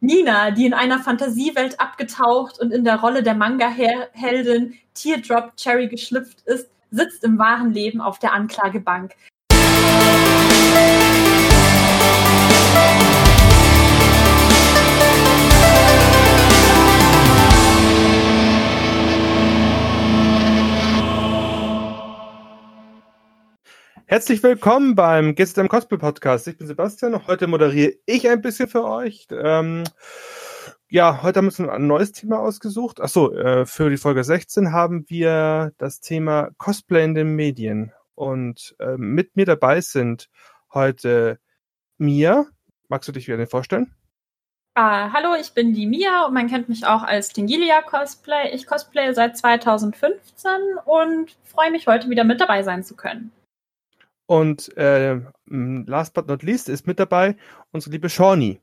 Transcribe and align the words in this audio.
Nina, 0.00 0.52
die 0.52 0.66
in 0.66 0.74
einer 0.74 1.00
Fantasiewelt 1.00 1.80
abgetaucht 1.80 2.60
und 2.60 2.72
in 2.72 2.84
der 2.84 3.00
Rolle 3.00 3.22
der 3.22 3.34
Manga-Heldin 3.34 4.74
Teardrop 4.94 5.56
Cherry 5.56 5.88
geschlüpft 5.88 6.42
ist, 6.42 6.70
sitzt 6.90 7.24
im 7.24 7.38
wahren 7.38 7.72
Leben 7.72 8.00
auf 8.00 8.18
der 8.18 8.32
Anklagebank. 8.32 9.14
Herzlich 24.10 24.42
willkommen 24.42 24.94
beim 24.94 25.34
Gäste 25.34 25.60
im 25.60 25.68
Cosplay 25.68 25.98
Podcast. 25.98 26.48
Ich 26.48 26.56
bin 26.56 26.66
Sebastian. 26.66 27.26
Heute 27.26 27.46
moderiere 27.46 27.92
ich 28.06 28.26
ein 28.26 28.40
bisschen 28.40 28.66
für 28.66 28.82
euch. 28.82 29.26
Ähm, 29.30 29.84
ja, 30.88 31.22
heute 31.22 31.36
haben 31.36 31.44
wir 31.44 31.60
uns 31.60 31.60
ein 31.60 31.86
neues 31.86 32.12
Thema 32.12 32.38
ausgesucht. 32.38 33.02
Achso, 33.02 33.30
äh, 33.34 33.66
für 33.66 33.90
die 33.90 33.98
Folge 33.98 34.24
16 34.24 34.72
haben 34.72 35.04
wir 35.08 35.72
das 35.76 36.00
Thema 36.00 36.48
Cosplay 36.56 37.04
in 37.04 37.14
den 37.14 37.36
Medien. 37.36 37.92
Und 38.14 38.74
äh, 38.78 38.96
mit 38.96 39.36
mir 39.36 39.44
dabei 39.44 39.82
sind 39.82 40.30
heute 40.72 41.38
Mia. 41.98 42.46
Magst 42.88 43.08
du 43.08 43.12
dich 43.12 43.28
wieder 43.28 43.46
vorstellen? 43.46 43.94
Uh, 44.74 45.12
hallo, 45.12 45.34
ich 45.38 45.52
bin 45.52 45.74
die 45.74 45.86
Mia 45.86 46.24
und 46.24 46.32
man 46.32 46.48
kennt 46.48 46.70
mich 46.70 46.86
auch 46.86 47.02
als 47.02 47.34
Tingilia 47.34 47.82
Cosplay. 47.82 48.54
Ich 48.54 48.66
cosplaye 48.66 49.12
seit 49.12 49.36
2015 49.36 50.50
und 50.86 51.36
freue 51.44 51.70
mich 51.70 51.86
heute 51.86 52.08
wieder 52.08 52.24
mit 52.24 52.40
dabei 52.40 52.62
sein 52.62 52.82
zu 52.82 52.96
können. 52.96 53.32
Und 54.28 54.76
äh, 54.76 55.20
last 55.46 56.12
but 56.12 56.28
not 56.28 56.42
least 56.42 56.68
ist 56.68 56.86
mit 56.86 57.00
dabei 57.00 57.34
unsere 57.72 57.92
liebe 57.92 58.10
Shawnee. 58.10 58.60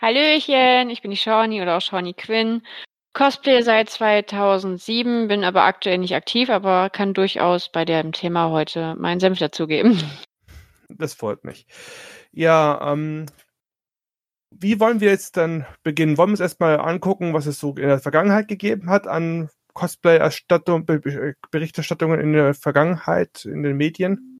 Hallöchen, 0.00 0.88
ich 0.88 1.02
bin 1.02 1.10
die 1.10 1.18
Shawnee 1.18 1.60
oder 1.60 1.76
auch 1.76 1.82
Shawnee 1.82 2.14
Quinn. 2.14 2.62
Cosplay 3.12 3.60
seit 3.60 3.90
2007, 3.90 5.28
bin 5.28 5.44
aber 5.44 5.64
aktuell 5.64 5.98
nicht 5.98 6.14
aktiv, 6.14 6.48
aber 6.48 6.88
kann 6.88 7.12
durchaus 7.12 7.70
bei 7.70 7.84
dem 7.84 8.12
Thema 8.12 8.50
heute 8.50 8.96
meinen 8.96 9.20
Senf 9.20 9.38
dazugeben. 9.38 10.02
Das 10.88 11.14
freut 11.14 11.44
mich. 11.44 11.66
Ja, 12.32 12.92
ähm, 12.92 13.26
wie 14.50 14.78
wollen 14.80 15.00
wir 15.00 15.10
jetzt 15.10 15.36
dann 15.36 15.66
beginnen? 15.82 16.18
Wollen 16.18 16.28
wir 16.28 16.34
uns 16.34 16.40
erstmal 16.40 16.78
angucken, 16.78 17.32
was 17.32 17.46
es 17.46 17.58
so 17.58 17.70
in 17.70 17.88
der 17.88 17.98
Vergangenheit 17.98 18.48
gegeben 18.48 18.90
hat 18.90 19.06
an 19.06 19.48
Cosplay-Erstattung, 19.72 20.86
Berichterstattungen 21.50 22.20
in 22.20 22.32
der 22.32 22.54
Vergangenheit 22.54 23.44
in 23.44 23.62
den 23.62 23.76
Medien? 23.76 24.33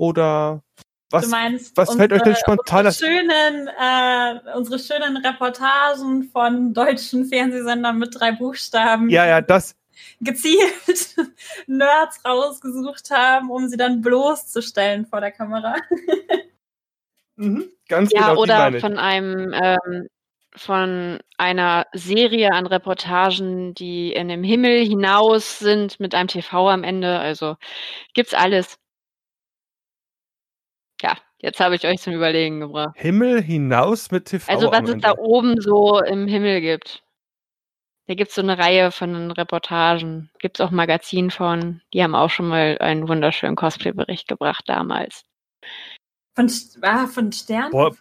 Oder 0.00 0.62
was, 1.10 1.28
meinst, 1.28 1.76
was 1.76 1.90
unsere, 1.90 2.08
fällt 2.08 2.12
euch 2.14 2.22
denn 2.22 2.36
spontan 2.36 2.86
unsere 2.86 3.06
schönen, 3.06 3.68
äh, 3.68 4.56
unsere 4.56 4.78
schönen 4.78 5.18
Reportagen 5.18 6.24
von 6.32 6.72
deutschen 6.72 7.26
Fernsehsendern 7.26 7.98
mit 7.98 8.18
drei 8.18 8.32
Buchstaben. 8.32 9.10
Ja, 9.10 9.26
ja, 9.26 9.42
das. 9.42 9.76
Gezielt 10.22 11.16
Nerds 11.66 12.24
rausgesucht 12.24 13.10
haben, 13.10 13.50
um 13.50 13.68
sie 13.68 13.76
dann 13.76 14.00
bloßzustellen 14.00 15.04
vor 15.04 15.20
der 15.20 15.32
Kamera. 15.32 15.74
mhm, 17.36 17.68
ganz 17.86 18.10
ja, 18.14 18.30
genau. 18.30 18.40
Oder 18.40 18.80
von 18.80 18.96
einem 18.96 19.52
ähm, 19.52 20.08
von 20.56 21.18
einer 21.36 21.86
Serie 21.92 22.52
an 22.52 22.66
Reportagen, 22.66 23.74
die 23.74 24.14
in 24.14 24.28
dem 24.28 24.44
Himmel 24.44 24.82
hinaus 24.82 25.58
sind 25.58 26.00
mit 26.00 26.14
einem 26.14 26.28
TV 26.28 26.70
am 26.70 26.84
Ende. 26.84 27.18
Also 27.18 27.56
gibt's 28.14 28.32
alles. 28.32 28.78
Jetzt 31.42 31.58
habe 31.58 31.74
ich 31.74 31.86
euch 31.86 32.00
zum 32.00 32.12
Überlegen 32.12 32.60
gebracht. 32.60 32.94
Himmel 32.96 33.42
hinaus 33.42 34.10
mit 34.10 34.26
TV. 34.26 34.52
Also 34.52 34.70
was 34.70 34.88
es 34.88 35.00
da 35.00 35.16
oben 35.16 35.60
so 35.60 36.00
im 36.00 36.26
Himmel 36.26 36.60
gibt. 36.60 37.02
Da 38.06 38.14
gibt 38.14 38.30
es 38.30 38.34
so 38.34 38.42
eine 38.42 38.58
Reihe 38.58 38.90
von 38.90 39.30
Reportagen. 39.30 40.30
Gibt 40.38 40.58
es 40.58 40.66
auch 40.66 40.70
Magazin 40.70 41.30
von. 41.30 41.80
Die 41.94 42.02
haben 42.02 42.14
auch 42.14 42.28
schon 42.28 42.48
mal 42.48 42.76
einen 42.80 43.08
wunderschönen 43.08 43.56
Cosplay-Bericht 43.56 44.28
gebracht 44.28 44.64
damals. 44.66 45.22
Von, 46.34 46.50
ah, 46.82 47.06
von 47.06 47.32
Stern? 47.32 47.70
Boah, 47.70 47.92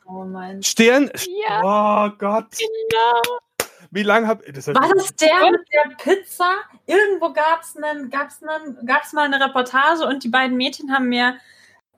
Stern? 0.61 1.11
Ja. 1.47 1.61
Oh 1.63 2.11
Gott. 2.17 2.47
Genau. 2.57 3.39
Wie 3.91 4.03
lange 4.03 4.27
hab 4.27 4.43
das 4.45 4.67
War 4.67 4.91
das 4.95 5.15
der 5.15 5.51
mit 5.51 5.61
der 5.73 5.95
Pizza? 5.95 6.57
Irgendwo 6.85 7.31
gab 7.31 7.61
es 7.61 7.75
gab's 8.09 8.41
gab's 8.85 9.13
mal 9.13 9.25
eine 9.25 9.43
Reportage 9.43 10.05
und 10.05 10.23
die 10.23 10.29
beiden 10.29 10.57
Mädchen 10.57 10.91
haben 10.91 11.09
mir 11.09 11.37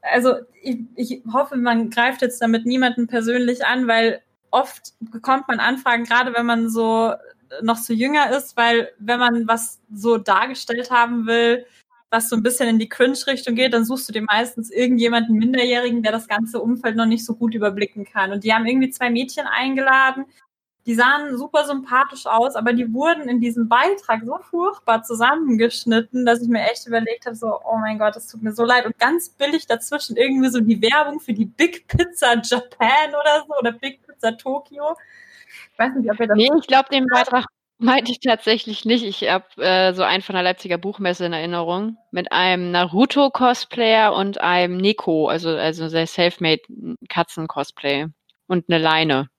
also 0.02 0.36
ich, 0.62 0.80
ich 0.96 1.22
hoffe, 1.32 1.56
man 1.58 1.90
greift 1.90 2.22
jetzt 2.22 2.42
damit 2.42 2.66
niemanden 2.66 3.08
persönlich 3.08 3.66
an, 3.66 3.88
weil 3.88 4.22
oft 4.52 4.94
bekommt 5.00 5.48
man 5.48 5.60
Anfragen, 5.60 6.04
gerade 6.04 6.34
wenn 6.34 6.46
man 6.46 6.70
so 6.70 7.14
noch 7.62 7.78
so 7.78 7.94
jünger 7.94 8.36
ist, 8.36 8.56
weil 8.58 8.92
wenn 9.00 9.20
man 9.20 9.48
was 9.48 9.80
so 9.94 10.18
dargestellt 10.18 10.90
haben 10.90 11.28
will, 11.28 11.66
was 12.10 12.30
so 12.30 12.36
ein 12.36 12.44
bisschen 12.44 12.68
in 12.68 12.80
die 12.80 12.90
Cringe-Richtung 12.90 13.56
geht, 13.56 13.74
dann 13.74 13.86
suchst 13.86 14.10
du 14.10 14.14
dir 14.14 14.24
meistens 14.24 14.70
irgendjemanden 14.70 15.38
Minderjährigen, 15.38 16.04
der 16.04 16.12
das 16.12 16.28
ganze 16.28 16.62
Umfeld 16.62 16.96
noch 16.96 17.06
nicht 17.06 17.26
so 17.26 17.36
gut 17.36 17.56
überblicken 17.56 18.06
kann. 18.06 18.32
Und 18.32 18.44
die 18.44 18.54
haben 18.54 18.66
irgendwie 18.66 18.90
zwei 18.90 19.10
Mädchen 19.10 19.48
eingeladen, 19.48 20.26
die 20.86 20.96
sahen 20.96 21.38
super 21.38 21.66
sympathisch 21.66 22.26
aus, 22.26 22.56
aber 22.56 22.74
die 22.74 22.92
wurden 22.94 23.30
in 23.30 23.40
diesem 23.40 23.70
Beitrag 23.70 24.22
so 24.26 24.38
furchtbar 24.40 25.04
zusammengeschnitten, 25.04 26.26
dass 26.26 26.42
ich 26.42 26.50
mir 26.50 26.64
echt 26.72 26.88
überlegt 26.88 27.26
habe, 27.26 27.36
so, 27.36 27.60
oh 27.64 27.78
mein 27.78 28.00
Gott, 28.00 28.16
das 28.16 28.28
tut 28.28 28.42
mir 28.42 28.52
so 28.52 28.66
leid. 28.66 28.86
Und 28.86 28.98
ganz 28.98 29.30
billig 29.30 29.68
dazwischen 29.68 30.18
irgendwie 30.18 30.50
so 30.50 30.60
die 30.60 30.82
Werbung 30.82 31.20
für 31.20 31.34
die 31.34 31.46
Big 31.46 31.88
Pizza 31.88 32.36
Japan 32.44 33.10
oder 33.10 33.46
so 33.48 33.54
oder 33.60 33.72
Big 33.72 34.02
Pizza 34.06 34.36
Tokyo. 34.38 34.96
Ich 35.74 35.80
weiß 35.80 35.96
nicht, 35.96 36.12
ob 36.12 36.20
ihr 36.20 36.28
das. 36.28 36.38
Nee, 36.38 36.50
ich 36.58 36.68
glaube, 36.68 36.90
den 36.90 37.06
Beitrag 37.08 37.46
meinte 37.78 38.12
ich 38.12 38.20
tatsächlich 38.20 38.86
nicht. 38.86 39.04
Ich 39.04 39.30
habe 39.30 39.46
äh, 39.58 39.94
so 39.94 40.04
einen 40.04 40.22
von 40.22 40.34
der 40.34 40.44
Leipziger 40.44 40.78
Buchmesse 40.78 41.26
in 41.26 41.34
Erinnerung 41.34 41.98
mit 42.12 42.32
einem 42.32 42.72
Naruto-Cosplayer 42.72 44.14
und 44.14 44.40
einem 44.40 44.78
Neko, 44.78 45.28
also, 45.28 45.50
also 45.50 45.88
sehr 45.88 46.08
self-made 46.08 46.62
Katzen-Cosplay 47.10 48.08
und 48.48 48.66
eine 48.70 48.78
Leine. 48.78 49.31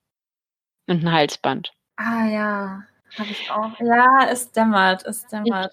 Und 0.87 1.05
ein 1.05 1.13
Halsband. 1.13 1.73
Ah 1.97 2.27
ja, 2.27 2.83
habe 3.19 3.31
ich 3.31 3.51
auch. 3.51 3.79
Ja, 3.81 4.29
es 4.31 4.51
dämmert, 4.53 5.05
es 5.05 5.27
dämmert. 5.27 5.73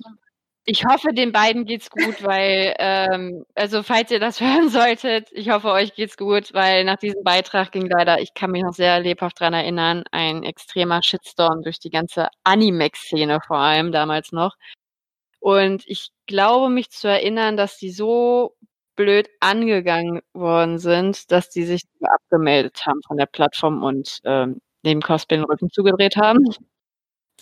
Ich, 0.66 0.82
ich 0.82 0.86
hoffe, 0.86 1.14
den 1.14 1.32
beiden 1.32 1.66
geht's 1.66 1.90
gut, 1.90 2.24
weil, 2.24 2.76
ähm, 2.78 3.46
also 3.56 3.82
falls 3.82 4.12
ihr 4.12 4.20
das 4.20 4.40
hören 4.42 4.70
solltet, 4.70 5.30
ich 5.32 5.50
hoffe, 5.50 5.72
euch 5.72 5.96
geht's 5.96 6.18
gut, 6.18 6.54
weil 6.54 6.84
nach 6.84 6.98
diesem 6.98 7.24
Beitrag 7.24 7.72
ging 7.72 7.88
leider, 7.88 8.22
ich 8.22 8.34
kann 8.34 8.52
mich 8.52 8.64
noch 8.64 8.74
sehr 8.74 9.00
lebhaft 9.00 9.40
dran 9.40 9.54
erinnern, 9.54 10.04
ein 10.12 10.44
extremer 10.44 11.02
Shitstorm 11.02 11.64
durch 11.64 11.80
die 11.80 11.90
ganze 11.90 12.28
Animex-Szene 12.44 13.40
vor 13.46 13.58
allem 13.58 13.92
damals 13.92 14.32
noch. 14.32 14.56
Und 15.40 15.84
ich 15.88 16.12
glaube 16.28 16.70
mich 16.70 16.92
zu 16.92 17.08
erinnern, 17.08 17.58
dass 17.58 17.78
die 17.78 17.92
so 17.92 18.56
blöd 18.96 19.30
angegangen 19.40 20.22
worden 20.34 20.78
sind, 20.80 21.32
dass 21.32 21.50
die 21.50 21.64
sich 21.64 21.84
abgemeldet 22.02 22.86
haben 22.86 23.02
von 23.08 23.18
der 23.18 23.28
Plattform 23.28 23.82
und 23.84 24.20
ähm, 24.26 24.60
dem 24.86 25.02
Cosplay 25.02 25.38
den 25.38 25.46
Rücken 25.46 25.70
zugedreht 25.72 26.16
haben. 26.18 26.46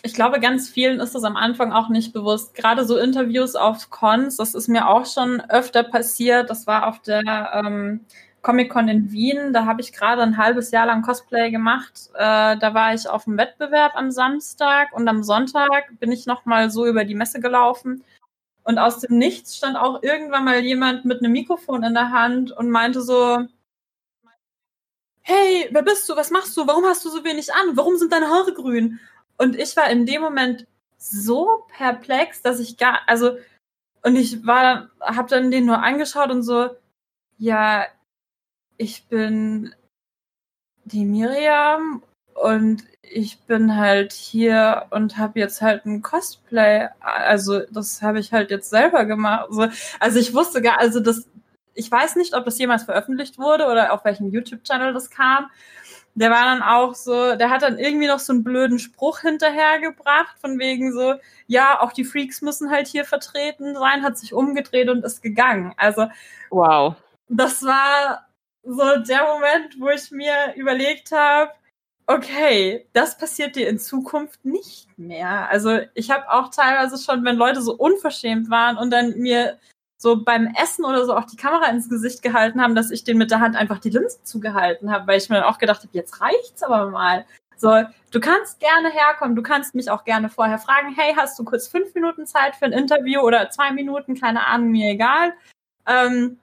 Ich 0.04 0.14
glaube, 0.14 0.40
ganz 0.40 0.70
vielen 0.70 1.00
ist 1.00 1.16
das 1.16 1.24
am 1.24 1.36
Anfang 1.36 1.72
auch 1.72 1.90
nicht 1.90 2.14
bewusst. 2.14 2.54
Gerade 2.54 2.86
so 2.86 2.98
Interviews 2.98 3.56
auf 3.56 3.90
Cons, 3.90 4.38
das 4.38 4.54
ist 4.54 4.68
mir 4.68 4.88
auch 4.88 5.06
schon 5.06 5.42
öfter 5.50 5.84
passiert. 5.84 6.50
Das 6.50 6.68
war 6.68 6.88
auf 6.88 7.02
der 7.02 7.52
ähm, 7.54 8.02
Comic-Con 8.44 8.88
in 8.88 9.12
Wien. 9.12 9.54
Da 9.54 9.66
habe 9.66 9.82
ich 9.82 9.94
gerade 9.94 10.22
ein 10.22 10.38
halbes 10.38 10.70
Jahr 10.72 10.86
lang 10.86 11.02
Cosplay 11.02 11.50
gemacht. 11.50 12.10
Äh, 12.14 12.58
da 12.58 12.74
war 12.74 12.94
ich 12.94 13.10
auf 13.10 13.24
dem 13.24 13.38
Wettbewerb 13.38 13.96
am 13.96 14.12
Samstag 14.12 14.94
und 14.94 15.08
am 15.08 15.24
Sonntag 15.24 16.00
bin 16.00 16.12
ich 16.12 16.28
nochmal 16.28 16.70
so 16.70 16.86
über 16.86 17.04
die 17.04 17.16
Messe 17.16 17.40
gelaufen. 17.40 18.04
Und 18.64 18.78
aus 18.78 19.00
dem 19.00 19.18
Nichts 19.18 19.58
stand 19.58 19.78
auch 19.78 20.04
irgendwann 20.04 20.46
mal 20.46 20.60
jemand 20.60 21.06
mit 21.06 21.20
einem 21.20 21.32
Mikrofon 21.32 21.84
in 21.84 21.94
der 21.94 22.12
Hand 22.12 22.52
und 22.52 22.70
meinte 22.70 23.02
so, 23.02 23.48
hey, 25.28 25.68
wer 25.72 25.84
bist 25.84 26.08
du? 26.08 26.16
Was 26.16 26.32
machst 26.32 26.56
du? 26.56 26.66
Warum 26.68 26.86
hast 26.86 27.04
du 27.04 27.10
so 27.10 27.24
wenig 27.26 27.54
an? 27.54 27.76
Warum 27.76 27.98
sind 27.98 28.14
deine 28.14 28.30
Haare 28.30 28.54
grün? 28.54 29.00
Und 29.38 29.58
ich 29.58 29.76
war 29.76 29.90
in 29.90 30.06
dem 30.06 30.22
Moment 30.22 30.66
so 30.98 31.66
perplex, 31.76 32.42
dass 32.42 32.62
ich 32.62 32.78
gar, 32.78 33.02
also, 33.08 33.38
und 34.04 34.16
ich 34.16 34.46
war, 34.48 34.90
hab 35.02 35.28
dann 35.28 35.52
den 35.52 35.66
nur 35.66 35.84
angeschaut 35.84 36.32
und 36.32 36.44
so, 36.44 36.70
ja, 37.38 37.86
ich 38.78 39.08
bin 39.10 39.76
die 40.86 41.04
Miriam 41.04 42.02
und 42.34 42.86
ich 43.02 43.40
bin 43.42 43.76
halt 43.76 44.14
hier 44.14 44.86
und 44.92 45.18
habe 45.18 45.40
jetzt 45.40 45.62
halt 45.62 45.86
ein 45.86 46.02
Cosplay, 46.02 46.88
also 47.02 47.62
das 47.70 48.02
habe 48.02 48.20
ich 48.20 48.32
halt 48.32 48.50
jetzt 48.50 48.70
selber 48.70 49.04
gemacht. 49.04 49.48
Also, 49.50 49.68
also 50.00 50.20
ich 50.20 50.34
wusste 50.34 50.62
gar, 50.62 50.80
also 50.80 51.02
das, 51.02 51.28
ich 51.78 51.92
weiß 51.92 52.16
nicht, 52.16 52.36
ob 52.36 52.46
das 52.46 52.58
jemals 52.58 52.84
veröffentlicht 52.84 53.38
wurde 53.38 53.68
oder 53.68 53.94
auf 53.94 54.04
welchem 54.04 54.32
YouTube-Channel 54.32 54.94
das 54.94 55.10
kam. 55.10 55.50
Der 56.16 56.32
war 56.32 56.46
dann 56.46 56.64
auch 56.64 56.96
so, 56.96 57.36
der 57.36 57.52
hat 57.52 57.62
dann 57.62 57.78
irgendwie 57.78 58.08
noch 58.08 58.20
so 58.20 58.34
einen 58.34 58.44
blöden 58.44 58.80
Spruch 58.80 59.20
hinterhergebracht, 59.20 60.40
von 60.40 60.58
wegen 60.58 60.92
so, 60.92 61.16
ja, 61.46 61.80
auch 61.80 61.94
die 61.94 62.06
Freaks 62.06 62.42
müssen 62.42 62.72
halt 62.72 62.88
hier 62.88 63.06
vertreten 63.06 63.76
sein, 63.76 64.04
hat 64.04 64.18
sich 64.18 64.34
umgedreht 64.34 64.90
und 64.90 65.06
ist 65.06 65.22
gegangen. 65.22 65.74
Also, 65.78 66.08
wow. 66.50 66.96
Das 67.30 67.62
war 67.62 68.28
so 68.64 68.98
der 68.98 69.24
Moment, 69.26 69.80
wo 69.80 69.90
ich 69.90 70.10
mir 70.10 70.56
überlegt 70.56 71.12
habe, 71.12 71.52
okay, 72.08 72.88
das 72.94 73.18
passiert 73.18 73.56
dir 73.56 73.68
in 73.70 73.80
Zukunft 73.80 74.44
nicht 74.44 74.88
mehr. 74.98 75.50
Also 75.50 75.80
ich 75.94 76.10
habe 76.10 76.32
auch 76.32 76.50
teilweise 76.50 76.98
schon, 76.98 77.24
wenn 77.26 77.36
Leute 77.36 77.62
so 77.62 77.76
unverschämt 77.76 78.50
waren 78.50 78.78
und 78.78 78.90
dann 78.92 79.18
mir 79.20 79.60
so 79.98 80.24
beim 80.24 80.54
Essen 80.62 80.86
oder 80.86 81.06
so 81.06 81.16
auch 81.16 81.26
die 81.26 81.36
Kamera 81.36 81.68
ins 81.68 81.90
Gesicht 81.90 82.22
gehalten 82.22 82.62
haben, 82.62 82.76
dass 82.76 82.92
ich 82.92 83.04
den 83.04 83.18
mit 83.18 83.32
der 83.32 83.40
Hand 83.40 83.56
einfach 83.56 83.80
die 83.80 83.90
Linse 83.90 84.24
zugehalten 84.24 84.92
habe, 84.92 85.08
weil 85.08 85.18
ich 85.18 85.30
mir 85.30 85.38
dann 85.38 85.46
auch 85.46 85.58
gedacht 85.58 85.82
habe, 85.82 85.90
jetzt 85.94 86.22
reicht's 86.22 86.64
aber 86.64 86.90
mal. 86.90 87.26
So, 87.58 87.84
du 88.12 88.20
kannst 88.20 88.60
gerne 88.60 88.92
herkommen, 88.92 89.36
du 89.36 89.42
kannst 89.42 89.74
mich 89.74 89.90
auch 89.90 90.04
gerne 90.04 90.30
vorher 90.30 90.60
fragen, 90.60 90.94
hey, 90.96 91.16
hast 91.18 91.40
du 91.40 91.44
kurz 91.44 91.68
fünf 91.68 91.96
Minuten 91.96 92.28
Zeit 92.28 92.56
für 92.56 92.66
ein 92.66 92.72
Interview 92.72 93.22
oder 93.22 93.50
zwei 93.50 93.72
Minuten, 93.72 94.14
keine 94.14 94.46
Ahnung, 94.46 94.70
mir 94.70 94.92
egal. 94.92 95.34
Ähm, 95.88 96.40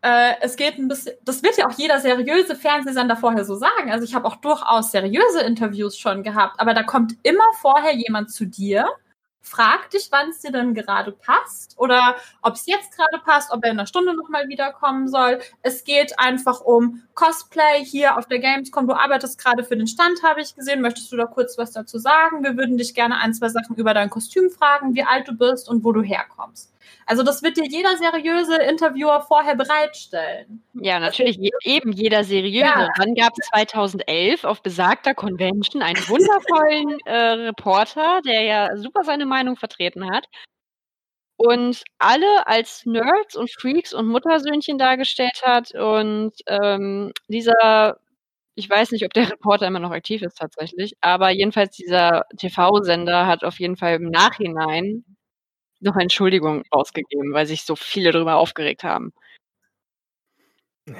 äh, 0.00 0.34
es 0.40 0.56
geht 0.56 0.78
ein 0.78 0.88
bisschen, 0.88 1.14
das 1.24 1.42
wird 1.42 1.58
ja 1.58 1.66
auch 1.66 1.72
jeder 1.72 2.00
seriöse 2.00 2.56
Fernsehsender 2.56 3.16
vorher 3.16 3.44
so 3.44 3.56
sagen. 3.56 3.90
Also 3.90 4.04
ich 4.04 4.14
habe 4.14 4.26
auch 4.26 4.36
durchaus 4.36 4.90
seriöse 4.90 5.42
Interviews 5.42 5.98
schon 5.98 6.22
gehabt, 6.22 6.60
aber 6.60 6.72
da 6.72 6.82
kommt 6.82 7.16
immer 7.22 7.52
vorher 7.60 7.94
jemand 7.94 8.32
zu 8.32 8.46
dir 8.46 8.88
frag 9.46 9.90
dich, 9.90 10.08
wann 10.10 10.30
es 10.30 10.40
dir 10.40 10.50
denn 10.50 10.74
gerade 10.74 11.12
passt 11.12 11.78
oder 11.78 12.16
ob 12.42 12.54
es 12.54 12.66
jetzt 12.66 12.96
gerade 12.96 13.22
passt, 13.24 13.52
ob 13.52 13.64
er 13.64 13.70
in 13.70 13.78
einer 13.78 13.86
Stunde 13.86 14.14
nochmal 14.14 14.48
wiederkommen 14.48 15.08
soll. 15.08 15.38
Es 15.62 15.84
geht 15.84 16.18
einfach 16.18 16.60
um 16.60 17.02
Cosplay 17.14 17.84
hier 17.84 18.18
auf 18.18 18.26
der 18.26 18.40
Gamescom. 18.40 18.88
Du 18.88 18.94
arbeitest 18.94 19.42
gerade 19.42 19.62
für 19.62 19.76
den 19.76 19.86
Stand, 19.86 20.22
habe 20.24 20.40
ich 20.40 20.56
gesehen. 20.56 20.80
Möchtest 20.80 21.12
du 21.12 21.16
da 21.16 21.26
kurz 21.26 21.56
was 21.58 21.70
dazu 21.70 21.98
sagen? 21.98 22.42
Wir 22.42 22.56
würden 22.56 22.76
dich 22.76 22.94
gerne 22.94 23.18
ein, 23.18 23.34
zwei 23.34 23.48
Sachen 23.48 23.76
über 23.76 23.94
dein 23.94 24.10
Kostüm 24.10 24.50
fragen, 24.50 24.94
wie 24.94 25.04
alt 25.04 25.28
du 25.28 25.32
bist 25.32 25.68
und 25.68 25.84
wo 25.84 25.92
du 25.92 26.02
herkommst. 26.02 26.75
Also 27.06 27.22
das 27.22 27.42
wird 27.42 27.56
dir 27.56 27.66
jeder 27.66 27.96
seriöse 27.96 28.56
Interviewer 28.56 29.20
vorher 29.20 29.54
bereitstellen. 29.54 30.62
Ja, 30.74 30.98
natürlich, 30.98 31.36
je, 31.36 31.50
eben 31.62 31.92
jeder 31.92 32.24
seriöse. 32.24 32.66
Ja. 32.66 32.88
Dann 32.98 33.14
gab 33.14 33.32
es 33.38 33.46
2011 33.48 34.44
auf 34.44 34.62
besagter 34.62 35.14
Convention 35.14 35.82
einen 35.82 36.08
wundervollen 36.08 36.98
äh, 37.04 37.46
Reporter, 37.46 38.20
der 38.26 38.42
ja 38.42 38.76
super 38.76 39.04
seine 39.04 39.26
Meinung 39.26 39.56
vertreten 39.56 40.10
hat 40.10 40.26
und 41.36 41.82
alle 41.98 42.46
als 42.46 42.86
Nerds 42.86 43.36
und 43.36 43.50
Freaks 43.50 43.92
und 43.94 44.08
Muttersöhnchen 44.08 44.78
dargestellt 44.78 45.42
hat. 45.44 45.72
Und 45.74 46.32
ähm, 46.46 47.12
dieser, 47.28 47.98
ich 48.54 48.68
weiß 48.68 48.92
nicht, 48.92 49.04
ob 49.04 49.12
der 49.14 49.30
Reporter 49.30 49.66
immer 49.66 49.80
noch 49.80 49.90
aktiv 49.90 50.22
ist 50.22 50.38
tatsächlich, 50.38 50.94
aber 51.00 51.30
jedenfalls 51.30 51.76
dieser 51.76 52.24
TV-Sender 52.38 53.26
hat 53.26 53.44
auf 53.44 53.60
jeden 53.60 53.76
Fall 53.76 53.96
im 53.96 54.10
Nachhinein 54.10 55.04
noch 55.80 55.96
Entschuldigung 55.96 56.64
ausgegeben, 56.70 57.32
weil 57.32 57.46
sich 57.46 57.64
so 57.64 57.76
viele 57.76 58.12
darüber 58.12 58.36
aufgeregt 58.36 58.84
haben. 58.84 59.12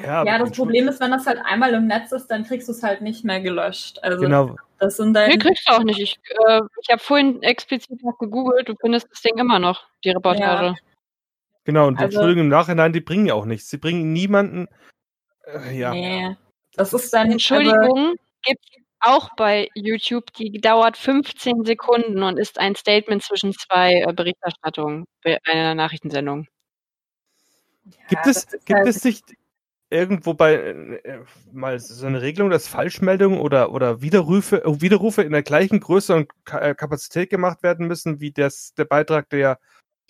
Ja, 0.02 0.24
ja 0.24 0.38
das 0.38 0.52
Problem 0.52 0.88
ist, 0.88 1.00
wenn 1.00 1.12
das 1.12 1.26
halt 1.26 1.38
einmal 1.44 1.72
im 1.74 1.86
Netz 1.86 2.10
ist, 2.12 2.26
dann 2.26 2.44
kriegst 2.44 2.68
du 2.68 2.72
es 2.72 2.82
halt 2.82 3.02
nicht 3.02 3.24
mehr 3.24 3.40
gelöscht. 3.40 3.98
Also 4.02 4.20
genau. 4.20 4.56
das 4.78 4.96
sind 4.96 5.14
deine. 5.14 5.34
Nee, 5.34 5.38
kriegst 5.38 5.68
du 5.68 5.72
auch 5.72 5.84
nicht. 5.84 6.00
Ich, 6.00 6.18
äh, 6.48 6.60
ich 6.82 6.90
habe 6.90 7.00
vorhin 7.00 7.42
explizit 7.42 8.02
noch 8.02 8.18
gegoogelt, 8.18 8.68
du 8.68 8.74
findest 8.80 9.08
das 9.10 9.22
Ding 9.22 9.38
immer 9.38 9.58
noch, 9.58 9.86
die 10.04 10.10
Reportage. 10.10 10.66
Ja. 10.66 10.74
Genau, 11.64 11.86
und 11.88 11.98
die 11.98 12.04
also, 12.04 12.18
Entschuldigungen 12.18 12.46
im 12.46 12.56
Nachhinein, 12.56 12.92
die 12.92 13.00
bringen 13.00 13.26
ja 13.26 13.34
auch 13.34 13.44
nichts. 13.44 13.70
Sie 13.70 13.78
bringen 13.78 14.12
niemanden. 14.12 14.68
Äh, 15.44 15.76
ja. 15.76 15.90
Nee. 15.92 16.36
Das 16.74 16.92
ist 16.92 17.12
deine 17.12 17.32
Entschuldigung 17.32 18.16
gibt 18.46 18.64
auch 19.00 19.30
bei 19.36 19.68
YouTube, 19.74 20.32
die 20.34 20.60
dauert 20.60 20.96
15 20.96 21.64
Sekunden 21.64 22.22
und 22.22 22.38
ist 22.38 22.58
ein 22.58 22.74
Statement 22.74 23.22
zwischen 23.22 23.52
zwei 23.52 24.02
äh, 24.02 24.12
Berichterstattungen 24.12 25.04
bei 25.22 25.38
einer 25.44 25.74
Nachrichtensendung. 25.74 26.46
Ja, 27.84 27.92
gibt 28.08 28.26
es, 28.26 28.46
gibt 28.48 28.70
halt 28.70 28.88
es 28.88 29.04
nicht 29.04 29.24
irgendwo 29.90 30.34
bei 30.34 30.54
äh, 30.54 31.20
mal 31.52 31.78
so 31.78 32.06
eine 32.06 32.22
Regelung, 32.22 32.50
dass 32.50 32.68
Falschmeldungen 32.68 33.38
oder, 33.38 33.72
oder 33.72 34.02
Widerrufe, 34.02 34.64
äh, 34.64 34.80
Widerrufe 34.80 35.22
in 35.22 35.32
der 35.32 35.42
gleichen 35.42 35.80
Größe 35.80 36.14
und 36.14 36.30
Ka 36.44 36.74
Kapazität 36.74 37.30
gemacht 37.30 37.62
werden 37.62 37.86
müssen, 37.86 38.20
wie 38.20 38.32
das, 38.32 38.74
der 38.74 38.84
Beitrag, 38.84 39.28
der 39.30 39.58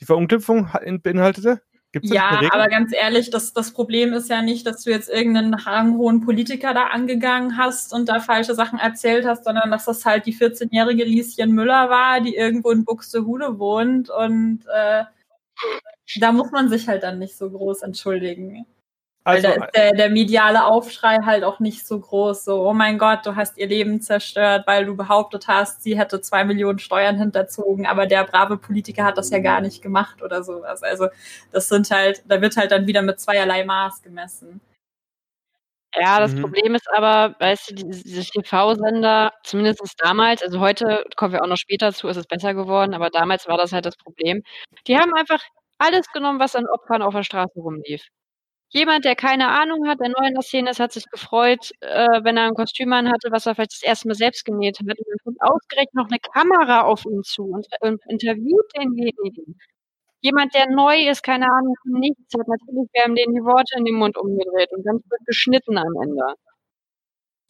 die 0.01 0.07
Verunglimpfung 0.07 0.71
beinhaltete? 1.03 1.63
Gibt's 1.93 2.11
ja, 2.11 2.41
aber 2.51 2.69
ganz 2.69 2.93
ehrlich, 2.93 3.31
das, 3.31 3.53
das 3.53 3.73
Problem 3.73 4.13
ist 4.13 4.29
ja 4.29 4.43
nicht, 4.43 4.67
dass 4.67 4.83
du 4.83 4.91
jetzt 4.91 5.09
irgendeinen 5.09 5.55
ranghohen 5.55 6.21
Politiker 6.21 6.75
da 6.75 6.89
angegangen 6.89 7.57
hast 7.57 7.93
und 7.93 8.09
da 8.09 8.21
falsche 8.21 8.55
Sachen 8.55 8.79
erzählt 8.79 9.25
hast, 9.25 9.45
sondern 9.45 9.71
dass 9.71 9.87
das 9.87 10.05
halt 10.05 10.27
die 10.27 10.35
14-jährige 10.35 11.05
Lieschen 11.05 11.53
Müller 11.53 11.89
war, 11.89 12.21
die 12.21 12.35
irgendwo 12.35 12.71
in 12.71 12.85
Buxtehude 12.85 13.59
wohnt 13.59 14.11
und 14.11 14.65
äh, 14.75 15.05
da 16.21 16.33
muss 16.33 16.51
man 16.51 16.69
sich 16.69 16.89
halt 16.89 17.03
dann 17.03 17.19
nicht 17.19 17.37
so 17.37 17.51
groß 17.51 17.83
entschuldigen. 17.83 18.67
Also, 19.27 19.49
Weil 19.49 19.59
da 19.59 19.65
ist 19.65 19.75
der, 19.75 19.93
der 19.93 20.11
mediale 20.11 20.65
Aufschrei 20.67 21.19
halt 21.25 21.43
auch 21.43 21.59
nicht 21.59 21.85
so 21.85 21.99
groß. 21.99 22.45
So, 22.45 22.63
oh 22.65 22.73
mein 22.73 22.97
Gott, 22.97 23.27
du 23.27 23.35
hast 23.35 23.59
ihr 23.59 23.67
Leben 23.67 24.01
zerstört, 24.01 24.69
weil 24.69 24.85
du 24.87 24.97
behauptet 24.97 25.49
hast, 25.49 25.83
sie 25.83 25.99
hätte 25.99 26.21
zwei 26.21 26.45
Millionen 26.45 26.79
Steuern 26.79 27.19
hinterzogen, 27.19 27.87
aber 27.87 28.07
der 28.07 28.23
brave 28.23 28.57
Politiker 28.57 29.03
hat 29.03 29.19
das 29.19 29.31
ja 29.31 29.41
gar 29.41 29.61
nicht 29.61 29.83
gemacht 29.83 30.23
oder 30.23 30.45
sowas. 30.45 30.85
Also, 30.85 31.09
das 31.51 31.69
sind 31.69 31.91
halt, 31.91 32.23
da 32.29 32.41
wird 32.41 32.57
halt 32.57 32.71
dann 32.71 32.87
wieder 32.87 33.03
mit 33.03 33.19
zweierlei 33.19 33.65
Maß 33.65 34.03
gemessen. 34.03 34.61
Ja, 35.97 36.21
das 36.21 36.33
mhm. 36.33 36.43
Problem 36.43 36.77
ist 36.77 36.87
aber, 36.95 37.35
weißt 37.41 37.71
du, 37.71 37.75
diese 37.75 38.23
TV-Sender, 38.31 39.33
zumindest 39.43 39.83
damals, 39.99 40.41
also 40.43 40.61
heute 40.61 41.05
kommen 41.17 41.33
wir 41.33 41.43
auch 41.43 41.49
noch 41.49 41.57
später 41.57 41.93
zu, 41.93 42.07
ist 42.07 42.17
es 42.17 42.27
besser 42.29 42.55
geworden, 42.55 42.95
aber 42.95 43.11
damals 43.11 43.49
war 43.49 43.59
das 43.59 43.73
halt 43.73 43.87
das 43.87 43.97
Problem. 43.97 44.43
Die 44.87 44.97
haben 44.97 45.13
einfach 45.15 45.43
alles 45.79 46.07
genommen, 46.13 46.39
was 46.39 46.55
an 46.55 46.69
Opfern 46.69 47.03
auf 47.03 47.15
der 47.15 47.25
Straße 47.25 47.59
rumlief. 47.59 48.03
Jemand, 48.71 49.05
der 49.05 49.15
keine 49.15 49.49
Ahnung 49.49 49.87
hat, 49.87 50.01
der 50.01 50.09
neu 50.09 50.27
in 50.27 50.35
der 50.35 50.43
Szene 50.43 50.71
ist, 50.71 50.81
hat 50.81 50.93
sich 50.93 51.09
gefreut, 51.11 51.71
äh, 51.81 52.25
wenn 52.25 52.37
er 52.37 52.49
ein 52.49 52.55
Kostüm 52.55 52.93
anhatte, 52.93 53.31
was 53.31 53.47
er 53.47 53.55
vielleicht 53.55 53.73
das 53.73 53.83
erste 53.83 54.09
Mal 54.09 54.15
selbst 54.15 54.45
genäht 54.45 54.79
hat. 54.81 54.87
Und 54.87 55.07
dann 55.09 55.19
kommt 55.23 55.39
ausgerechnet 55.41 55.95
noch 55.95 56.09
eine 56.09 56.19
Kamera 56.19 56.83
auf 56.83 57.05
ihn 57.05 57.23
zu 57.23 57.45
und, 57.45 57.67
und 57.81 58.01
interviewt 58.09 58.67
denjenigen. 58.77 59.59
Jemand, 60.21 60.55
der 60.55 60.69
neu 60.69 61.09
ist, 61.09 61.23
keine 61.23 61.47
Ahnung 61.47 61.75
von 61.83 62.01
nichts 62.01 62.35
hat, 62.37 62.49
natürlich 62.49 62.89
werden 62.93 63.15
denen 63.15 63.35
die 63.35 63.45
Worte 63.45 63.79
in 63.79 63.85
den 63.85 63.95
Mund 63.95 64.17
umgedreht 64.17 64.73
und 64.73 64.85
dann 64.85 64.97
wird 64.97 65.27
geschnitten 65.27 65.79
am 65.79 65.95
Ende. 66.03 66.25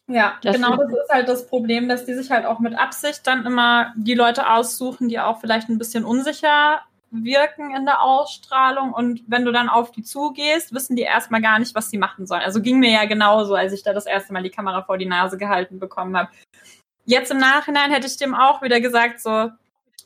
Ja, 0.09 0.37
das 0.41 0.55
genau 0.55 0.75
das 0.77 0.91
ist 0.91 1.09
halt 1.09 1.27
das 1.27 1.47
Problem, 1.47 1.89
dass 1.89 2.05
die 2.05 2.13
sich 2.13 2.31
halt 2.31 2.45
auch 2.45 2.59
mit 2.59 2.77
Absicht 2.77 3.27
dann 3.27 3.45
immer 3.45 3.93
die 3.97 4.13
Leute 4.13 4.49
aussuchen, 4.49 5.09
die 5.09 5.19
auch 5.19 5.41
vielleicht 5.41 5.67
ein 5.67 5.77
bisschen 5.77 6.05
unsicher 6.05 6.81
wirken 7.11 7.75
in 7.75 7.85
der 7.85 8.01
Ausstrahlung 8.01 8.93
und 8.93 9.23
wenn 9.27 9.45
du 9.45 9.51
dann 9.51 9.69
auf 9.69 9.91
die 9.91 10.03
zugehst, 10.03 10.73
wissen 10.73 10.95
die 10.95 11.03
erstmal 11.03 11.41
gar 11.41 11.59
nicht, 11.59 11.75
was 11.75 11.89
sie 11.89 11.97
machen 11.97 12.27
sollen. 12.27 12.41
Also 12.41 12.61
ging 12.61 12.79
mir 12.79 12.91
ja 12.91 13.05
genauso, 13.05 13.55
als 13.55 13.73
ich 13.73 13.83
da 13.83 13.93
das 13.93 14.05
erste 14.05 14.33
Mal 14.33 14.43
die 14.43 14.49
Kamera 14.49 14.83
vor 14.83 14.97
die 14.97 15.05
Nase 15.05 15.37
gehalten 15.37 15.79
bekommen 15.79 16.17
habe. 16.17 16.29
Jetzt 17.05 17.31
im 17.31 17.37
Nachhinein 17.37 17.91
hätte 17.91 18.07
ich 18.07 18.17
dem 18.17 18.35
auch 18.35 18.61
wieder 18.61 18.81
gesagt 18.81 19.21
so, 19.21 19.49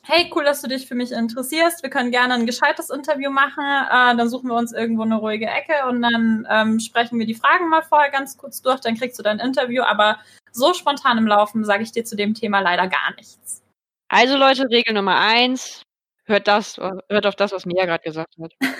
hey, 0.04 0.30
cool, 0.34 0.44
dass 0.44 0.62
du 0.62 0.68
dich 0.68 0.86
für 0.86 0.94
mich 0.94 1.12
interessierst. 1.12 1.82
Wir 1.82 1.90
können 1.90 2.10
gerne 2.10 2.34
ein 2.34 2.46
gescheites 2.46 2.90
Interview 2.90 3.30
machen. 3.30 3.64
Äh, 3.64 4.16
dann 4.16 4.28
suchen 4.28 4.48
wir 4.48 4.56
uns 4.56 4.72
irgendwo 4.72 5.02
eine 5.02 5.16
ruhige 5.16 5.46
Ecke 5.46 5.86
und 5.88 6.02
dann 6.02 6.46
ähm, 6.50 6.80
sprechen 6.80 7.18
wir 7.18 7.26
die 7.26 7.34
Fragen 7.34 7.68
mal 7.68 7.82
vorher 7.82 8.10
ganz 8.10 8.36
kurz 8.36 8.62
durch. 8.62 8.80
Dann 8.80 8.96
kriegst 8.96 9.18
du 9.18 9.22
dein 9.22 9.38
Interview. 9.38 9.82
Aber 9.82 10.18
so 10.50 10.74
spontan 10.74 11.18
im 11.18 11.26
Laufen 11.26 11.64
sage 11.64 11.82
ich 11.82 11.92
dir 11.92 12.04
zu 12.04 12.16
dem 12.16 12.34
Thema 12.34 12.60
leider 12.60 12.88
gar 12.88 13.14
nichts. 13.16 13.62
Also 14.08 14.36
Leute, 14.36 14.68
Regel 14.68 14.94
Nummer 14.94 15.18
eins, 15.18 15.82
hört 16.24 16.48
das, 16.48 16.76
hört 16.76 17.26
auf 17.26 17.36
das, 17.36 17.52
was 17.52 17.66
Mia 17.66 17.84
gerade 17.84 18.04
gesagt 18.04 18.34
hat. 18.40 18.52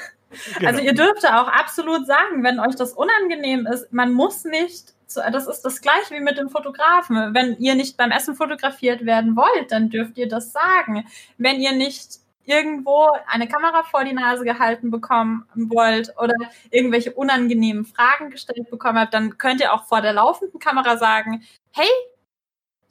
Genau. 0.56 0.70
Also 0.70 0.80
ihr 0.82 0.94
dürft 0.94 1.26
auch 1.26 1.48
absolut 1.48 2.06
sagen, 2.06 2.42
wenn 2.42 2.58
euch 2.58 2.74
das 2.74 2.94
unangenehm 2.94 3.66
ist, 3.66 3.92
man 3.92 4.14
muss 4.14 4.44
nicht, 4.44 4.94
das 5.14 5.46
ist 5.46 5.60
das 5.60 5.82
gleiche 5.82 6.14
wie 6.14 6.20
mit 6.20 6.38
dem 6.38 6.48
Fotografen. 6.48 7.34
Wenn 7.34 7.58
ihr 7.58 7.74
nicht 7.74 7.98
beim 7.98 8.10
Essen 8.10 8.34
fotografiert 8.34 9.04
werden 9.04 9.36
wollt, 9.36 9.70
dann 9.70 9.90
dürft 9.90 10.16
ihr 10.16 10.28
das 10.28 10.52
sagen. 10.52 11.04
Wenn 11.36 11.60
ihr 11.60 11.72
nicht 11.72 12.20
irgendwo 12.44 13.08
eine 13.28 13.46
Kamera 13.46 13.82
vor 13.84 14.04
die 14.04 14.14
Nase 14.14 14.44
gehalten 14.44 14.90
bekommen 14.90 15.44
wollt 15.54 16.12
oder 16.18 16.34
irgendwelche 16.70 17.12
unangenehmen 17.12 17.84
Fragen 17.84 18.30
gestellt 18.30 18.70
bekommen 18.70 18.98
habt, 18.98 19.14
dann 19.14 19.38
könnt 19.38 19.60
ihr 19.60 19.72
auch 19.72 19.84
vor 19.84 20.00
der 20.00 20.12
laufenden 20.12 20.58
Kamera 20.58 20.96
sagen, 20.96 21.42
hey, 21.72 21.86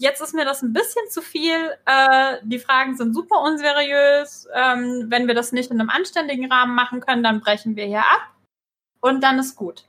Jetzt 0.01 0.20
ist 0.20 0.34
mir 0.34 0.46
das 0.46 0.63
ein 0.63 0.74
bisschen 0.74 1.08
zu 1.10 1.22
viel. 1.22 1.75
Äh, 1.86 2.38
die 2.41 2.58
Fragen 2.58 2.98
sind 2.98 3.13
super 3.13 3.39
unseriös. 3.41 4.48
Ähm, 4.51 5.05
wenn 5.10 5.27
wir 5.27 5.36
das 5.36 5.51
nicht 5.51 5.70
in 5.70 5.79
einem 5.79 5.91
anständigen 5.91 6.51
Rahmen 6.51 6.74
machen 6.74 7.01
können, 7.01 7.22
dann 7.22 7.39
brechen 7.39 7.75
wir 7.75 7.86
hier 7.86 8.00
ab 8.00 8.31
und 9.00 9.22
dann 9.22 9.38
ist 9.38 9.55
gut. 9.55 9.86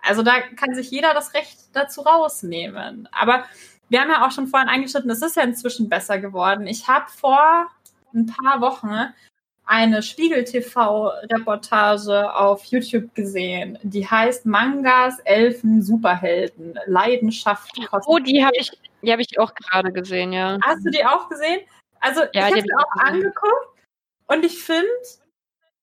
Also 0.00 0.22
da 0.22 0.40
kann 0.40 0.74
sich 0.74 0.90
jeder 0.90 1.12
das 1.12 1.34
Recht 1.34 1.58
dazu 1.74 2.00
rausnehmen. 2.00 3.06
Aber 3.12 3.44
wir 3.90 4.00
haben 4.00 4.08
ja 4.08 4.26
auch 4.26 4.30
schon 4.30 4.46
vorhin 4.46 4.70
eingeschnitten, 4.70 5.10
es 5.10 5.20
ist 5.20 5.36
ja 5.36 5.42
inzwischen 5.42 5.90
besser 5.90 6.18
geworden. 6.18 6.66
Ich 6.66 6.88
habe 6.88 7.10
vor 7.10 7.66
ein 8.14 8.24
paar 8.24 8.62
Wochen 8.62 9.12
eine 9.66 10.02
Spiegel-TV-Reportage 10.02 12.34
auf 12.34 12.64
YouTube 12.64 13.14
gesehen, 13.14 13.78
die 13.82 14.08
heißt 14.08 14.46
Mangas, 14.46 15.18
Elfen, 15.18 15.82
Superhelden, 15.82 16.78
Leidenschaft. 16.86 17.78
Oh, 18.06 18.18
die 18.18 18.42
habe 18.42 18.56
ich, 18.56 18.72
die 19.02 19.12
habe 19.12 19.22
ich 19.22 19.38
auch 19.38 19.54
gerade 19.54 19.92
gesehen, 19.92 20.32
ja. 20.32 20.58
Hast 20.62 20.84
du 20.84 20.90
die 20.90 21.04
auch 21.04 21.28
gesehen? 21.28 21.60
Also 22.00 22.22
ja, 22.32 22.48
ich 22.48 22.54
habe 22.54 22.60
sie 22.62 22.74
auch 22.74 22.90
gesehen. 22.92 23.14
angeguckt 23.14 23.68
und 24.26 24.44
ich 24.44 24.62
finde, 24.62 24.88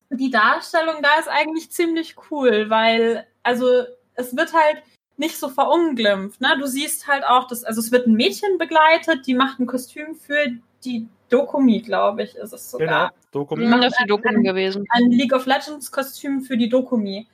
die 0.10 0.30
Darstellung 0.30 1.02
da 1.02 1.20
ist 1.20 1.28
eigentlich 1.28 1.72
ziemlich 1.72 2.16
cool, 2.30 2.70
weil 2.70 3.28
also 3.44 3.86
es 4.16 4.36
wird 4.36 4.54
halt 4.54 4.82
nicht 5.18 5.38
so 5.38 5.50
verunglimpft. 5.50 6.42
Ne? 6.42 6.58
Du 6.60 6.68
siehst 6.68 7.08
halt 7.08 7.24
auch, 7.24 7.48
dass, 7.48 7.64
also 7.64 7.80
es 7.80 7.92
wird 7.92 8.08
ein 8.08 8.14
Mädchen 8.14 8.58
begleitet, 8.58 9.26
die 9.28 9.34
macht 9.34 9.60
ein 9.60 9.66
Kostüm 9.66 10.16
für 10.16 10.48
die 10.84 11.08
Dokumi, 11.30 11.82
glaube 11.82 12.24
ich, 12.24 12.36
ist 12.36 12.54
es 12.54 12.72
sogar. 12.72 13.10
Genau, 13.10 13.22
Dokumi. 13.32 13.70
Das 13.82 13.94
ist 13.94 14.02
die 14.02 14.08
Dokumi 14.08 14.44
gewesen. 14.44 14.86
Ein 14.90 15.12
League 15.12 15.34
of 15.34 15.46
Legends 15.46 15.92
Kostüm 15.92 16.42
für 16.42 16.58
die 16.58 16.70
Dokumi. 16.70 17.28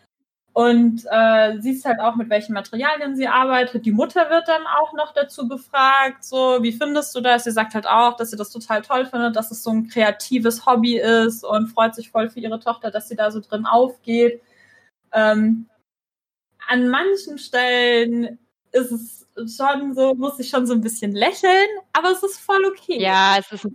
Und 0.53 1.05
äh, 1.10 1.62
siehst 1.62 1.86
halt 1.86 2.01
auch, 2.01 2.15
mit 2.17 2.29
welchen 2.29 2.53
Materialien 2.53 3.15
sie 3.15 3.27
arbeitet. 3.27 3.86
Die 3.86 3.93
Mutter 3.93 4.29
wird 4.29 4.50
dann 4.50 4.63
auch 4.67 4.91
noch 4.93 5.13
dazu 5.13 5.48
befragt, 5.48 6.25
so, 6.25 6.62
wie 6.62 6.74
findest 6.74 7.15
du 7.15 7.22
das? 7.22 7.46
Sie 7.46 7.51
sagt 7.51 7.74
halt 7.74 7.88
auch, 7.88 8.17
dass 8.17 8.31
sie 8.31 8.38
das 8.38 8.50
total 8.50 8.81
toll 8.81 9.05
findet, 9.05 9.38
dass 9.38 9.51
es 9.51 9.63
so 9.63 9.70
ein 9.70 9.88
kreatives 9.88 10.65
Hobby 10.65 10.98
ist 10.98 11.46
und 11.46 11.67
freut 11.67 11.96
sich 11.96 12.12
voll 12.12 12.29
für 12.29 12.41
ihre 12.41 12.60
Tochter, 12.60 12.91
dass 12.91 13.08
sie 13.08 13.15
da 13.15 13.31
so 13.31 13.39
drin 13.39 13.65
aufgeht. 13.65 14.41
Ähm, 15.13 15.67
an 16.67 16.89
manchen 16.89 17.38
Stellen 17.38 18.38
ist 18.74 18.91
es 18.91 19.27
schon 19.55 19.93
so, 19.93 20.15
muss 20.15 20.39
ich 20.39 20.50
schon 20.50 20.67
so 20.67 20.74
ein 20.74 20.81
bisschen 20.81 21.13
lächeln, 21.13 21.67
aber 21.93 22.12
es 22.12 22.24
ist 22.24 22.39
voll 22.39 22.63
okay. 22.65 23.01
Ja, 23.01 23.38
es 23.39 23.51
ist, 23.51 23.67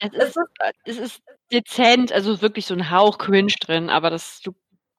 es 0.00 0.12
ist, 0.12 0.38
es 0.84 0.98
ist 0.98 1.22
dezent, 1.52 2.12
also 2.12 2.42
wirklich 2.42 2.66
so 2.66 2.74
ein 2.74 2.90
Hauch 2.90 3.18
cringe 3.18 3.54
drin, 3.60 3.88
aber 3.90 4.10
das 4.10 4.42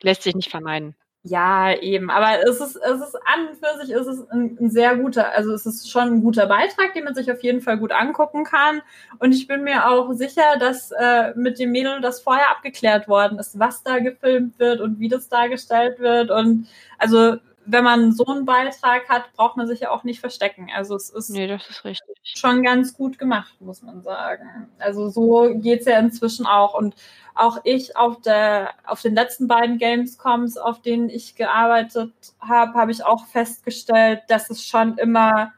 lässt 0.02 0.24
sich 0.24 0.36
nicht 0.36 0.50
vermeiden. 0.50 0.96
Ja, 1.24 1.72
eben. 1.80 2.10
Aber 2.10 2.44
es 2.48 2.60
ist, 2.60 2.76
es 2.78 3.00
ist 3.00 3.16
an 3.16 3.48
und 3.50 3.58
für 3.58 3.80
sich 3.80 3.94
ist 3.94 4.08
es 4.08 4.28
ein, 4.32 4.58
ein, 4.60 4.72
sehr 4.72 4.96
guter, 4.96 5.32
also 5.34 5.54
es 5.54 5.68
ist 5.68 5.90
schon 5.92 6.08
ein 6.08 6.22
guter 6.24 6.48
Beitrag, 6.48 6.96
den 6.96 7.04
man 7.04 7.14
sich 7.14 7.32
auf 7.32 7.44
jeden 7.44 7.62
Fall 7.62 7.78
gut 7.78 7.92
angucken 7.92 8.44
kann. 8.44 8.82
Und 9.20 9.32
ich 9.32 9.46
bin 9.46 9.64
mir 9.64 9.88
auch 9.88 10.12
sicher, 10.14 10.58
dass 10.60 10.92
äh, 10.92 11.34
mit 11.36 11.60
dem 11.60 11.72
Mädel 11.72 12.02
das 12.02 12.22
vorher 12.22 12.50
abgeklärt 12.50 13.08
worden 13.08 13.38
ist, 13.38 13.60
was 13.60 13.84
da 13.84 14.00
gefilmt 14.00 14.58
wird 14.58 14.82
und 14.82 15.00
wie 15.00 15.10
das 15.10 15.30
dargestellt 15.30 16.00
wird. 16.00 16.32
Und 16.32 16.68
also 16.98 17.38
wenn 17.66 17.84
man 17.84 18.12
so 18.12 18.26
einen 18.26 18.46
Beitrag 18.46 19.08
hat, 19.10 19.32
braucht 19.34 19.58
man 19.58 19.68
sich 19.68 19.82
ja 19.82 19.92
auch 19.92 20.04
nicht 20.04 20.20
verstecken. 20.20 20.70
Also 20.76 20.96
es 20.96 21.10
ist, 21.10 21.30
nee, 21.30 21.54
ist 21.54 21.86
richtig. 21.86 22.16
schon 22.24 22.64
ganz 22.64 22.94
gut 22.94 23.20
gemacht, 23.20 23.60
muss 23.62 23.82
man 23.82 24.02
sagen. 24.02 24.68
Also 24.80 25.10
so 25.10 25.54
geht's 25.56 25.86
ja 25.86 26.00
inzwischen 26.00 26.46
auch. 26.46 26.74
Und 26.74 26.96
auch 27.36 27.60
ich 27.64 27.96
auf 27.96 28.22
der 28.22 28.72
auf 28.86 29.02
den 29.02 29.16
letzten 29.16 29.48
beiden 29.48 29.78
Gamescoms, 29.78 30.58
auf 30.58 30.82
denen 30.82 31.10
ich 31.10 31.36
gearbeitet 31.36 32.14
habe, 32.40 32.74
habe 32.74 32.92
ich 32.92 33.06
auch 33.06 33.26
festgestellt, 33.28 34.22
dass 34.28 34.50
es 34.50 34.66
schon 34.66 34.98
immer 34.98 35.54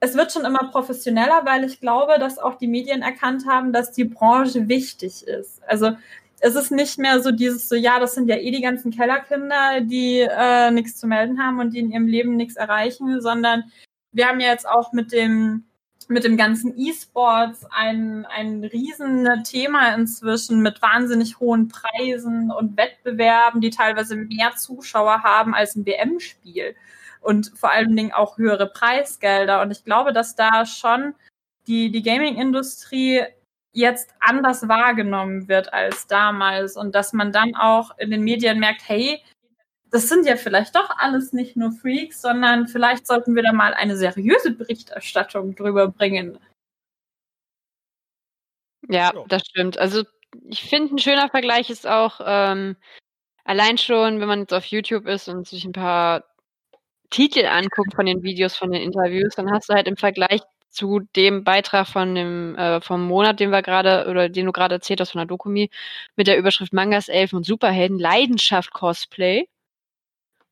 es 0.00 0.14
wird 0.16 0.32
schon 0.32 0.46
immer 0.46 0.70
professioneller, 0.70 1.42
weil 1.44 1.62
ich 1.64 1.78
glaube, 1.80 2.18
dass 2.18 2.38
auch 2.38 2.54
die 2.56 2.66
Medien 2.66 3.02
erkannt 3.02 3.46
haben, 3.46 3.72
dass 3.72 3.92
die 3.92 4.04
Branche 4.04 4.66
wichtig 4.66 5.26
ist. 5.26 5.62
Also 5.66 5.92
es 6.40 6.54
ist 6.54 6.70
nicht 6.70 6.98
mehr 6.98 7.22
so 7.22 7.30
dieses 7.30 7.68
so, 7.68 7.74
ja, 7.76 8.00
das 8.00 8.14
sind 8.14 8.28
ja 8.28 8.36
eh 8.36 8.50
die 8.50 8.62
ganzen 8.62 8.90
Kellerkinder, 8.90 9.80
die 9.82 10.20
äh, 10.20 10.70
nichts 10.70 10.96
zu 10.96 11.06
melden 11.06 11.38
haben 11.38 11.60
und 11.60 11.74
die 11.74 11.80
in 11.80 11.92
ihrem 11.92 12.06
Leben 12.06 12.36
nichts 12.36 12.56
erreichen, 12.56 13.20
sondern 13.20 13.64
wir 14.12 14.26
haben 14.26 14.40
ja 14.40 14.48
jetzt 14.48 14.68
auch 14.68 14.92
mit 14.92 15.12
dem 15.12 15.64
mit 16.08 16.24
dem 16.24 16.36
ganzen 16.36 16.76
E-Sports 16.76 17.66
ein, 17.70 18.26
ein 18.26 18.64
riesen 18.64 19.28
Thema 19.44 19.94
inzwischen 19.94 20.60
mit 20.60 20.82
wahnsinnig 20.82 21.38
hohen 21.38 21.68
Preisen 21.68 22.50
und 22.50 22.76
Wettbewerben, 22.76 23.60
die 23.60 23.70
teilweise 23.70 24.16
mehr 24.16 24.56
Zuschauer 24.56 25.22
haben 25.22 25.54
als 25.54 25.76
ein 25.76 25.86
WM-Spiel 25.86 26.74
und 27.20 27.52
vor 27.54 27.70
allen 27.70 27.94
Dingen 27.94 28.12
auch 28.12 28.38
höhere 28.38 28.66
Preisgelder. 28.66 29.62
Und 29.62 29.70
ich 29.70 29.84
glaube, 29.84 30.12
dass 30.12 30.34
da 30.34 30.66
schon 30.66 31.14
die, 31.68 31.92
die 31.92 32.02
Gaming-Industrie 32.02 33.22
jetzt 33.72 34.14
anders 34.20 34.68
wahrgenommen 34.68 35.48
wird 35.48 35.72
als 35.72 36.06
damals 36.06 36.76
und 36.76 36.94
dass 36.94 37.12
man 37.12 37.32
dann 37.32 37.54
auch 37.54 37.96
in 37.98 38.10
den 38.10 38.22
Medien 38.22 38.58
merkt, 38.58 38.82
hey, 38.88 39.22
das 39.90 40.08
sind 40.08 40.26
ja 40.26 40.36
vielleicht 40.36 40.74
doch 40.76 40.90
alles 40.98 41.32
nicht 41.32 41.56
nur 41.56 41.72
Freaks, 41.72 42.22
sondern 42.22 42.68
vielleicht 42.68 43.06
sollten 43.06 43.34
wir 43.34 43.42
da 43.42 43.52
mal 43.52 43.74
eine 43.74 43.96
seriöse 43.96 44.52
Berichterstattung 44.52 45.54
drüber 45.56 45.88
bringen. 45.88 46.38
Ja, 48.88 49.12
das 49.28 49.42
stimmt. 49.46 49.78
Also 49.78 50.04
ich 50.48 50.62
finde, 50.62 50.94
ein 50.94 50.98
schöner 50.98 51.28
Vergleich 51.28 51.70
ist 51.70 51.86
auch 51.86 52.20
ähm, 52.24 52.76
allein 53.44 53.78
schon, 53.78 54.20
wenn 54.20 54.28
man 54.28 54.40
jetzt 54.40 54.54
auf 54.54 54.64
YouTube 54.64 55.06
ist 55.06 55.28
und 55.28 55.46
sich 55.46 55.64
ein 55.64 55.72
paar 55.72 56.24
Titel 57.10 57.46
anguckt 57.46 57.94
von 57.94 58.06
den 58.06 58.22
Videos, 58.22 58.56
von 58.56 58.70
den 58.70 58.82
Interviews, 58.82 59.34
dann 59.34 59.50
hast 59.50 59.68
du 59.68 59.74
halt 59.74 59.88
im 59.88 59.96
Vergleich 59.96 60.40
zu 60.70 61.00
dem 61.16 61.44
Beitrag 61.44 61.88
von 61.88 62.14
dem 62.14 62.56
äh, 62.56 62.80
vom 62.80 63.06
Monat, 63.06 63.40
den 63.40 63.50
wir 63.50 63.62
gerade 63.62 64.06
oder 64.08 64.28
den 64.28 64.46
du 64.46 64.52
gerade 64.52 64.76
erzählt 64.76 65.00
hast 65.00 65.12
von 65.12 65.20
der 65.20 65.26
Dokumi 65.26 65.70
mit 66.16 66.26
der 66.26 66.38
Überschrift 66.38 66.72
Mangas, 66.72 67.08
Elfen 67.08 67.36
und 67.36 67.46
Superhelden 67.46 67.98
Leidenschaft 67.98 68.72
Cosplay. 68.72 69.48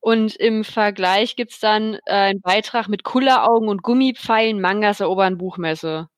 Und 0.01 0.37
im 0.37 0.65
Vergleich 0.65 1.37
gibt's 1.37 1.61
dann 1.61 1.95
äh, 2.07 2.13
einen 2.13 2.41
Beitrag 2.41 2.89
mit 2.89 3.05
Kulleraugen 3.05 3.69
und 3.69 3.83
Gummipfeilen 3.83 4.61
Mangas 4.61 5.01
erobern 5.01 5.39
Buchmesse, 5.39 6.09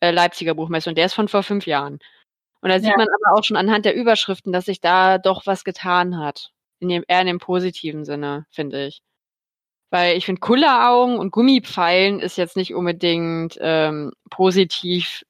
äh, 0.00 0.10
Leipziger 0.10 0.54
Buchmesse 0.54 0.90
und 0.90 0.98
der 0.98 1.06
ist 1.06 1.14
von 1.14 1.28
vor 1.28 1.42
fünf 1.42 1.66
Jahren. 1.66 1.98
Und 2.62 2.70
da 2.70 2.78
sieht 2.80 2.90
ja. 2.90 2.96
man 2.96 3.06
aber 3.06 3.38
auch 3.38 3.44
schon 3.44 3.56
anhand 3.56 3.84
der 3.84 3.94
Überschriften, 3.94 4.52
dass 4.52 4.64
sich 4.66 4.80
da 4.80 5.18
doch 5.18 5.46
was 5.46 5.64
getan 5.64 6.18
hat. 6.18 6.52
In 6.80 6.88
dem, 6.88 7.04
eher 7.06 7.20
in 7.20 7.26
dem 7.28 7.38
positiven 7.38 8.04
Sinne, 8.04 8.46
finde 8.50 8.86
ich. 8.86 9.02
Weil 9.90 10.16
ich 10.16 10.26
finde, 10.26 10.40
Kulleraugen 10.40 11.18
und 11.18 11.30
Gummipfeilen 11.30 12.20
ist 12.20 12.36
jetzt 12.36 12.56
nicht 12.56 12.74
unbedingt 12.74 13.56
ähm, 13.60 14.12
positiv, 14.30 15.24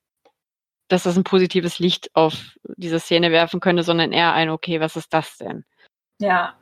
dass 0.88 1.02
das 1.02 1.16
ein 1.16 1.24
positives 1.24 1.78
Licht 1.78 2.10
auf 2.14 2.56
diese 2.76 3.00
Szene 3.00 3.30
werfen 3.30 3.60
könnte, 3.60 3.82
sondern 3.82 4.12
eher 4.12 4.32
ein, 4.32 4.50
okay, 4.50 4.80
was 4.80 4.96
ist 4.96 5.12
das 5.12 5.36
denn? 5.38 5.64
Ja. 6.20 6.56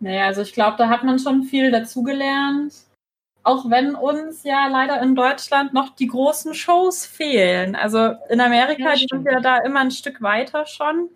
Naja, 0.00 0.26
also 0.26 0.42
ich 0.42 0.52
glaube, 0.52 0.76
da 0.78 0.88
hat 0.88 1.04
man 1.04 1.18
schon 1.18 1.44
viel 1.44 1.70
dazugelernt. 1.70 2.74
Auch 3.42 3.68
wenn 3.68 3.94
uns 3.94 4.42
ja 4.44 4.68
leider 4.68 5.02
in 5.02 5.14
Deutschland 5.14 5.74
noch 5.74 5.90
die 5.90 6.06
großen 6.06 6.54
Shows 6.54 7.04
fehlen. 7.04 7.76
Also 7.76 8.14
in 8.30 8.40
Amerika, 8.40 8.90
ja, 8.90 8.94
die 8.94 9.06
sind 9.10 9.26
ja 9.26 9.40
da 9.40 9.58
immer 9.58 9.80
ein 9.80 9.90
Stück 9.90 10.22
weiter 10.22 10.64
schon 10.64 11.10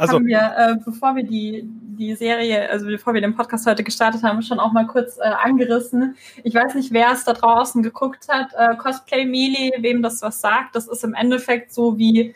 also, 0.00 0.14
haben 0.14 0.26
wir, 0.26 0.54
äh, 0.56 0.76
bevor 0.84 1.14
wir 1.16 1.22
die, 1.24 1.62
die 1.64 2.14
Serie, 2.14 2.68
also 2.70 2.86
bevor 2.86 3.14
wir 3.14 3.20
den 3.20 3.36
Podcast 3.36 3.66
heute 3.66 3.84
gestartet 3.84 4.22
haben, 4.22 4.42
schon 4.42 4.58
auch 4.58 4.72
mal 4.72 4.86
kurz 4.86 5.18
äh, 5.18 5.22
angerissen. 5.22 6.16
Ich 6.44 6.54
weiß 6.54 6.74
nicht, 6.74 6.92
wer 6.92 7.12
es 7.12 7.24
da 7.24 7.32
draußen 7.32 7.82
geguckt 7.82 8.28
hat. 8.28 8.48
Äh, 8.56 8.76
Cosplay 8.76 9.24
Melee, 9.24 9.72
wem 9.78 10.02
das 10.02 10.22
was 10.22 10.40
sagt, 10.40 10.74
das 10.74 10.88
ist 10.88 11.04
im 11.04 11.14
Endeffekt 11.14 11.72
so 11.72 11.98
wie 11.98 12.34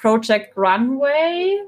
Project 0.00 0.56
Runway, 0.56 1.60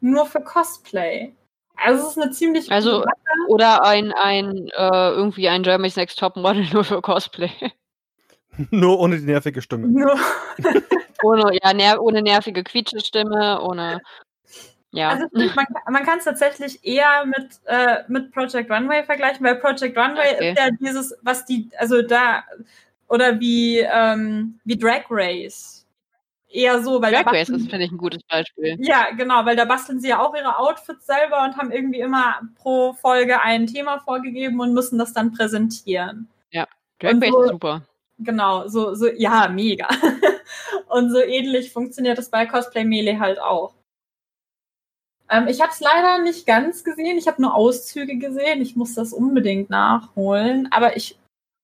nur 0.00 0.26
für 0.26 0.40
Cosplay. 0.40 1.34
Also 1.76 2.04
es 2.04 2.16
ist 2.16 2.22
eine 2.22 2.30
ziemlich 2.30 2.70
also 2.70 3.00
Sache. 3.00 3.08
oder 3.48 3.84
ein 3.84 4.12
ein 4.12 4.68
äh, 4.68 5.10
irgendwie 5.10 5.48
ein 5.48 5.62
Germany's 5.62 5.96
Next 5.96 6.18
Top 6.18 6.36
Model 6.36 6.66
nur 6.72 6.84
für 6.84 7.02
Cosplay. 7.02 7.50
nur 8.70 8.98
ohne 8.98 9.18
die 9.18 9.24
nervige 9.24 9.60
Stimme. 9.60 9.88
Nur 9.88 10.16
ohne 11.22 11.58
ja 11.62 11.72
ner 11.74 12.00
ohne 12.00 12.22
nervige 12.22 12.62
Quietschestimme, 12.62 13.60
ohne 13.60 14.00
ja. 14.94 15.08
Also 15.10 15.26
man, 15.32 15.66
man 15.88 16.04
kann 16.04 16.18
es 16.18 16.24
tatsächlich 16.24 16.84
eher 16.84 17.26
mit, 17.26 17.60
äh, 17.64 18.04
mit 18.08 18.32
Project 18.32 18.70
Runway 18.70 19.02
vergleichen, 19.04 19.44
weil 19.44 19.56
Project 19.56 19.96
Runway 19.96 20.34
okay. 20.34 20.50
ist 20.52 20.58
ja 20.58 20.70
dieses, 20.70 21.16
was 21.22 21.44
die, 21.44 21.68
also 21.78 22.02
da, 22.02 22.44
oder 23.08 23.40
wie, 23.40 23.78
ähm, 23.78 24.60
wie 24.64 24.78
Drag 24.78 25.04
Race. 25.10 25.86
Eher 26.48 26.80
so, 26.84 27.02
weil 27.02 27.12
Drag 27.12 27.26
Race 27.26 27.48
ist, 27.48 27.68
finde 27.68 27.84
ich, 27.84 27.90
ein 27.90 27.98
gutes 27.98 28.22
Beispiel. 28.22 28.76
Ja, 28.78 29.10
genau, 29.10 29.44
weil 29.44 29.56
da 29.56 29.64
basteln 29.64 29.98
sie 29.98 30.10
ja 30.10 30.20
auch 30.20 30.36
ihre 30.36 30.56
Outfits 30.56 31.06
selber 31.06 31.42
und 31.42 31.56
haben 31.56 31.72
irgendwie 31.72 31.98
immer 31.98 32.40
pro 32.54 32.92
Folge 32.92 33.42
ein 33.42 33.66
Thema 33.66 33.98
vorgegeben 33.98 34.60
und 34.60 34.72
müssen 34.72 34.96
das 34.96 35.12
dann 35.12 35.32
präsentieren. 35.32 36.28
Ja, 36.52 36.68
Drag 37.00 37.14
Race 37.20 37.30
so, 37.30 37.42
ist 37.42 37.50
super. 37.50 37.82
Genau, 38.18 38.68
so, 38.68 38.94
so, 38.94 39.08
ja, 39.08 39.48
mega. 39.48 39.88
und 40.88 41.10
so 41.10 41.20
ähnlich 41.20 41.72
funktioniert 41.72 42.18
das 42.18 42.30
bei 42.30 42.46
Cosplay 42.46 42.84
Melee 42.84 43.18
halt 43.18 43.40
auch. 43.40 43.74
Ähm, 45.34 45.48
ich 45.48 45.60
habe 45.60 45.72
es 45.72 45.80
leider 45.80 46.18
nicht 46.18 46.46
ganz 46.46 46.84
gesehen. 46.84 47.18
Ich 47.18 47.26
habe 47.26 47.42
nur 47.42 47.54
Auszüge 47.54 48.16
gesehen. 48.18 48.62
Ich 48.62 48.76
muss 48.76 48.94
das 48.94 49.12
unbedingt 49.12 49.68
nachholen. 49.68 50.68
Aber 50.70 50.96
ich 50.96 51.18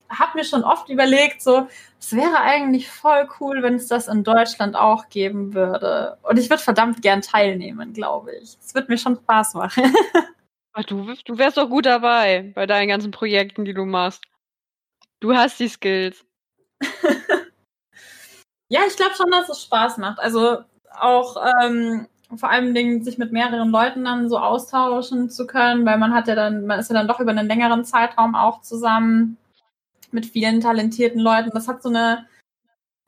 habe 0.09 0.39
mir 0.39 0.45
schon 0.45 0.65
oft 0.65 0.89
überlegt, 0.89 1.41
so, 1.41 1.69
es 2.01 2.17
wäre 2.17 2.41
eigentlich 2.41 2.91
voll 2.91 3.29
cool, 3.39 3.63
wenn 3.63 3.77
es 3.77 3.87
das 3.87 4.09
in 4.09 4.25
Deutschland 4.25 4.75
auch 4.75 5.09
geben 5.09 5.55
würde. 5.55 6.19
Und 6.23 6.37
ich 6.37 6.51
würde 6.51 6.63
verdammt 6.63 7.01
gern 7.01 7.23
teilnehmen, 7.23 7.93
glaube 7.93 8.35
ich. 8.35 8.59
Es 8.61 8.75
wird 8.75 8.89
mir 8.89 8.99
schon 8.99 9.17
Spaß 9.17 9.55
machen. 9.55 9.95
Ach, 10.73 10.85
du, 10.85 11.15
du 11.25 11.39
wärst 11.39 11.57
doch 11.57 11.69
gut 11.69 11.87
dabei 11.87 12.51
bei 12.57 12.67
deinen 12.67 12.89
ganzen 12.89 13.13
Projekten, 13.13 13.65
die 13.65 13.75
du 13.75 13.85
machst. 13.85 14.25
Du 15.21 15.33
hast 15.33 15.61
die 15.61 15.69
Skills. 15.69 16.25
ja, 18.69 18.81
ich 18.89 18.97
glaube 18.97 19.15
schon, 19.15 19.31
dass 19.31 19.49
es 19.49 19.63
Spaß 19.63 19.99
macht. 19.99 20.19
Also 20.19 20.59
auch 20.99 21.37
ähm, 21.63 22.09
vor 22.37 22.51
allem 22.51 22.75
Dingen 22.75 23.03
sich 23.03 23.19
mit 23.19 23.33
mehreren 23.33 23.71
Leuten 23.71 24.05
dann 24.05 24.29
so 24.29 24.39
austauschen 24.39 25.31
zu 25.31 25.47
können, 25.47 25.85
weil 25.85 25.99
man 25.99 26.15
hat 26.15 26.29
ja 26.29 26.35
dann, 26.35 26.67
man 26.67 26.79
ist 26.79 26.91
ja 26.91 26.95
dann 26.95 27.09
doch 27.09 27.21
über 27.21 27.31
einen 27.31 27.49
längeren 27.49 27.85
Zeitraum 27.85 28.35
auch 28.35 28.63
zusammen 28.63 29.37
mit 30.13 30.27
vielen 30.27 30.61
talentierten 30.61 31.21
Leuten. 31.21 31.51
Das 31.53 31.69
hat 31.69 31.83
so 31.83 31.89
eine, 31.89 32.27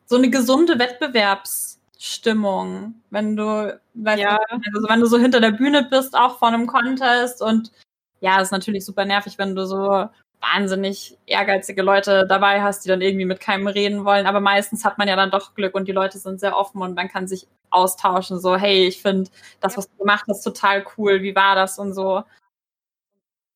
so 0.07 0.17
eine 0.17 0.31
gesunde 0.31 0.79
Wettbewerbsstimmung, 0.79 2.95
wenn 3.11 3.37
du, 3.37 3.79
ja. 3.95 4.39
also 4.73 4.89
wenn 4.89 5.01
du 5.01 5.07
so 5.07 5.19
hinter 5.19 5.41
der 5.41 5.53
Bühne 5.53 5.87
bist, 5.89 6.17
auch 6.17 6.39
vor 6.39 6.49
einem 6.49 6.67
Contest 6.67 7.43
und 7.43 7.71
ja, 8.21 8.41
ist 8.41 8.53
natürlich 8.53 8.85
super 8.85 9.05
nervig, 9.05 9.39
wenn 9.39 9.55
du 9.55 9.67
so 9.67 10.09
wahnsinnig 10.43 11.19
ehrgeizige 11.27 11.83
Leute 11.83 12.27
dabei 12.29 12.63
hast, 12.63 12.85
die 12.85 12.89
dann 12.89 13.01
irgendwie 13.01 13.25
mit 13.27 13.41
keinem 13.41 13.69
reden 13.69 14.05
wollen. 14.05 14.27
Aber 14.27 14.41
meistens 14.41 14.85
hat 14.85 14.99
man 14.99 15.09
ja 15.09 15.17
dann 15.17 15.31
doch 15.31 15.55
Glück 15.55 15.75
und 15.75 15.89
die 15.89 15.93
Leute 15.93 16.19
sind 16.19 16.41
sehr 16.41 16.57
offen 16.57 16.83
und 16.83 16.95
man 16.95 17.09
kann 17.09 17.29
sich 17.29 17.47
austauschen. 17.71 18.41
So, 18.41 18.57
hey, 18.57 18.87
ich 18.87 19.01
finde 19.03 19.31
das, 19.61 19.77
was 19.77 19.89
du 19.89 19.97
gemacht 19.99 20.25
hast, 20.29 20.43
total 20.43 20.85
cool. 20.99 21.23
Wie 21.23 21.37
war 21.37 21.55
das 21.55 21.79
und 21.79 21.95
so. 21.95 22.25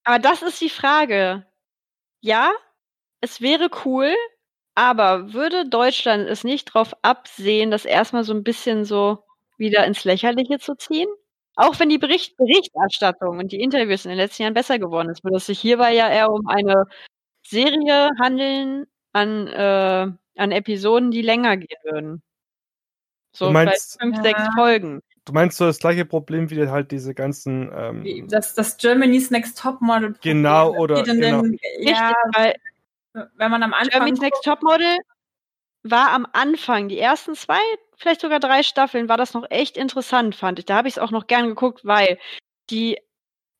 Aber 0.04 0.18
das 0.18 0.42
ist 0.42 0.60
die 0.60 0.70
Frage. 0.70 1.44
Ja, 2.22 2.52
es 3.22 3.40
wäre 3.42 3.70
cool, 3.84 4.14
aber 4.76 5.32
würde 5.34 5.68
Deutschland 5.68 6.28
es 6.28 6.44
nicht 6.44 6.68
darauf 6.70 6.94
absehen, 7.02 7.70
das 7.72 7.84
erstmal 7.86 8.24
so 8.24 8.34
ein 8.34 8.44
bisschen 8.44 8.84
so 8.84 9.24
wieder 9.58 9.86
ins 9.86 10.04
Lächerliche 10.04 10.58
zu 10.60 10.76
ziehen? 10.76 11.08
Auch 11.56 11.78
wenn 11.80 11.88
die 11.88 11.98
Bericht 11.98 12.36
Berichterstattung 12.36 13.38
und 13.38 13.50
die 13.50 13.60
Interviews 13.60 14.04
in 14.04 14.10
den 14.10 14.18
letzten 14.18 14.42
Jahren 14.42 14.54
besser 14.54 14.78
geworden 14.78 15.08
ist, 15.08 15.24
würde 15.24 15.38
es 15.38 15.46
sich 15.46 15.58
hierbei 15.58 15.94
ja 15.94 16.08
eher 16.08 16.30
um 16.30 16.46
eine 16.46 16.84
Serie 17.46 18.10
handeln 18.20 18.86
an, 19.12 19.46
äh, 19.48 20.06
an 20.36 20.52
Episoden, 20.52 21.10
die 21.10 21.22
länger 21.22 21.56
gehen 21.56 21.78
würden. 21.84 22.22
So 23.32 23.50
meinst- 23.50 23.98
vielleicht 23.98 24.00
fünf, 24.00 24.16
Ja. 24.18 24.22
sechs 24.22 24.54
Folgen. 24.54 25.00
Du 25.24 25.32
meinst 25.32 25.56
so 25.56 25.64
das 25.66 25.78
gleiche 25.78 26.04
Problem 26.04 26.50
wie 26.50 26.68
halt 26.68 26.90
diese 26.92 27.12
ganzen. 27.14 27.70
Ähm, 27.74 28.28
Das, 28.28 28.54
das 28.54 28.76
Germany's 28.76 29.30
Next 29.30 29.58
Topmodel. 29.58 30.14
Genau, 30.22 30.72
oder- 30.76 30.98
in 31.06 31.20
Den, 31.20 31.58
ja, 31.80 32.08
Richtig, 32.08 32.16
weil 32.34 32.54
wenn 33.36 33.50
man 33.50 33.62
am 33.62 33.72
Anfang. 33.72 33.88
Germany's 33.90 34.20
Next 34.20 34.44
Topmodel 34.44 34.98
war 35.82 36.10
am 36.10 36.26
Anfang, 36.32 36.88
die 36.88 36.98
ersten 36.98 37.34
zwei, 37.34 37.58
vielleicht 37.96 38.20
sogar 38.20 38.40
drei 38.40 38.62
Staffeln, 38.62 39.08
war 39.08 39.16
das 39.16 39.34
noch 39.34 39.44
echt 39.50 39.76
interessant, 39.76 40.34
fand 40.34 40.58
ich. 40.58 40.64
Da 40.66 40.76
habe 40.76 40.88
ich 40.88 40.94
es 40.94 40.98
auch 40.98 41.10
noch 41.10 41.26
gern 41.26 41.48
geguckt, 41.48 41.84
weil 41.84 42.18
die 42.70 42.98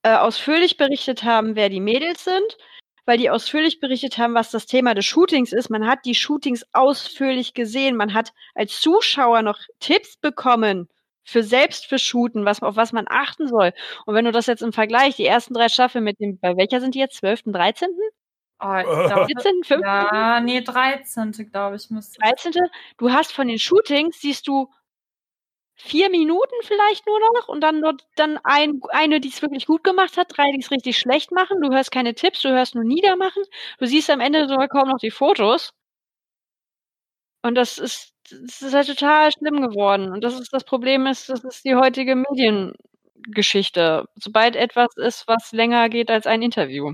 äh, 0.03 0.15
ausführlich 0.15 0.77
berichtet 0.77 1.23
haben, 1.23 1.55
wer 1.55 1.69
die 1.69 1.81
Mädels 1.81 2.23
sind, 2.23 2.57
weil 3.05 3.17
die 3.17 3.29
ausführlich 3.29 3.79
berichtet 3.79 4.17
haben, 4.17 4.33
was 4.33 4.51
das 4.51 4.65
Thema 4.65 4.93
des 4.93 5.05
Shootings 5.05 5.53
ist. 5.53 5.69
Man 5.69 5.87
hat 5.87 5.99
die 6.05 6.15
Shootings 6.15 6.65
ausführlich 6.73 7.53
gesehen. 7.53 7.95
Man 7.95 8.13
hat 8.13 8.33
als 8.55 8.79
Zuschauer 8.81 9.41
noch 9.41 9.59
Tipps 9.79 10.17
bekommen 10.17 10.87
für 11.23 11.43
selbst 11.43 11.87
für 11.87 11.99
Shooten, 11.99 12.45
was, 12.45 12.61
auf 12.61 12.75
was 12.77 12.93
man 12.93 13.05
achten 13.09 13.47
soll. 13.47 13.73
Und 14.05 14.15
wenn 14.15 14.25
du 14.25 14.31
das 14.31 14.45
jetzt 14.47 14.61
im 14.61 14.73
Vergleich, 14.73 15.15
die 15.17 15.25
ersten 15.25 15.53
drei 15.53 15.69
Staffeln 15.69 16.03
mit 16.03 16.19
dem, 16.19 16.39
bei 16.39 16.55
welcher 16.57 16.79
sind 16.81 16.95
die 16.95 16.99
jetzt? 16.99 17.17
12., 17.17 17.43
13., 17.47 17.89
Oh, 18.59 19.25
14., 19.25 19.63
15.? 19.63 19.79
ja, 19.81 20.39
nee, 20.39 20.61
13. 20.61 21.31
glaube 21.51 21.75
ich, 21.75 21.89
müsste. 21.89 22.19
13. 22.19 22.53
Du 22.97 23.11
hast 23.11 23.31
von 23.31 23.47
den 23.47 23.59
Shootings, 23.59 24.19
siehst 24.19 24.47
du 24.47 24.69
vier 25.75 26.09
Minuten 26.09 26.55
vielleicht 26.63 27.05
nur 27.05 27.19
noch 27.19 27.47
und 27.47 27.61
dann 27.61 27.81
dort 27.81 28.07
dann 28.15 28.39
ein, 28.43 28.81
eine, 28.89 29.19
die 29.19 29.29
es 29.29 29.41
wirklich 29.41 29.67
gut 29.67 29.83
gemacht 29.83 30.17
hat, 30.17 30.35
drei, 30.35 30.51
die 30.51 30.59
es 30.59 30.71
richtig 30.71 30.97
schlecht 30.97 31.31
machen. 31.31 31.61
Du 31.61 31.69
hörst 31.71 31.91
keine 31.91 32.15
Tipps, 32.15 32.41
du 32.41 32.49
hörst 32.49 32.73
nur 32.75 32.83
Niedermachen. 32.83 33.43
Du 33.79 33.85
siehst 33.85 34.09
am 34.09 34.19
Ende 34.19 34.47
sogar 34.47 34.67
kaum 34.67 34.89
noch 34.89 34.97
die 34.99 35.11
Fotos. 35.11 35.71
Und 37.43 37.55
das 37.55 37.77
ist, 37.77 38.13
das 38.29 38.61
ist 38.61 38.73
halt 38.73 38.87
total 38.87 39.31
schlimm 39.31 39.61
geworden. 39.61 40.11
Und 40.11 40.23
das 40.23 40.39
ist 40.39 40.51
das 40.53 40.63
Problem 40.63 41.05
ist, 41.07 41.29
das 41.29 41.43
ist 41.43 41.63
die 41.65 41.75
heutige 41.75 42.15
Mediengeschichte. 42.15 44.05
Sobald 44.15 44.55
etwas 44.55 44.89
ist, 44.97 45.27
was 45.27 45.51
länger 45.51 45.89
geht 45.89 46.09
als 46.11 46.25
ein 46.27 46.41
Interview. 46.41 46.93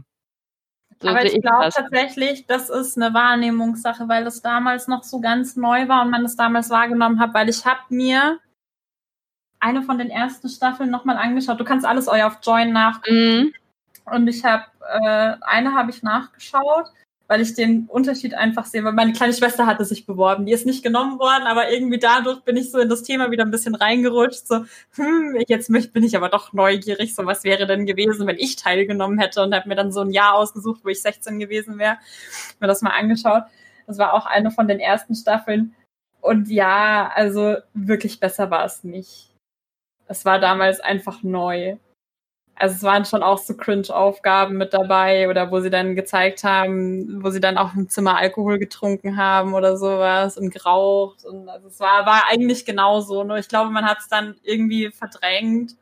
So 1.02 1.10
Aber 1.10 1.26
ich 1.26 1.42
glaube 1.42 1.70
tatsächlich, 1.70 2.46
das 2.48 2.70
ist 2.70 2.98
eine 2.98 3.14
Wahrnehmungssache, 3.14 4.08
weil 4.08 4.24
das 4.24 4.42
damals 4.42 4.88
noch 4.88 5.04
so 5.04 5.20
ganz 5.20 5.56
neu 5.56 5.88
war 5.88 6.04
und 6.04 6.12
man 6.12 6.26
es 6.26 6.36
damals 6.36 6.70
wahrgenommen 6.70 7.20
hat, 7.20 7.34
weil 7.34 7.50
ich 7.50 7.66
habe 7.66 7.82
mir 7.90 8.40
eine 9.60 9.82
von 9.82 9.98
den 9.98 10.10
ersten 10.10 10.50
Staffeln 10.50 10.90
nochmal 10.90 11.18
angeschaut. 11.18 11.60
Du 11.60 11.64
kannst 11.64 11.86
alles 11.86 12.08
euer 12.08 12.28
auf 12.28 12.40
Join 12.44 12.74
nachgucken. 12.74 13.38
Mhm. 13.38 13.54
Und 14.06 14.28
ich 14.28 14.44
habe, 14.44 14.66
äh, 14.82 15.36
eine 15.42 15.74
habe 15.74 15.92
ich 15.92 16.04
nachgeschaut, 16.04 16.88
weil 17.28 17.42
ich 17.42 17.54
den 17.54 17.86
Unterschied 17.88 18.34
einfach 18.34 18.66
sehe, 18.66 18.84
weil 18.84 18.92
meine 18.92 19.14
kleine 19.14 19.34
Schwester 19.34 19.66
hatte 19.66 19.86
sich 19.86 20.06
beworben. 20.06 20.46
Die 20.46 20.52
ist 20.52 20.66
nicht 20.66 20.84
genommen 20.84 21.20
worden, 21.20 21.44
aber 21.48 21.72
irgendwie 21.72 21.98
dadurch 21.98 22.42
bin 22.42 22.58
ich 22.58 22.70
so 22.72 22.80
in 22.80 22.90
das 22.90 23.04
Thema 23.04 23.32
wieder 23.32 23.46
ein 23.46 23.52
bisschen 23.52 23.76
reingerutscht. 23.76 24.46
So, 24.48 24.66
hm, 24.96 25.38
jetzt 25.48 25.72
bin 25.94 26.04
ich 26.04 26.18
aber 26.18 26.30
doch 26.30 26.54
neugierig. 26.54 27.16
So, 27.16 27.26
was 27.26 27.44
wäre 27.44 27.66
denn 27.66 27.86
gewesen, 27.86 28.28
wenn 28.28 28.38
ich 28.38 28.58
teilgenommen 28.58 29.20
hätte 29.20 29.42
und 29.42 29.56
habe 29.56 29.70
mir 29.70 29.76
dann 29.76 29.92
so 29.92 30.02
ein 30.02 30.12
Jahr 30.12 30.36
ausgesucht, 30.36 30.82
wo 30.84 30.90
ich 30.90 31.02
16 31.02 31.40
gewesen 31.40 31.80
wäre. 31.80 31.98
Mir 32.60 32.68
das 32.68 32.82
mal 32.82 32.92
angeschaut. 32.92 33.44
Das 33.88 33.98
war 33.98 34.14
auch 34.14 34.26
eine 34.26 34.52
von 34.52 34.68
den 34.68 34.80
ersten 34.80 35.16
Staffeln. 35.16 35.76
Und 36.22 36.50
ja, 36.50 37.12
also 37.14 37.58
wirklich 37.74 38.20
besser 38.20 38.50
war 38.50 38.66
es 38.66 38.84
nicht. 38.84 39.34
Es 40.08 40.26
war 40.26 40.40
damals 40.40 40.80
einfach 40.82 41.24
neu. 41.24 41.78
Also 42.64 42.76
es 42.76 42.84
waren 42.84 43.04
schon 43.04 43.24
auch 43.24 43.40
so 43.40 43.58
Cringe-Aufgaben 43.58 44.56
mit 44.56 44.74
dabei 44.74 45.28
oder 45.30 45.52
wo 45.52 45.60
sie 45.60 45.70
dann 45.70 45.96
gezeigt 45.96 46.46
haben, 46.46 47.22
wo 47.22 47.30
sie 47.30 47.42
dann 47.42 47.58
auch 47.58 47.74
im 47.76 47.90
Zimmer 47.90 48.16
Alkohol 48.16 48.58
getrunken 48.58 49.18
haben 49.18 49.54
oder 49.54 49.76
sowas 49.76 50.38
und 50.38 50.50
geraucht. 50.50 51.26
Und 51.26 51.50
also 51.50 51.68
es 51.68 51.82
war, 51.82 52.06
war 52.06 52.24
eigentlich 52.32 52.64
genauso. 52.64 53.26
Nur 53.26 53.36
ich 53.36 53.50
glaube, 53.50 53.70
man 53.70 53.84
hat 53.84 53.98
es 54.00 54.08
dann 54.08 54.36
irgendwie 54.44 54.92
verdrängt, 54.92 55.76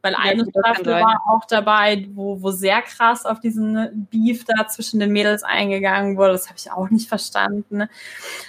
weil 0.00 0.12
Ja, 0.12 0.18
eine 0.20 0.44
Staffel 0.48 0.86
war 0.86 1.24
auch 1.28 1.44
dabei, 1.44 2.06
wo, 2.12 2.40
wo 2.40 2.52
sehr 2.52 2.82
krass 2.82 3.26
auf 3.26 3.40
diesen 3.40 4.06
Beef 4.08 4.44
da 4.44 4.68
zwischen 4.68 5.00
den 5.00 5.10
Mädels 5.10 5.42
eingegangen 5.42 6.16
wurde. 6.16 6.34
Das 6.34 6.46
habe 6.46 6.58
ich 6.58 6.70
auch 6.70 6.88
nicht 6.88 7.08
verstanden. 7.08 7.88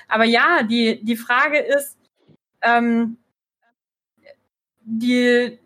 Aber 0.08 0.26
ja, 0.26 0.62
die, 0.62 1.04
die 1.04 1.18
Frage 1.18 1.58
ist, 1.58 1.98
ähm, 2.62 3.18
die, 4.82 5.58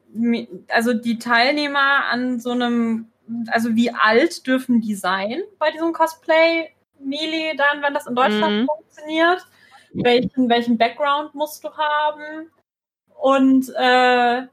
also 0.69 0.93
die 0.93 1.17
Teilnehmer 1.19 2.05
an 2.11 2.39
so 2.39 2.51
einem, 2.51 3.07
also 3.47 3.75
wie 3.75 3.91
alt 3.91 4.45
dürfen 4.47 4.81
die 4.81 4.95
sein 4.95 5.41
bei 5.59 5.71
diesem 5.71 5.93
Cosplay 5.93 6.69
Melee 6.99 7.55
dann, 7.55 7.81
wenn 7.81 7.93
das 7.93 8.07
in 8.07 8.15
Deutschland 8.15 8.61
Mhm. 8.61 8.67
funktioniert? 8.67 9.45
Welchen, 9.93 10.49
welchen 10.49 10.77
Background 10.77 11.35
musst 11.35 11.63
du 11.63 11.69
haben? 11.75 12.49
Und 13.19 13.69
äh, 13.75 14.47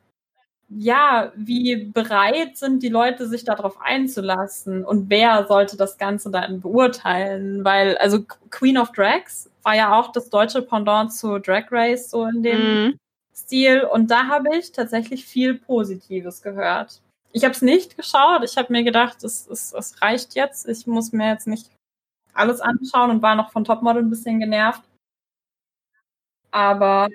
ja, 0.68 1.32
wie 1.34 1.76
bereit 1.86 2.56
sind 2.56 2.82
die 2.82 2.88
Leute, 2.88 3.26
sich 3.26 3.44
darauf 3.44 3.80
einzulassen? 3.80 4.84
Und 4.84 5.10
wer 5.10 5.46
sollte 5.46 5.76
das 5.76 5.98
Ganze 5.98 6.30
dann 6.30 6.60
beurteilen? 6.60 7.64
Weil, 7.64 7.96
also 7.98 8.24
Queen 8.50 8.78
of 8.78 8.92
Drags 8.92 9.50
war 9.62 9.74
ja 9.74 9.98
auch 9.98 10.12
das 10.12 10.30
deutsche 10.30 10.62
Pendant 10.62 11.12
zu 11.12 11.38
Drag 11.40 11.64
Race, 11.70 12.10
so 12.10 12.24
in 12.24 12.42
dem 12.42 12.84
Mhm. 12.84 12.98
Stil. 13.44 13.82
Und 13.84 14.10
da 14.10 14.26
habe 14.26 14.56
ich 14.56 14.72
tatsächlich 14.72 15.24
viel 15.24 15.54
Positives 15.54 16.42
gehört. 16.42 17.00
Ich 17.32 17.44
habe 17.44 17.54
es 17.54 17.62
nicht 17.62 17.96
geschaut. 17.96 18.42
Ich 18.44 18.56
habe 18.56 18.72
mir 18.72 18.82
gedacht, 18.82 19.22
es, 19.24 19.46
es, 19.46 19.72
es 19.72 20.00
reicht 20.02 20.34
jetzt. 20.34 20.68
Ich 20.68 20.86
muss 20.86 21.12
mir 21.12 21.28
jetzt 21.28 21.46
nicht 21.46 21.70
alles 22.32 22.60
anschauen 22.60 23.10
und 23.10 23.22
war 23.22 23.34
noch 23.34 23.50
von 23.50 23.64
Topmodel 23.64 24.02
ein 24.02 24.10
bisschen 24.10 24.40
genervt. 24.40 24.82
Aber 26.50 27.08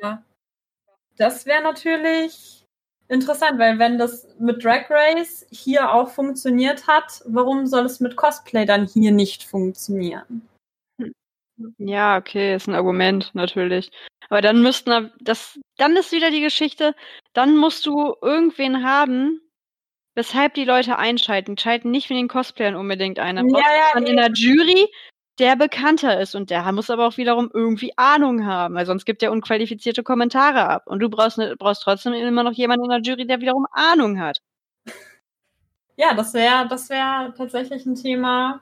das 1.17 1.45
wäre 1.45 1.61
natürlich 1.61 2.65
interessant, 3.07 3.59
weil 3.59 3.79
wenn 3.79 3.97
das 3.97 4.27
mit 4.39 4.63
Drag 4.63 4.89
Race 4.89 5.45
hier 5.51 5.91
auch 5.91 6.09
funktioniert 6.09 6.87
hat, 6.87 7.21
warum 7.25 7.67
soll 7.67 7.85
es 7.85 7.99
mit 7.99 8.15
Cosplay 8.15 8.65
dann 8.65 8.87
hier 8.87 9.11
nicht 9.11 9.43
funktionieren? 9.43 10.47
Ja, 11.77 12.17
okay, 12.17 12.55
ist 12.55 12.67
ein 12.67 12.75
Argument, 12.75 13.31
natürlich. 13.33 13.89
Aber 14.29 14.41
dann 14.41 14.61
müssten 14.61 14.89
da- 14.89 15.09
das, 15.21 15.57
dann 15.77 15.95
ist 15.95 16.11
wieder 16.11 16.31
die 16.31 16.41
Geschichte, 16.41 16.95
dann 17.33 17.55
musst 17.57 17.85
du 17.85 18.15
irgendwen 18.21 18.83
haben, 18.83 19.39
weshalb 20.15 20.53
die 20.55 20.65
Leute 20.65 20.97
einschalten. 20.97 21.57
Schalten 21.57 21.91
nicht 21.91 22.09
mit 22.09 22.19
den 22.19 22.27
Cosplayern 22.27 22.75
unbedingt 22.75 23.19
ein. 23.19 23.37
Dann 23.37 23.47
Ja, 23.49 23.53
brauchst 23.53 23.67
du 23.67 23.75
ja, 23.77 23.93
dann 23.93 24.05
in 24.07 24.17
der 24.17 24.31
Jury, 24.33 24.87
der 25.39 25.55
bekannter 25.55 26.19
ist 26.19 26.35
und 26.35 26.49
der 26.49 26.71
muss 26.73 26.89
aber 26.89 27.07
auch 27.07 27.17
wiederum 27.17 27.49
irgendwie 27.53 27.93
Ahnung 27.97 28.45
haben, 28.45 28.75
weil 28.75 28.85
sonst 28.85 29.05
gibt 29.05 29.23
er 29.23 29.31
unqualifizierte 29.31 30.03
Kommentare 30.03 30.67
ab. 30.69 30.83
Und 30.87 30.99
du 30.99 31.09
brauchst, 31.09 31.37
ne, 31.37 31.55
brauchst 31.57 31.83
trotzdem 31.83 32.13
immer 32.13 32.43
noch 32.43 32.53
jemanden 32.53 32.85
in 32.85 32.91
der 32.91 33.01
Jury, 33.01 33.27
der 33.27 33.41
wiederum 33.41 33.67
Ahnung 33.73 34.19
hat. 34.19 34.39
Ja, 35.97 36.13
das 36.13 36.33
wäre 36.33 36.67
das 36.67 36.89
wäre 36.89 37.33
tatsächlich 37.37 37.85
ein 37.85 37.95
Thema, 37.95 38.61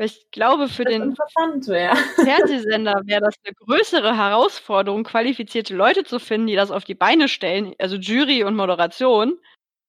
Weil 0.00 0.06
ich 0.06 0.30
glaube, 0.30 0.68
für 0.68 0.86
den 0.86 1.14
wäre. 1.14 1.94
Fernsehsender 2.24 3.02
wäre 3.04 3.20
das 3.20 3.34
eine 3.44 3.54
größere 3.54 4.16
Herausforderung, 4.16 5.04
qualifizierte 5.04 5.76
Leute 5.76 6.04
zu 6.04 6.18
finden, 6.18 6.46
die 6.46 6.54
das 6.54 6.70
auf 6.70 6.84
die 6.84 6.94
Beine 6.94 7.28
stellen, 7.28 7.74
also 7.78 7.96
Jury 7.96 8.42
und 8.44 8.56
Moderation, 8.56 9.38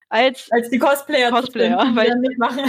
als 0.09 0.51
Als 0.51 0.69
die 0.69 0.79
Cosplayer, 0.79 1.31
Cosplayer, 1.31 1.79
zu 1.79 1.85
finden, 1.85 1.93
die 1.93 1.95
weil- 1.95 2.09
dann 2.09 2.19
mitmachen. 2.19 2.59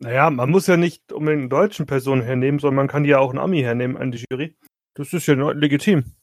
Naja, 0.00 0.30
man 0.30 0.50
muss 0.50 0.66
ja 0.66 0.76
nicht 0.76 1.12
unbedingt 1.12 1.42
einen 1.42 1.50
deutschen 1.50 1.86
Person 1.86 2.22
hernehmen, 2.22 2.58
sondern 2.58 2.74
man 2.74 2.88
kann 2.88 3.04
ja 3.04 3.20
auch 3.20 3.30
einen 3.30 3.38
Ami 3.38 3.60
hernehmen 3.62 3.96
an 3.96 4.10
die 4.10 4.24
Jury. 4.28 4.56
Das 4.94 5.12
ist 5.12 5.28
ja 5.28 5.34
legitim. 5.52 6.16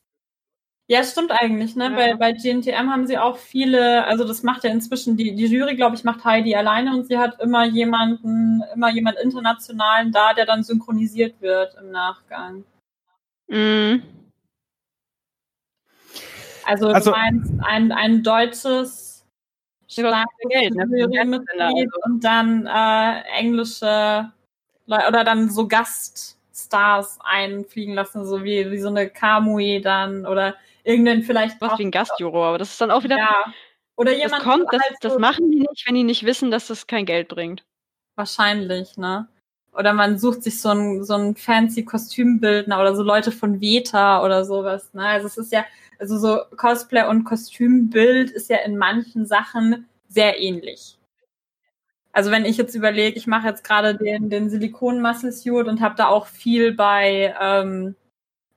Ja, 0.92 1.06
stimmt 1.06 1.32
eigentlich, 1.32 1.78
ne? 1.78 1.86
Ja. 1.86 1.90
Bei, 1.96 2.14
bei 2.16 2.34
GNTM 2.34 2.90
haben 2.90 3.08
sie 3.08 3.18
auch 3.18 3.38
viele, 3.38 4.04
also 4.08 4.26
das 4.28 4.44
macht 4.44 4.66
ja 4.66 4.72
inzwischen 4.72 5.16
die, 5.16 5.34
die 5.34 5.46
Jury, 5.46 5.78
glaube 5.78 5.96
ich, 5.96 6.04
macht 6.04 6.26
Heidi 6.26 6.54
alleine 6.54 6.94
und 6.94 7.08
sie 7.08 7.18
hat 7.18 7.40
immer 7.40 7.64
jemanden, 7.64 8.62
immer 8.76 8.90
jemand 8.92 9.18
internationalen 9.20 10.12
da, 10.12 10.34
der 10.34 10.46
dann 10.46 10.64
synchronisiert 10.64 11.40
wird 11.42 11.76
im 11.80 11.92
Nachgang. 11.92 12.66
mh, 13.48 14.00
Also, 16.66 16.88
Also- 16.90 17.12
du 17.12 17.18
meinst 17.18 17.54
ein, 17.62 17.94
ein 17.94 18.22
deutsches 18.22 19.26
Geld, 19.96 20.76
ne? 20.76 21.00
Jurymitglied 21.00 21.90
und 22.04 22.22
dann 22.22 22.66
äh, 22.68 23.22
englische 23.40 24.30
Leute 24.88 25.08
oder 25.08 25.24
dann 25.24 25.50
so 25.50 25.70
Gaststars 25.70 27.18
einfliegen 27.24 27.94
lassen, 27.94 28.26
so 28.26 28.44
wie, 28.44 28.70
wie 28.72 28.80
so 28.80 28.90
eine 28.90 29.10
Kamui 29.10 29.80
dann 29.80 30.26
oder 30.26 30.56
irgendeinen 30.84 31.24
vielleicht. 31.24 31.60
Was 31.62 31.80
wie 31.80 31.86
ein 31.86 31.92
Gastjuror, 31.92 32.48
aber 32.48 32.58
das 32.58 32.72
ist 32.72 32.82
dann 32.82 32.92
auch 32.92 33.04
wieder. 33.04 33.18
Ja. 33.18 33.54
Oder 33.96 34.14
jemand. 34.14 34.34
Das 34.34 34.44
kommt, 34.44 34.66
das, 34.72 34.82
halt 34.82 34.96
das 35.02 35.14
so- 35.14 35.20
machen 35.20 35.52
die 35.52 35.60
nicht, 35.60 35.88
wenn 35.88 35.96
die 35.96 36.04
nicht 36.04 36.26
wissen, 36.26 36.52
dass 36.52 36.68
das 36.68 36.88
kein 36.88 37.06
Geld 37.06 37.28
bringt. 37.28 37.64
Wahrscheinlich, 38.16 38.98
ne? 38.98 39.28
Oder 39.74 39.94
man 39.94 40.18
sucht 40.18 40.44
sich 40.44 40.60
so 40.60 40.70
ein, 40.70 41.04
so 41.04 41.14
ein 41.14 41.36
fancy 41.36 41.86
Kostümbildner 41.86 42.80
oder 42.82 42.96
so 42.96 43.04
Leute 43.04 43.32
von 43.32 43.62
Veta 43.62 44.24
oder 44.24 44.44
sowas, 44.44 44.94
ne? 44.94 45.06
Also 45.06 45.28
es 45.28 45.38
ist 45.38 45.52
ja, 45.54 45.66
also 45.98 46.18
so 46.18 46.40
Cosplay 46.58 47.08
und 47.08 47.24
Kostümbild 47.24 48.32
ist 48.32 48.50
ja 48.50 48.58
in 48.58 48.78
manchen 48.78 49.26
Sachen 49.26 49.88
sehr 50.10 50.40
ähnlich. 50.42 50.98
Also 52.12 52.32
wenn 52.32 52.44
ich 52.44 52.58
jetzt 52.58 52.76
überlege, 52.76 53.18
ich 53.18 53.28
mache 53.28 53.48
jetzt 53.48 53.64
gerade 53.64 53.96
den, 53.96 54.30
den 54.30 54.50
Silikon-Muscle-Suit 54.50 55.68
und 55.68 55.80
habe 55.80 55.96
da 55.96 56.08
auch 56.08 56.28
viel 56.28 56.74
bei, 56.74 57.34
ähm, 57.40 57.96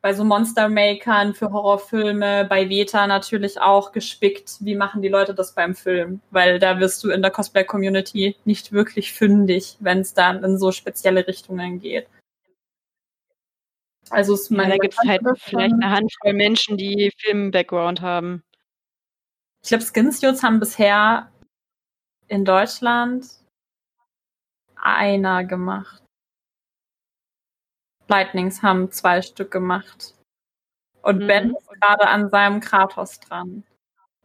bei 0.05 0.13
so 0.13 0.23
Monster-Makern 0.23 1.33
für 1.33 1.51
Horrorfilme, 1.51 2.45
bei 2.45 2.69
Veta 2.69 3.07
natürlich 3.07 3.59
auch 3.59 3.91
gespickt, 3.91 4.59
wie 4.61 4.75
machen 4.75 5.01
die 5.01 5.09
Leute 5.09 5.33
das 5.33 5.55
beim 5.55 5.75
Film. 5.75 6.21
Weil 6.31 6.59
da 6.59 6.79
wirst 6.79 7.03
du 7.03 7.11
in 7.11 7.23
der 7.23 7.31
Cosplay-Community 7.31 8.37
nicht 8.45 8.71
wirklich 8.73 9.15
fündig, 9.15 9.79
wenn 9.81 10.01
es 10.01 10.13
dann 10.13 10.45
in 10.45 10.59
so 10.59 10.73
spezielle 10.73 11.27
Richtungen 11.27 11.81
geht. 11.81 12.07
Also 14.11 14.35
ist 14.35 14.51
Ja, 14.51 14.69
da 14.69 14.77
gibt 14.77 14.93
es 14.93 15.09
halt 15.09 15.23
vielleicht 15.39 15.73
eine 15.73 15.91
Handvoll 15.91 16.35
Menschen, 16.35 16.77
die 16.77 17.11
Film-Background 17.21 18.03
haben. 18.03 18.45
Ich 19.63 19.71
glaube, 19.71 19.85
Skinsuits 19.85 20.43
haben 20.43 20.61
bisher 20.61 21.33
in 22.29 22.45
Deutschland 22.45 23.25
einer 24.77 25.45
gemacht. 25.45 26.04
Lightnings 28.09 28.63
haben 28.63 28.91
zwei 28.91 29.23
Stück 29.23 29.51
gemacht. 29.51 30.15
Und 31.03 31.19
Mhm. 31.23 31.27
Ben 31.27 31.51
ist 31.55 31.69
gerade 31.81 32.07
an 32.09 32.29
seinem 32.31 32.61
Kratos 32.61 33.21
dran. 33.21 33.65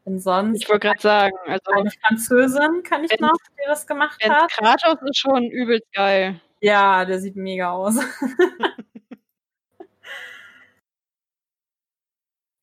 Und 0.05 0.19
sonst 0.19 0.61
Ich 0.63 0.69
wollte 0.69 0.87
gerade 0.87 1.01
sagen, 1.01 1.35
also 1.45 1.71
eine 1.71 1.91
Französin, 1.91 2.83
kann 2.83 3.03
ich 3.03 3.09
Ben- 3.11 3.19
noch, 3.21 3.37
die 3.51 3.65
das 3.67 3.85
gemacht 3.85 4.17
Ben 4.21 4.31
hat. 4.31 4.49
Kratos 4.51 4.97
ist 5.07 5.17
schon 5.17 5.43
übelst 5.51 5.91
geil. 5.93 6.39
Ja, 6.61 7.05
der 7.05 7.19
sieht 7.19 7.35
mega 7.35 7.71
aus. 7.71 7.95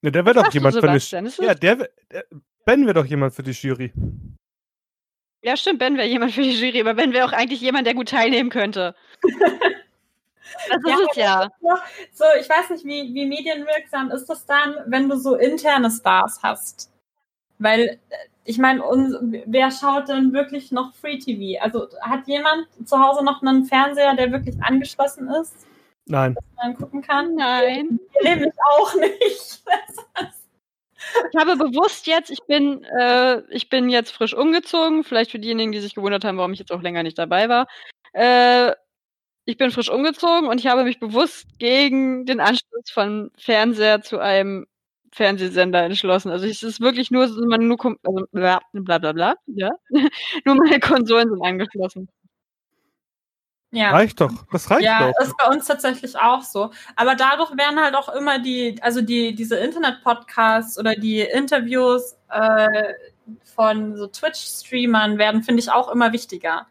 Ne, 0.02 0.12
der 0.12 0.24
wäre 0.24 0.35
doch 0.42 0.52
jemand 0.52 0.74
für 0.74 0.83
die 0.83 1.44
Ja, 1.44 1.55
der, 1.55 1.88
der 2.11 2.24
Ben 2.64 2.85
wäre 2.85 2.94
doch 2.94 3.07
jemand 3.07 3.35
für 3.35 3.42
die 3.42 3.52
Jury. 3.52 3.92
Ja, 5.42 5.57
stimmt, 5.57 5.79
Ben 5.79 5.96
wäre 5.96 6.07
jemand 6.07 6.33
für 6.33 6.42
die 6.42 6.52
Jury, 6.52 6.81
aber 6.81 6.94
Ben 6.94 7.12
wäre 7.12 7.26
auch 7.26 7.33
eigentlich 7.33 7.61
jemand, 7.61 7.87
der 7.87 7.94
gut 7.94 8.11
teilnehmen 8.11 8.50
könnte. 8.50 8.94
Das 10.68 10.78
ist 10.78 11.16
Ja, 11.16 11.44
es 11.44 11.50
ja. 11.61 11.82
So, 12.12 12.24
ich 12.40 12.48
weiß 12.48 12.70
nicht, 12.70 12.85
wie, 12.85 13.14
wie 13.14 13.26
medienwirksam 13.26 14.11
ist 14.11 14.26
das 14.26 14.46
dann, 14.46 14.76
wenn 14.87 15.09
du 15.09 15.16
so 15.16 15.37
interne 15.37 15.90
Stars 15.90 16.40
hast? 16.42 16.90
Weil, 17.59 18.00
äh, 18.11 18.16
ich 18.44 18.59
meine, 18.59 18.82
wer 19.46 19.70
schaut 19.70 20.09
denn 20.09 20.32
wirklich 20.32 20.70
noch 20.70 20.94
Free 20.94 21.18
TV? 21.18 21.61
Also 21.62 21.88
hat 22.00 22.26
jemand 22.28 22.68
zu 22.85 22.98
Hause 22.98 23.24
noch 23.24 23.42
einen 23.42 23.64
Fernseher, 23.64 24.14
der 24.14 24.30
wirklich 24.30 24.54
angeschlossen 24.62 25.28
ist, 25.28 25.66
Nein. 26.06 26.35
den 26.35 26.44
man 26.56 26.76
gucken 26.76 27.02
kann? 27.02 27.35
Nein. 27.35 27.98
Nämlich 28.22 28.52
auch 28.76 28.94
nicht. 28.94 29.62
Ich 31.32 31.40
habe 31.40 31.56
bewusst 31.56 32.06
jetzt, 32.06 32.30
ich 32.30 32.42
bin, 32.46 32.85
äh, 32.85 33.42
ich 33.50 33.68
bin 33.68 33.88
jetzt 33.88 34.12
frisch 34.12 34.35
umgezogen, 34.35 35.04
vielleicht 35.04 35.30
für 35.30 35.38
diejenigen, 35.38 35.72
die 35.72 35.80
sich 35.80 35.94
gewundert 35.94 36.24
haben, 36.24 36.38
warum 36.38 36.52
ich 36.52 36.59
jetzt 36.59 36.72
auch 36.72 36.82
länger 36.82 37.02
nicht 37.02 37.18
dabei 37.18 37.48
war. 37.48 37.66
Äh, 38.12 38.72
ich 39.46 39.56
bin 39.56 39.70
frisch 39.70 39.90
umgezogen 39.90 40.48
und 40.48 40.59
ich 40.59 40.66
habe 40.66 40.85
mich 40.85 40.98
bewusst 40.98 41.46
gegen 41.59 42.26
den 42.26 42.40
Anschluss 42.40 42.90
von 42.90 43.30
Fernseher 43.38 44.02
zu 44.02 44.18
einem 44.18 44.66
Fernsehsender 45.12 45.85
entschlossen. 45.85 46.30
Also 46.30 46.46
es 46.46 46.62
ist 46.62 46.80
wirklich 46.80 47.11
nur, 47.11 47.28
so, 47.28 47.46
man 47.46 47.66
nur, 47.66 47.78
also 48.02 48.26
bla 48.32 48.61
bla 48.72 48.98
bla, 48.98 49.12
bla 49.12 49.35
ja. 49.46 49.70
nur 50.44 50.56
meine 50.56 50.80
Konsolen 50.80 51.30
sind 51.30 51.42
angeschlossen. 51.42 52.09
Ja. 53.70 53.90
Reicht 53.90 54.20
doch. 54.20 54.32
Das 54.50 54.70
reicht 54.70 54.85
Ja, 54.85 55.12
doch. 55.12 55.20
ist 55.20 55.37
bei 55.37 55.48
uns 55.48 55.66
tatsächlich 55.66 56.18
auch 56.18 56.42
so. 56.42 56.70
Aber 56.96 57.14
dadurch 57.14 57.56
werden 57.56 57.80
halt 57.80 57.94
auch 57.94 58.09
immer 58.09 58.38
die, 58.38 58.76
also 58.80 59.00
die, 59.00 59.35
diese 59.35 59.56
Internet-Podcasts 59.56 60.78
oder 60.78 60.94
die 60.94 61.20
Interviews 61.20 62.16
äh, 62.30 62.94
von 63.54 63.96
so 63.96 64.06
Twitch-Streamern 64.06 65.18
werden, 65.18 65.42
finde 65.42 65.61
ich, 65.61 65.70
auch 65.70 65.90
immer 65.90 66.12
wichtiger. 66.12 66.66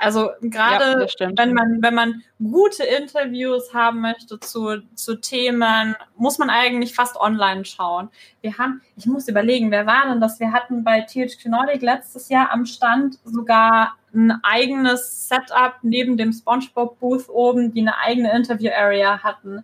Also 0.00 0.30
Ja, 0.40 0.78
gerade 0.78 1.08
stimmt. 1.08 1.38
wenn 1.38 1.52
man, 1.52 1.82
wenn 1.82 1.94
man 1.94 2.22
gute 2.38 2.84
Interviews 2.84 3.74
haben 3.74 4.00
möchte 4.00 4.40
zu, 4.40 4.82
zu 4.94 5.20
Themen, 5.20 5.94
muss 6.16 6.38
man 6.38 6.48
eigentlich 6.48 6.94
fast 6.94 7.16
online 7.16 7.66
schauen. 7.66 8.08
Wir 8.40 8.56
haben, 8.56 8.80
ich 8.96 9.04
muss 9.04 9.28
überlegen, 9.28 9.70
wer 9.70 9.86
war 9.86 10.08
denn 10.08 10.20
das? 10.20 10.40
Wir 10.40 10.52
hatten 10.52 10.84
bei 10.84 11.02
THQ 11.02 11.46
Nordic 11.46 11.82
letztes 11.82 12.30
Jahr 12.30 12.50
am 12.50 12.64
Stand 12.64 13.18
sogar 13.24 13.96
ein 14.14 14.32
eigenes 14.42 15.28
Setup 15.28 15.74
neben 15.82 16.16
dem 16.16 16.32
SpongeBob 16.32 16.98
Booth 16.98 17.28
oben, 17.28 17.72
die 17.72 17.80
eine 17.80 17.98
eigene 17.98 18.34
Interview 18.34 18.70
Area 18.74 19.22
hatten. 19.22 19.62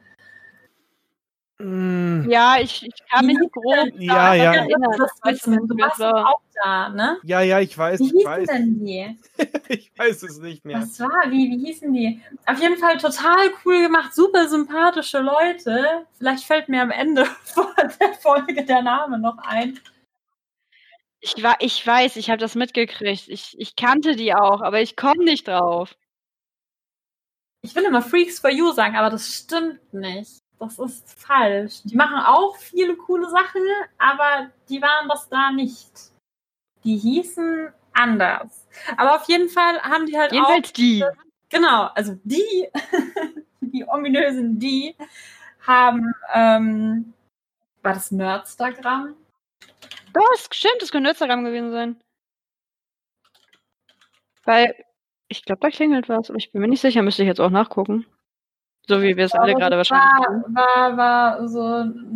Mm, 1.59 2.29
Ja, 2.29 2.59
ich, 2.61 2.85
ich 2.87 2.95
kann 3.11 3.25
mich 3.27 3.39
hieß 3.39 3.51
grob 3.51 3.89
Ja, 3.99 4.35
ja. 4.35 4.55
erinnern. 4.57 4.95
Das 4.99 5.11
wissen, 5.25 5.55
nicht 5.55 5.71
du 5.71 5.75
mehr 5.75 5.87
warst 5.87 5.97
so. 5.99 6.05
auch 6.05 6.41
da, 6.63 6.89
ne? 6.91 7.19
Ja, 7.23 7.41
ja, 7.41 7.61
ich 7.61 7.77
weiß, 7.77 7.99
Wie 8.01 8.05
hießen 8.11 8.25
weiß. 8.25 8.47
denn 8.49 8.85
die? 8.85 9.19
Ich 9.69 9.91
weiß 9.99 10.23
es 10.23 10.39
nicht 10.39 10.65
mehr. 10.65 10.81
Was 10.81 11.01
war? 11.01 11.09
Wie, 11.31 11.51
wie 11.51 11.67
hießen 11.67 11.93
die? 11.93 12.21
Auf 12.47 12.61
jeden 12.61 12.77
Fall 12.77 12.99
total 12.99 13.51
cool 13.65 13.83
gemacht, 13.83 14.15
super 14.15 14.47
sympathische 14.49 15.19
Leute. 15.21 16.07
Vielleicht 16.19 16.45
fällt 16.45 16.69
mir 16.69 16.83
am 16.83 16.91
Ende 16.93 17.25
von 17.45 17.67
der 18.01 18.13
Folge 18.15 18.65
der 18.65 18.83
Name 18.83 19.19
noch 19.19 19.39
ein. 19.39 19.81
Ich, 21.21 21.35
ich 21.61 21.87
weiß, 21.87 22.17
ich 22.17 22.29
habe 22.31 22.39
das 22.39 22.55
mitgekriegt. 22.55 23.29
Ich, 23.29 23.59
ich 23.59 23.75
kannte 23.77 24.15
die 24.15 24.35
auch, 24.35 24.61
aber 24.61 24.81
ich 24.83 24.95
komme 24.95 25.25
nicht 25.25 25.49
drauf. 25.49 25.97
Ich 27.63 27.75
will 27.75 27.85
immer 27.85 28.03
Freaks 28.03 28.39
for 28.39 28.51
You 28.51 28.71
sagen, 28.73 28.95
aber 28.95 29.11
das 29.11 29.27
stimmt 29.35 29.93
nicht. 29.93 30.39
Das 30.59 30.79
ist 30.79 31.19
falsch. 31.19 31.83
Die 31.85 31.97
machen 31.97 32.19
auch 32.19 32.57
viele 32.57 32.97
coole 32.97 33.29
Sachen, 33.29 33.63
aber 33.99 34.51
die 34.69 34.81
waren 34.81 35.09
das 35.09 35.29
da 35.29 35.51
nicht. 35.51 35.91
Die 36.85 36.97
hießen 36.97 37.73
anders. 37.93 38.67
Aber 38.97 39.17
auf 39.17 39.29
jeden 39.29 39.49
Fall 39.49 39.81
haben 39.83 40.07
die 40.07 40.17
halt 40.19 40.31
auch 40.31 40.35
Jedenfalls 40.35 40.73
die. 40.73 41.05
Genau, 41.49 41.91
also 41.95 42.19
die, 42.25 42.69
die 43.61 43.87
ominösen 43.87 44.59
die, 44.59 44.97
haben, 45.67 46.15
ähm, 46.33 47.13
war 47.83 47.95
das 47.95 48.11
Nerdstagram? 48.11 49.15
Das 50.13 50.49
stimmt, 50.51 50.81
das 50.81 50.91
könnte 50.91 51.11
Instagram 51.11 51.45
gewesen 51.45 51.73
sein. 51.73 52.01
Weil, 54.45 54.75
ich 55.29 55.45
glaube, 55.45 55.61
da 55.61 55.71
klingelt 55.71 56.09
was, 56.09 56.31
aber 56.31 56.39
ich 56.39 56.53
bin 56.53 56.63
mir 56.63 56.69
nicht 56.69 56.81
sicher, 56.81 57.03
müsste 57.03 57.23
ich 57.23 57.29
jetzt 57.29 57.41
auch 57.41 57.51
nachgucken. 57.51 58.07
So 58.89 59.03
wie 59.03 59.17
wir 59.17 59.25
es 59.25 59.35
alle 59.35 59.55
gerade 59.55 59.77
wahrscheinlich. 59.77 60.05
War, 60.55 60.97
war, 60.97 60.97
war 60.97 61.49
so, 61.49 61.61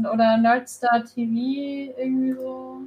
oder 0.09 0.37
Nerdstar 0.37 1.05
TV, 1.05 1.93
irgendwie 1.99 2.33
so. 2.33 2.83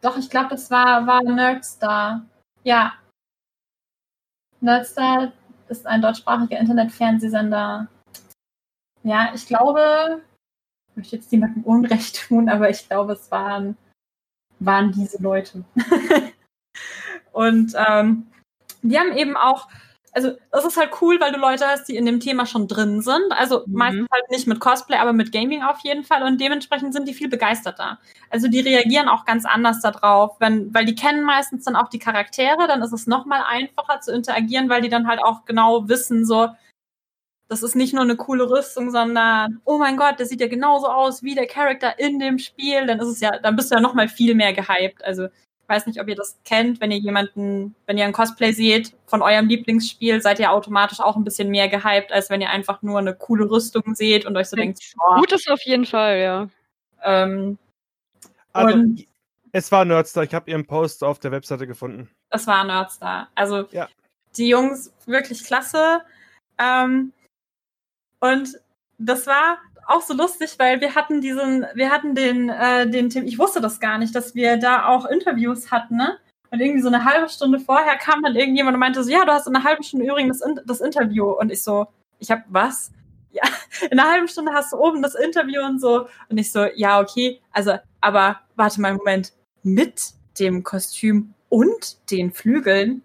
Doch, 0.00 0.16
ich 0.16 0.28
glaube, 0.28 0.48
das 0.50 0.70
war, 0.70 1.06
war 1.06 1.22
Nerdstar. 1.22 2.26
Ja. 2.64 2.94
Nerdstar 4.60 5.32
ist 5.68 5.86
ein 5.86 6.02
deutschsprachiger 6.02 6.58
Internetfernsehsender. 6.58 7.86
Ja, 9.04 9.32
ich 9.34 9.46
glaube, 9.46 10.22
ich 10.90 10.96
möchte 10.96 11.16
jetzt 11.16 11.30
niemandem 11.30 11.62
Unrecht 11.62 12.28
tun, 12.28 12.48
aber 12.48 12.70
ich 12.70 12.88
glaube, 12.88 13.12
es 13.12 13.30
waren, 13.30 13.76
waren 14.58 14.90
diese 14.90 15.22
Leute. 15.22 15.64
Und 17.32 17.74
ähm, 17.76 18.26
die 18.82 18.98
haben 18.98 19.12
eben 19.16 19.36
auch, 19.36 19.68
also 20.12 20.32
es 20.50 20.64
ist 20.64 20.76
halt 20.76 20.90
cool, 21.00 21.20
weil 21.20 21.32
du 21.32 21.38
Leute 21.38 21.66
hast, 21.66 21.86
die 21.88 21.96
in 21.96 22.06
dem 22.06 22.20
Thema 22.20 22.46
schon 22.46 22.66
drin 22.68 23.00
sind. 23.02 23.30
Also 23.30 23.62
Mhm. 23.66 23.74
meistens 23.74 24.08
halt 24.12 24.30
nicht 24.30 24.46
mit 24.46 24.60
Cosplay, 24.60 24.96
aber 24.96 25.12
mit 25.12 25.32
Gaming 25.32 25.62
auf 25.62 25.78
jeden 25.80 26.04
Fall. 26.04 26.22
Und 26.22 26.40
dementsprechend 26.40 26.92
sind 26.94 27.06
die 27.08 27.14
viel 27.14 27.28
begeisterter. 27.28 27.98
Also 28.30 28.48
die 28.48 28.60
reagieren 28.60 29.08
auch 29.08 29.24
ganz 29.24 29.44
anders 29.44 29.80
darauf, 29.80 30.38
wenn, 30.40 30.72
weil 30.74 30.84
die 30.84 30.94
kennen 30.94 31.22
meistens 31.24 31.64
dann 31.64 31.76
auch 31.76 31.88
die 31.88 31.98
Charaktere, 31.98 32.66
dann 32.66 32.82
ist 32.82 32.92
es 32.92 33.06
nochmal 33.06 33.42
einfacher 33.48 34.00
zu 34.00 34.12
interagieren, 34.12 34.68
weil 34.68 34.82
die 34.82 34.88
dann 34.88 35.06
halt 35.06 35.22
auch 35.22 35.44
genau 35.44 35.88
wissen, 35.88 36.24
so, 36.26 36.48
das 37.48 37.62
ist 37.64 37.74
nicht 37.74 37.92
nur 37.92 38.04
eine 38.04 38.16
coole 38.16 38.48
Rüstung, 38.48 38.90
sondern, 38.92 39.60
oh 39.64 39.76
mein 39.78 39.96
Gott, 39.96 40.18
der 40.20 40.26
sieht 40.26 40.40
ja 40.40 40.46
genauso 40.46 40.86
aus 40.88 41.22
wie 41.24 41.34
der 41.34 41.46
Charakter 41.48 41.98
in 41.98 42.20
dem 42.20 42.38
Spiel. 42.38 42.86
Dann 42.86 43.00
ist 43.00 43.08
es 43.08 43.20
ja, 43.20 43.38
dann 43.40 43.56
bist 43.56 43.70
du 43.70 43.74
ja 43.74 43.80
noch 43.80 43.94
mal 43.94 44.08
viel 44.08 44.34
mehr 44.36 44.52
gehypt. 44.52 45.04
Also 45.04 45.26
weiß 45.70 45.86
nicht, 45.86 46.00
ob 46.00 46.08
ihr 46.08 46.16
das 46.16 46.38
kennt, 46.44 46.80
wenn 46.80 46.90
ihr 46.90 46.98
jemanden, 46.98 47.74
wenn 47.86 47.96
ihr 47.96 48.04
ein 48.04 48.12
Cosplay 48.12 48.52
seht 48.52 48.94
von 49.06 49.22
eurem 49.22 49.46
Lieblingsspiel, 49.48 50.20
seid 50.20 50.38
ihr 50.40 50.50
automatisch 50.52 51.00
auch 51.00 51.16
ein 51.16 51.24
bisschen 51.24 51.48
mehr 51.50 51.68
gehypt, 51.68 52.12
als 52.12 52.28
wenn 52.28 52.40
ihr 52.42 52.50
einfach 52.50 52.82
nur 52.82 52.98
eine 52.98 53.14
coole 53.14 53.48
Rüstung 53.50 53.94
seht 53.94 54.26
und 54.26 54.36
euch 54.36 54.48
so 54.48 54.56
denkt, 54.56 54.80
boah, 54.96 55.16
Gut 55.18 55.32
ist 55.32 55.48
auf 55.50 55.62
jeden 55.64 55.86
Fall, 55.86 56.18
ja. 56.18 56.48
ähm, 57.04 57.56
Also, 58.52 58.84
Es 59.52 59.72
war 59.72 59.84
Nerdstar. 59.84 60.24
Ich 60.24 60.34
habe 60.34 60.50
ihren 60.50 60.66
Post 60.66 61.02
auf 61.02 61.18
der 61.18 61.32
Webseite 61.32 61.66
gefunden. 61.66 62.10
Es 62.30 62.46
war 62.46 62.62
Nerdstar. 62.64 63.28
Also 63.34 63.66
Ja. 63.70 63.88
die 64.36 64.48
Jungs 64.48 64.92
wirklich 65.06 65.44
klasse. 65.44 66.02
Ähm, 66.58 67.12
und 68.20 68.60
das 68.98 69.26
war 69.26 69.58
auch 69.86 70.02
so 70.02 70.14
lustig, 70.14 70.54
weil 70.58 70.80
wir 70.80 70.94
hatten 70.94 71.20
diesen, 71.20 71.66
wir 71.74 71.90
hatten 71.90 72.14
den, 72.14 72.48
äh, 72.48 72.88
den 72.88 73.10
Tim, 73.10 73.24
ich 73.26 73.38
wusste 73.38 73.60
das 73.60 73.80
gar 73.80 73.98
nicht, 73.98 74.14
dass 74.14 74.34
wir 74.34 74.56
da 74.56 74.86
auch 74.86 75.04
Interviews 75.06 75.70
hatten, 75.70 75.96
ne? 75.96 76.18
Und 76.50 76.60
irgendwie 76.60 76.82
so 76.82 76.88
eine 76.88 77.04
halbe 77.04 77.28
Stunde 77.28 77.60
vorher 77.60 77.96
kam 77.96 78.22
dann 78.22 78.34
irgendjemand 78.34 78.74
und 78.74 78.80
meinte 78.80 79.04
so, 79.04 79.10
ja, 79.10 79.24
du 79.24 79.32
hast 79.32 79.46
in 79.46 79.54
einer 79.54 79.64
halben 79.64 79.84
Stunde 79.84 80.06
übrigens 80.06 80.40
das, 80.40 80.64
das 80.66 80.80
Interview. 80.80 81.30
Und 81.30 81.52
ich 81.52 81.62
so, 81.62 81.86
ich 82.18 82.30
hab 82.30 82.44
was? 82.48 82.92
Ja, 83.32 83.44
in 83.88 83.96
einer 83.96 84.10
halben 84.10 84.26
Stunde 84.26 84.52
hast 84.52 84.72
du 84.72 84.76
oben 84.76 85.02
das 85.02 85.14
Interview 85.14 85.62
und 85.64 85.80
so. 85.80 86.08
Und 86.28 86.38
ich 86.38 86.50
so, 86.50 86.64
ja, 86.74 86.98
okay, 86.98 87.40
also, 87.52 87.78
aber 88.00 88.40
warte 88.56 88.80
mal 88.80 88.88
einen 88.88 88.96
Moment, 88.96 89.32
mit 89.62 90.02
dem 90.40 90.64
Kostüm 90.64 91.34
und 91.48 92.10
den 92.10 92.32
Flügeln? 92.32 93.04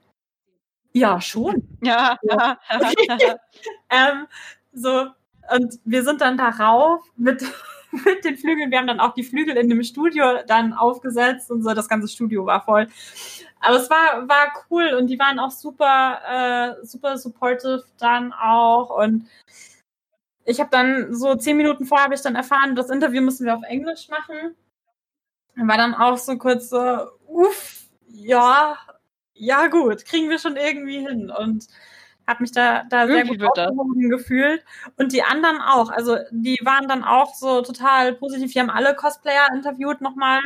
Ja, 0.94 1.22
schon. 1.22 1.68
Ja. 1.84 2.18
Ja. 2.24 2.58
ähm, 3.92 4.26
so, 4.74 5.10
und 5.54 5.80
wir 5.86 6.04
sind 6.04 6.22
dann 6.22 6.38
darauf 6.38 7.04
mit, 7.18 7.44
mit 7.92 8.24
den 8.26 8.38
Flügeln. 8.38 8.72
Wir 8.72 8.80
haben 8.80 8.88
dann 8.88 9.00
auch 9.00 9.14
die 9.14 9.24
Flügel 9.24 9.58
in 9.58 9.70
dem 9.70 9.84
Studio 9.84 10.40
dann 10.48 10.74
aufgesetzt 10.74 11.52
und 11.52 11.64
so. 11.64 11.74
Das 11.74 11.88
ganze 11.88 12.08
Studio 12.08 12.46
war 12.46 12.62
voll. 12.64 12.88
Aber 13.60 13.78
es 13.78 13.90
war, 13.90 14.28
war 14.28 14.66
cool 14.70 14.94
und 14.94 15.08
die 15.08 15.20
waren 15.20 15.40
auch 15.40 15.52
super, 15.52 16.20
äh, 16.28 16.86
super 16.86 17.18
supportive 17.18 17.84
dann 17.98 18.34
auch. 18.34 18.90
Und 18.90 19.28
ich 20.46 20.60
habe 20.60 20.70
dann 20.72 21.14
so 21.14 21.36
zehn 21.36 21.58
Minuten 21.58 21.86
vorher 21.86 22.06
habe 22.06 22.16
ich 22.16 22.22
dann 22.22 22.36
erfahren, 22.36 22.76
das 22.76 22.90
Interview 22.90 23.22
müssen 23.22 23.46
wir 23.46 23.56
auf 23.56 23.64
Englisch 23.64 24.10
machen. 24.10 24.56
War 25.56 25.78
dann 25.78 25.96
auch 25.96 26.18
so 26.18 26.38
kurz 26.38 26.70
so, 26.70 27.08
uff, 27.28 27.88
ja, 28.08 28.78
ja 29.34 29.68
gut, 29.68 30.06
kriegen 30.06 30.30
wir 30.30 30.40
schon 30.40 30.58
irgendwie 30.58 31.00
hin. 31.00 31.32
Und 31.32 31.68
habe 32.28 32.42
mich 32.42 32.52
da, 32.52 32.84
da 32.90 33.08
sehr 33.08 33.18
Irgendwie 33.18 33.38
gut 33.38 33.60
aufgehoben 33.60 34.10
gefühlt. 34.10 34.64
Und 34.98 35.12
die 35.12 35.24
anderen 35.24 35.62
auch. 35.62 35.90
Also 35.90 36.18
die 36.32 36.60
waren 36.64 36.88
dann 36.88 37.04
auch 37.04 37.36
so 37.36 37.62
total 37.62 38.14
positiv. 38.14 38.54
Die 38.54 38.60
haben 38.60 38.70
alle 38.70 38.96
Cosplayer 38.96 39.50
interviewt 39.54 40.02
nochmal. 40.02 40.40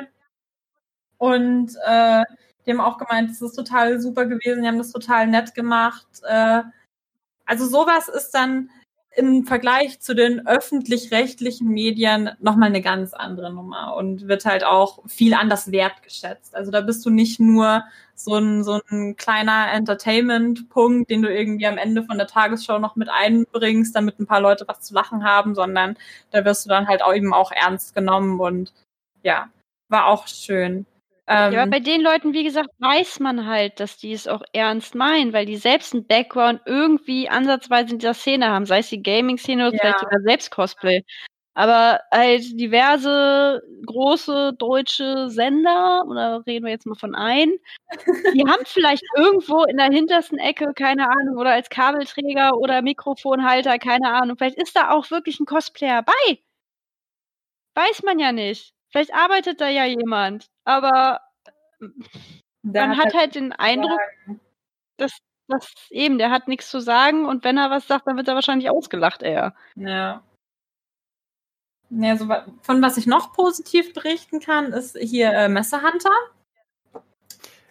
Und 1.17 1.75
äh, 1.85 2.23
die 2.65 2.71
haben 2.71 2.81
auch 2.81 2.97
gemeint, 2.97 3.29
das 3.29 3.41
ist 3.41 3.55
total 3.55 3.99
super 3.99 4.25
gewesen. 4.25 4.61
Die 4.61 4.67
haben 4.67 4.77
das 4.77 4.91
total 4.91 5.27
nett 5.27 5.55
gemacht. 5.55 6.07
Äh, 6.23 6.63
also 7.45 7.65
sowas 7.65 8.07
ist 8.09 8.31
dann 8.31 8.69
im 9.15 9.45
Vergleich 9.45 9.99
zu 9.99 10.13
den 10.13 10.45
öffentlich-rechtlichen 10.47 11.67
Medien 11.67 12.29
nochmal 12.39 12.69
eine 12.69 12.81
ganz 12.81 13.13
andere 13.13 13.51
Nummer 13.51 13.95
und 13.95 14.27
wird 14.27 14.45
halt 14.45 14.63
auch 14.63 14.99
viel 15.07 15.33
anders 15.33 15.71
wertgeschätzt. 15.71 16.55
Also 16.55 16.71
da 16.71 16.81
bist 16.81 17.05
du 17.05 17.09
nicht 17.09 17.39
nur 17.39 17.83
so 18.13 18.35
ein, 18.35 18.63
so 18.63 18.79
ein 18.89 19.15
kleiner 19.15 19.71
Entertainment-Punkt, 19.71 21.09
den 21.09 21.21
du 21.21 21.33
irgendwie 21.33 21.67
am 21.67 21.77
Ende 21.77 22.03
von 22.03 22.17
der 22.17 22.27
Tagesschau 22.27 22.77
noch 22.79 22.95
mit 22.95 23.09
einbringst, 23.09 23.95
damit 23.95 24.19
ein 24.19 24.27
paar 24.27 24.41
Leute 24.41 24.65
was 24.67 24.81
zu 24.81 24.93
lachen 24.93 25.23
haben, 25.23 25.55
sondern 25.55 25.97
da 26.31 26.45
wirst 26.45 26.65
du 26.65 26.69
dann 26.69 26.87
halt 26.87 27.01
auch 27.01 27.13
eben 27.13 27.33
auch 27.33 27.51
ernst 27.51 27.95
genommen 27.95 28.39
und 28.39 28.73
ja, 29.23 29.49
war 29.89 30.05
auch 30.07 30.27
schön. 30.27 30.85
Ähm, 31.29 31.53
Ja, 31.53 31.61
aber 31.61 31.71
bei 31.71 31.79
den 31.79 32.01
Leuten, 32.01 32.33
wie 32.33 32.43
gesagt, 32.43 32.69
weiß 32.79 33.19
man 33.19 33.45
halt, 33.47 33.79
dass 33.79 33.97
die 33.97 34.13
es 34.13 34.27
auch 34.27 34.41
ernst 34.53 34.95
meinen, 34.95 35.31
weil 35.33 35.45
die 35.45 35.57
selbst 35.57 35.93
einen 35.93 36.07
Background 36.07 36.61
irgendwie 36.65 37.29
ansatzweise 37.29 37.93
in 37.93 37.99
dieser 37.99 38.13
Szene 38.15 38.47
haben, 38.49 38.65
sei 38.65 38.79
es 38.79 38.89
die 38.89 39.03
Gaming-Szene 39.03 39.67
oder 39.67 39.73
Ja. 39.75 39.79
vielleicht 39.81 39.99
sogar 39.99 40.19
selbst 40.21 40.51
Cosplay. 40.51 41.03
Aber 41.55 41.99
halt 42.11 42.43
diverse 42.59 43.61
große 43.85 44.53
deutsche 44.57 45.29
Sender, 45.29 46.05
oder 46.07 46.43
reden 46.47 46.65
wir 46.65 46.71
jetzt 46.71 46.85
mal 46.87 46.95
von 46.95 47.15
ein, 47.15 47.51
die 48.33 48.43
haben 48.47 48.63
vielleicht 48.65 49.03
irgendwo 49.17 49.63
in 49.65 49.77
der 49.77 49.91
hintersten 49.91 50.39
Ecke, 50.39 50.73
keine 50.75 51.09
Ahnung, 51.09 51.37
oder 51.37 51.51
als 51.51 51.69
Kabelträger 51.69 52.57
oder 52.57 52.81
Mikrofonhalter, 52.81 53.79
keine 53.79 54.11
Ahnung, 54.13 54.37
vielleicht 54.37 54.57
ist 54.61 54.75
da 54.75 54.91
auch 54.91 55.11
wirklich 55.11 55.39
ein 55.39 55.45
Cosplayer 55.45 56.03
bei. 56.03 56.39
Weiß 57.75 58.03
man 58.03 58.19
ja 58.19 58.31
nicht. 58.31 58.73
Vielleicht 58.91 59.13
arbeitet 59.13 59.61
da 59.61 59.69
ja 59.69 59.85
jemand, 59.85 60.47
aber 60.69 61.19
der 62.61 62.87
man 62.87 62.97
hat 62.97 63.13
halt 63.13 63.35
den 63.35 63.51
Eindruck, 63.53 63.99
dass, 64.97 65.11
dass 65.47 65.73
eben, 65.89 66.17
der 66.17 66.29
hat 66.29 66.47
nichts 66.47 66.69
zu 66.69 66.79
sagen 66.79 67.25
und 67.25 67.43
wenn 67.43 67.57
er 67.57 67.69
was 67.71 67.87
sagt, 67.87 68.07
dann 68.07 68.17
wird 68.17 68.27
er 68.27 68.35
wahrscheinlich 68.35 68.69
ausgelacht 68.69 69.23
eher. 69.23 69.55
Ja. 69.75 70.23
Ja, 71.91 72.15
so, 72.17 72.27
von 72.61 72.81
was 72.83 72.97
ich 72.97 73.07
noch 73.07 73.33
positiv 73.33 73.93
berichten 73.93 74.39
kann, 74.39 74.73
ist 74.73 74.95
hier 74.99 75.31
äh, 75.31 75.49
Messehunter. 75.49 76.11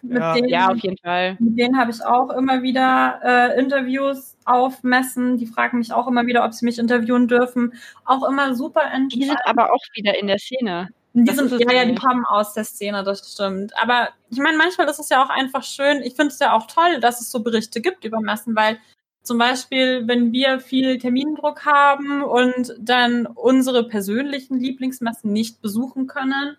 Mit 0.01 0.17
Ja. 0.21 0.33
denen, 0.33 0.49
Ja, 0.49 0.67
auf 0.69 0.77
jeden 0.79 0.97
Fall. 0.97 1.37
mit 1.39 1.57
denen 1.57 1.77
habe 1.77 1.91
ich 1.91 2.03
auch 2.03 2.29
immer 2.31 2.61
wieder 2.61 3.19
äh, 3.23 3.59
Interviews 3.59 4.37
auf 4.45 4.83
Messen. 4.83 5.37
Die 5.37 5.45
fragen 5.47 5.77
mich 5.77 5.93
auch 5.93 6.07
immer 6.07 6.25
wieder, 6.25 6.43
ob 6.45 6.53
sie 6.53 6.65
mich 6.65 6.79
interviewen 6.79 7.27
dürfen. 7.27 7.73
Auch 8.05 8.27
immer 8.27 8.55
super 8.55 8.81
Die 9.11 9.19
sind 9.23 9.31
entspannt. 9.31 9.41
aber 9.45 9.73
auch 9.73 9.83
wieder 9.93 10.17
in 10.17 10.27
der 10.27 10.39
Szene. 10.39 10.89
Die 11.25 11.33
sind, 11.33 11.51
ja, 11.51 11.71
ja, 11.71 11.85
die 11.85 11.95
kommen 11.95 12.25
aus 12.25 12.53
der 12.53 12.63
Szene, 12.63 13.03
das 13.03 13.33
stimmt. 13.33 13.71
Aber 13.81 14.09
ich 14.29 14.39
meine, 14.39 14.57
manchmal 14.57 14.87
ist 14.89 14.99
es 14.99 15.09
ja 15.09 15.23
auch 15.23 15.29
einfach 15.29 15.63
schön. 15.63 16.01
Ich 16.01 16.15
finde 16.15 16.33
es 16.33 16.39
ja 16.39 16.53
auch 16.53 16.67
toll, 16.67 16.99
dass 16.99 17.21
es 17.21 17.31
so 17.31 17.41
Berichte 17.41 17.81
gibt 17.81 18.05
über 18.05 18.19
Messen, 18.19 18.55
weil 18.55 18.77
zum 19.21 19.37
Beispiel, 19.37 20.07
wenn 20.07 20.31
wir 20.31 20.59
viel 20.59 20.97
Termindruck 20.97 21.65
haben 21.65 22.23
und 22.23 22.75
dann 22.79 23.25
unsere 23.25 23.87
persönlichen 23.87 24.59
Lieblingsmessen 24.59 25.31
nicht 25.31 25.61
besuchen 25.61 26.07
können, 26.07 26.57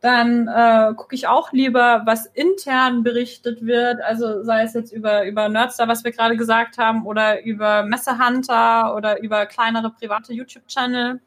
dann 0.00 0.48
äh, 0.48 0.92
gucke 0.94 1.14
ich 1.14 1.28
auch 1.28 1.50
lieber, 1.52 2.02
was 2.04 2.26
intern 2.26 3.02
berichtet 3.02 3.64
wird. 3.64 4.02
Also 4.02 4.42
sei 4.42 4.62
es 4.62 4.74
jetzt 4.74 4.92
über, 4.92 5.24
über 5.26 5.48
Nerdstar, 5.48 5.88
was 5.88 6.04
wir 6.04 6.12
gerade 6.12 6.36
gesagt 6.36 6.76
haben, 6.76 7.06
oder 7.06 7.42
über 7.42 7.84
Messehunter 7.84 8.94
oder 8.94 9.22
über 9.22 9.46
kleinere 9.46 9.90
private 9.90 10.34
YouTube-Channel. 10.34 11.20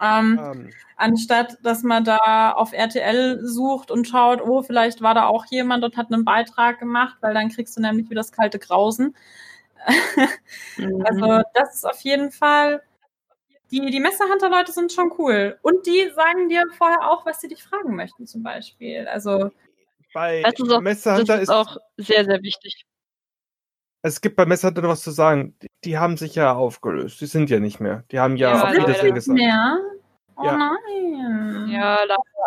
Ähm, 0.00 0.38
Ähm, 0.42 0.70
anstatt 0.96 1.58
dass 1.62 1.82
man 1.82 2.04
da 2.04 2.52
auf 2.52 2.72
RTL 2.72 3.40
sucht 3.46 3.90
und 3.90 4.06
schaut, 4.08 4.40
oh, 4.42 4.62
vielleicht 4.62 5.00
war 5.02 5.14
da 5.14 5.26
auch 5.26 5.44
jemand 5.46 5.84
und 5.84 5.96
hat 5.96 6.12
einen 6.12 6.24
Beitrag 6.24 6.78
gemacht, 6.80 7.16
weil 7.20 7.34
dann 7.34 7.48
kriegst 7.50 7.76
du 7.76 7.80
nämlich 7.80 8.06
wieder 8.10 8.20
das 8.20 8.32
kalte 8.32 8.58
Grausen. 8.58 9.14
Mhm. 10.76 11.04
Also 11.06 11.42
das 11.54 11.74
ist 11.76 11.84
auf 11.84 12.00
jeden 12.00 12.30
Fall, 12.32 12.82
die, 13.70 13.90
die 13.90 14.00
Messerhunter-Leute 14.00 14.72
sind 14.72 14.92
schon 14.92 15.12
cool. 15.18 15.58
Und 15.62 15.86
die 15.86 16.10
sagen 16.14 16.48
dir 16.48 16.64
vorher 16.76 17.10
auch, 17.10 17.24
was 17.26 17.40
sie 17.40 17.48
dich 17.48 17.62
fragen 17.62 17.94
möchten 17.94 18.26
zum 18.26 18.42
Beispiel. 18.42 19.06
Also 19.06 19.50
bei 20.12 20.42
Das 20.42 20.54
ist 20.58 20.70
auch- 20.72 20.80
Messerhunter 20.80 21.34
das 21.34 21.42
ist, 21.42 21.48
ist 21.48 21.54
auch 21.54 21.76
sehr, 21.96 22.24
sehr 22.24 22.42
wichtig. 22.42 22.84
es 24.02 24.20
gibt 24.20 24.36
bei 24.36 24.46
Messerhunter 24.46 24.82
noch 24.82 24.90
was 24.90 25.02
zu 25.02 25.10
sagen. 25.10 25.56
Die, 25.84 25.98
haben 25.98 26.16
sich 26.16 26.34
ja 26.34 26.52
aufgelöst. 26.54 27.20
Die 27.20 27.26
sind 27.26 27.50
ja 27.50 27.60
nicht 27.60 27.80
mehr. 27.80 28.04
Die 28.10 28.18
haben 28.18 28.36
ja, 28.36 28.54
Ja, 28.54 28.62
auf. 28.64 28.72
Wiedersehen 28.72 29.04
nicht 29.04 29.14
gesagt. 29.14 29.38
mehr. 29.38 29.78
Oh 30.36 30.44
Ja. 30.44 30.56
nein. 30.56 31.68
Ja, 31.70 31.98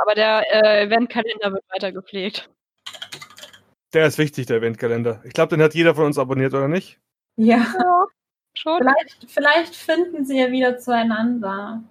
aber 0.02 0.15
der 0.15 0.43
äh, 0.63 0.84
Eventkalender 0.84 1.52
wird 1.54 1.63
weiter 1.69 1.91
gepflegt. 1.91 2.50
Der 3.93 4.06
ist 4.08 4.17
wichtig, 4.17 4.45
der 4.47 4.58
Eventkalender. 4.58 5.21
Ich 5.23 5.34
glaube, 5.34 5.56
den 5.56 5.63
hat 5.63 5.73
jeder 5.73 5.95
von 5.95 6.06
uns 6.06 6.17
abonniert, 6.19 6.54
oder 6.54 6.67
nicht? 6.67 7.00
Ja. 7.38 7.65
Schon? 8.54 8.80
Vielleicht, 8.80 9.26
vielleicht 9.32 9.76
finden 9.76 10.26
sie 10.26 10.39
ja 10.39 10.52
wieder 10.52 10.78
zueinander. 10.78 11.84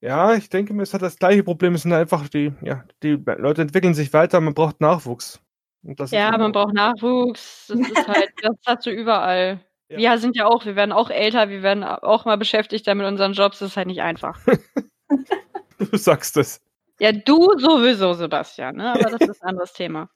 Ja, 0.00 0.34
ich 0.34 0.48
denke 0.48 0.74
mir, 0.74 0.82
es 0.82 0.94
hat 0.94 1.02
das 1.02 1.18
gleiche 1.18 1.42
Problem. 1.42 1.74
Es 1.74 1.82
sind 1.82 1.92
einfach 1.92 2.28
die, 2.28 2.52
ja, 2.62 2.84
die 3.02 3.12
Leute 3.12 3.62
entwickeln 3.62 3.94
sich 3.94 4.12
weiter, 4.12 4.40
man 4.40 4.54
braucht 4.54 4.80
Nachwuchs. 4.80 5.40
Und 5.82 5.98
Ja, 6.10 6.28
immer- 6.28 6.38
man 6.38 6.52
braucht 6.52 6.74
Nachwuchs. 6.74 7.66
Das 7.68 7.78
ist 7.78 8.08
halt, 8.08 8.30
das 8.42 8.56
hast 8.66 8.86
du 8.86 8.90
überall. 8.90 9.60
Ja. 9.90 9.96
Wir 9.96 10.18
sind 10.18 10.36
ja 10.36 10.44
auch, 10.44 10.66
wir 10.66 10.76
werden 10.76 10.92
auch 10.92 11.08
älter, 11.08 11.48
wir 11.48 11.62
werden 11.62 11.82
auch 11.82 12.26
mal 12.26 12.36
beschäftigter 12.36 12.94
mit 12.94 13.06
unseren 13.06 13.32
Jobs. 13.32 13.60
Das 13.60 13.70
ist 13.70 13.76
halt 13.78 13.86
nicht 13.86 14.02
einfach. 14.02 14.38
Du 15.78 15.96
sagst 15.96 16.36
es. 16.36 16.60
Ja, 17.00 17.12
du 17.12 17.58
sowieso, 17.58 18.12
Sebastian, 18.12 18.76
ne? 18.76 18.92
aber 18.92 19.16
das 19.16 19.28
ist 19.30 19.42
ein 19.42 19.48
anderes 19.48 19.72
Thema. 19.72 20.10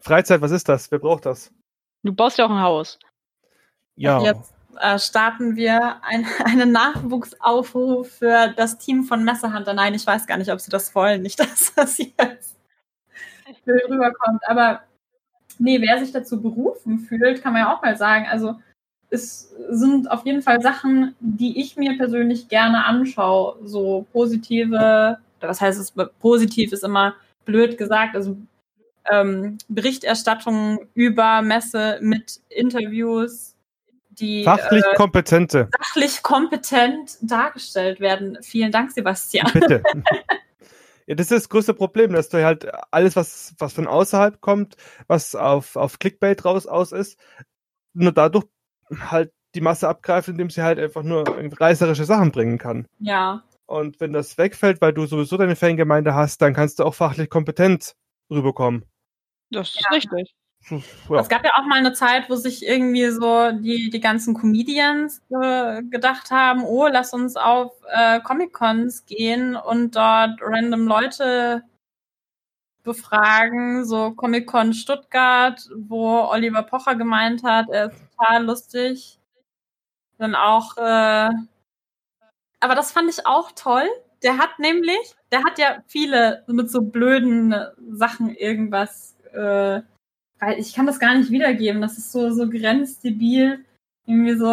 Freizeit, 0.00 0.42
was 0.42 0.50
ist 0.50 0.68
das? 0.68 0.90
Wer 0.90 0.98
braucht 0.98 1.24
das? 1.24 1.50
Du 2.02 2.12
baust 2.12 2.36
ja 2.36 2.44
auch 2.44 2.50
ein 2.50 2.60
Haus. 2.60 2.98
Ja. 3.94 4.20
Jetzt 4.20 4.52
äh, 4.80 4.98
starten 4.98 5.56
wir 5.56 6.02
ein, 6.04 6.26
einen 6.44 6.72
Nachwuchsaufruf 6.72 8.18
für 8.18 8.52
das 8.56 8.76
Team 8.78 9.04
von 9.04 9.24
Messerhunter. 9.24 9.72
Nein, 9.72 9.94
ich 9.94 10.06
weiß 10.06 10.26
gar 10.26 10.36
nicht, 10.36 10.52
ob 10.52 10.60
sie 10.60 10.70
das 10.70 10.94
wollen. 10.94 11.22
Nicht, 11.22 11.40
dass 11.40 11.74
das 11.74 11.98
jetzt 11.98 12.55
blöd 13.64 13.82
rüberkommt. 13.88 14.42
Aber 14.46 14.80
nee, 15.58 15.80
wer 15.80 15.98
sich 15.98 16.12
dazu 16.12 16.40
berufen 16.40 16.98
fühlt, 16.98 17.42
kann 17.42 17.52
man 17.52 17.62
ja 17.62 17.74
auch 17.74 17.82
mal 17.82 17.96
sagen. 17.96 18.26
Also 18.30 18.56
es 19.10 19.54
sind 19.70 20.10
auf 20.10 20.26
jeden 20.26 20.42
Fall 20.42 20.60
Sachen, 20.60 21.14
die 21.20 21.60
ich 21.60 21.76
mir 21.76 21.96
persönlich 21.96 22.48
gerne 22.48 22.84
anschaue. 22.84 23.56
So 23.64 24.06
positive, 24.12 25.18
oder 25.38 25.48
was 25.48 25.60
heißt 25.60 25.80
es, 25.80 25.92
positiv 26.20 26.72
ist 26.72 26.84
immer 26.84 27.14
blöd 27.44 27.78
gesagt, 27.78 28.16
also 28.16 28.36
ähm, 29.10 29.58
Berichterstattung 29.68 30.88
über 30.94 31.42
Messe 31.42 31.98
mit 32.00 32.40
Interviews, 32.48 33.54
die 34.10 34.44
Fachlich 34.44 34.84
äh, 34.84 34.94
Kompetente. 34.96 35.68
sachlich 35.78 36.22
kompetent 36.22 37.18
dargestellt 37.20 38.00
werden. 38.00 38.38
Vielen 38.42 38.72
Dank, 38.72 38.90
Sebastian. 38.90 39.50
Bitte. 39.52 39.82
Ja, 41.06 41.14
das 41.14 41.30
ist 41.30 41.44
das 41.44 41.48
größte 41.48 41.74
Problem, 41.74 42.12
dass 42.12 42.28
du 42.28 42.44
halt 42.44 42.66
alles, 42.90 43.14
was, 43.16 43.54
was 43.58 43.72
von 43.72 43.86
außerhalb 43.86 44.40
kommt, 44.40 44.76
was 45.06 45.34
auf, 45.34 45.76
auf 45.76 45.98
Clickbait 45.98 46.44
raus 46.44 46.66
aus 46.66 46.92
ist, 46.92 47.18
nur 47.92 48.12
dadurch 48.12 48.46
halt 48.90 49.32
die 49.54 49.60
Masse 49.60 49.88
abgreift, 49.88 50.28
indem 50.28 50.50
sie 50.50 50.62
halt 50.62 50.78
einfach 50.78 51.02
nur 51.02 51.24
reißerische 51.26 52.04
Sachen 52.04 52.32
bringen 52.32 52.58
kann. 52.58 52.86
Ja. 52.98 53.44
Und 53.66 54.00
wenn 54.00 54.12
das 54.12 54.36
wegfällt, 54.38 54.80
weil 54.80 54.92
du 54.92 55.06
sowieso 55.06 55.36
deine 55.36 55.56
Fangemeinde 55.56 56.14
hast, 56.14 56.42
dann 56.42 56.54
kannst 56.54 56.78
du 56.78 56.84
auch 56.84 56.94
fachlich 56.94 57.30
kompetent 57.30 57.96
rüberkommen. 58.30 58.84
Das 59.50 59.68
ist 59.68 59.80
ja. 59.80 59.88
richtig. 59.90 60.34
Ja. 60.68 61.20
Es 61.20 61.28
gab 61.28 61.44
ja 61.44 61.52
auch 61.56 61.66
mal 61.66 61.78
eine 61.78 61.92
Zeit, 61.92 62.28
wo 62.28 62.34
sich 62.34 62.66
irgendwie 62.66 63.08
so 63.10 63.52
die, 63.52 63.88
die 63.90 64.00
ganzen 64.00 64.34
Comedians 64.34 65.22
äh, 65.30 65.82
gedacht 65.84 66.30
haben, 66.30 66.64
oh, 66.64 66.88
lass 66.88 67.12
uns 67.12 67.36
auf 67.36 67.72
äh, 67.88 68.20
Comic-Cons 68.20 69.06
gehen 69.06 69.54
und 69.54 69.94
dort 69.94 70.40
random 70.42 70.88
Leute 70.88 71.62
befragen, 72.82 73.84
so 73.84 74.12
Comic-Con 74.12 74.72
Stuttgart, 74.72 75.68
wo 75.76 76.20
Oliver 76.30 76.62
Pocher 76.62 76.96
gemeint 76.96 77.42
hat, 77.44 77.68
er 77.68 77.92
ist 77.92 78.00
total 78.16 78.44
lustig. 78.44 79.18
Dann 80.18 80.34
auch, 80.34 80.76
äh, 80.78 81.30
aber 82.60 82.74
das 82.74 82.90
fand 82.92 83.10
ich 83.10 83.26
auch 83.26 83.52
toll. 83.52 83.86
Der 84.22 84.38
hat 84.38 84.58
nämlich, 84.58 85.14
der 85.30 85.44
hat 85.44 85.58
ja 85.58 85.82
viele 85.86 86.42
mit 86.48 86.70
so 86.70 86.80
blöden 86.82 87.54
Sachen 87.90 88.34
irgendwas 88.34 89.16
äh, 89.32 89.82
ich 90.56 90.74
kann 90.74 90.86
das 90.86 91.00
gar 91.00 91.14
nicht 91.14 91.30
wiedergeben. 91.30 91.80
Das 91.80 91.98
ist 91.98 92.12
so, 92.12 92.30
so 92.30 92.48
grenzdebil. 92.48 93.64
Irgendwie 94.08 94.34
so, 94.34 94.46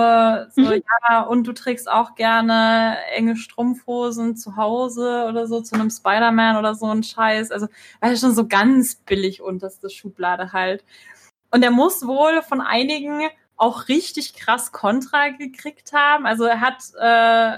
so 0.49 0.61
mhm. 0.69 0.81
ja, 1.09 1.21
und 1.21 1.45
du 1.45 1.53
trägst 1.53 1.87
auch 1.89 2.15
gerne 2.15 2.97
enge 3.11 3.35
Strumpfhosen 3.35 4.35
zu 4.35 4.55
Hause 4.55 5.25
oder 5.29 5.45
so, 5.45 5.61
zu 5.61 5.75
einem 5.75 5.91
Spider-Man 5.91 6.57
oder 6.57 6.73
so 6.73 6.87
ein 6.87 7.03
Scheiß. 7.03 7.51
Also, 7.51 7.67
weil 7.99 8.11
er 8.11 8.17
schon 8.17 8.33
so 8.33 8.47
ganz 8.47 8.95
billig 8.95 9.41
unterste 9.41 9.91
Schublade 9.91 10.53
halt. 10.53 10.83
Und 11.51 11.61
er 11.61 11.69
muss 11.69 12.07
wohl 12.07 12.41
von 12.41 12.61
einigen 12.61 13.29
auch 13.55 13.87
richtig 13.87 14.33
krass 14.33 14.71
Kontra 14.71 15.29
gekriegt 15.29 15.93
haben. 15.93 16.25
Also 16.25 16.45
er 16.45 16.59
hat 16.59 16.81
äh, 16.99 17.57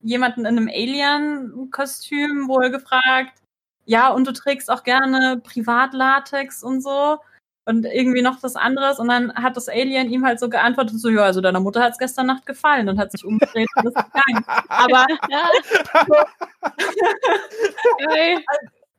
jemanden 0.00 0.40
in 0.40 0.46
einem 0.46 0.68
Alien-Kostüm 0.68 2.48
wohl 2.48 2.70
gefragt, 2.70 3.40
ja, 3.84 4.10
und 4.10 4.26
du 4.26 4.32
trägst 4.32 4.68
auch 4.68 4.82
gerne 4.82 5.40
Privatlatex 5.44 6.64
und 6.64 6.82
so 6.82 7.18
und 7.66 7.84
irgendwie 7.84 8.22
noch 8.22 8.42
was 8.42 8.56
anderes. 8.56 8.98
Und 8.98 9.08
dann 9.08 9.34
hat 9.34 9.56
das 9.56 9.68
Alien 9.68 10.08
ihm 10.08 10.24
halt 10.24 10.40
so 10.40 10.48
geantwortet, 10.48 10.98
so, 11.00 11.10
ja, 11.10 11.22
also 11.22 11.40
deiner 11.40 11.60
Mutter 11.60 11.82
hat 11.82 11.92
es 11.92 11.98
gestern 11.98 12.26
Nacht 12.26 12.46
gefallen 12.46 12.88
und 12.88 12.98
hat 12.98 13.12
sich 13.12 13.24
umgedreht 13.24 13.68
und 13.76 13.86
ist 13.86 13.94
gegangen. 13.96 14.44
Aber 14.68 15.06
ja, 15.28 15.48
so. 16.06 16.14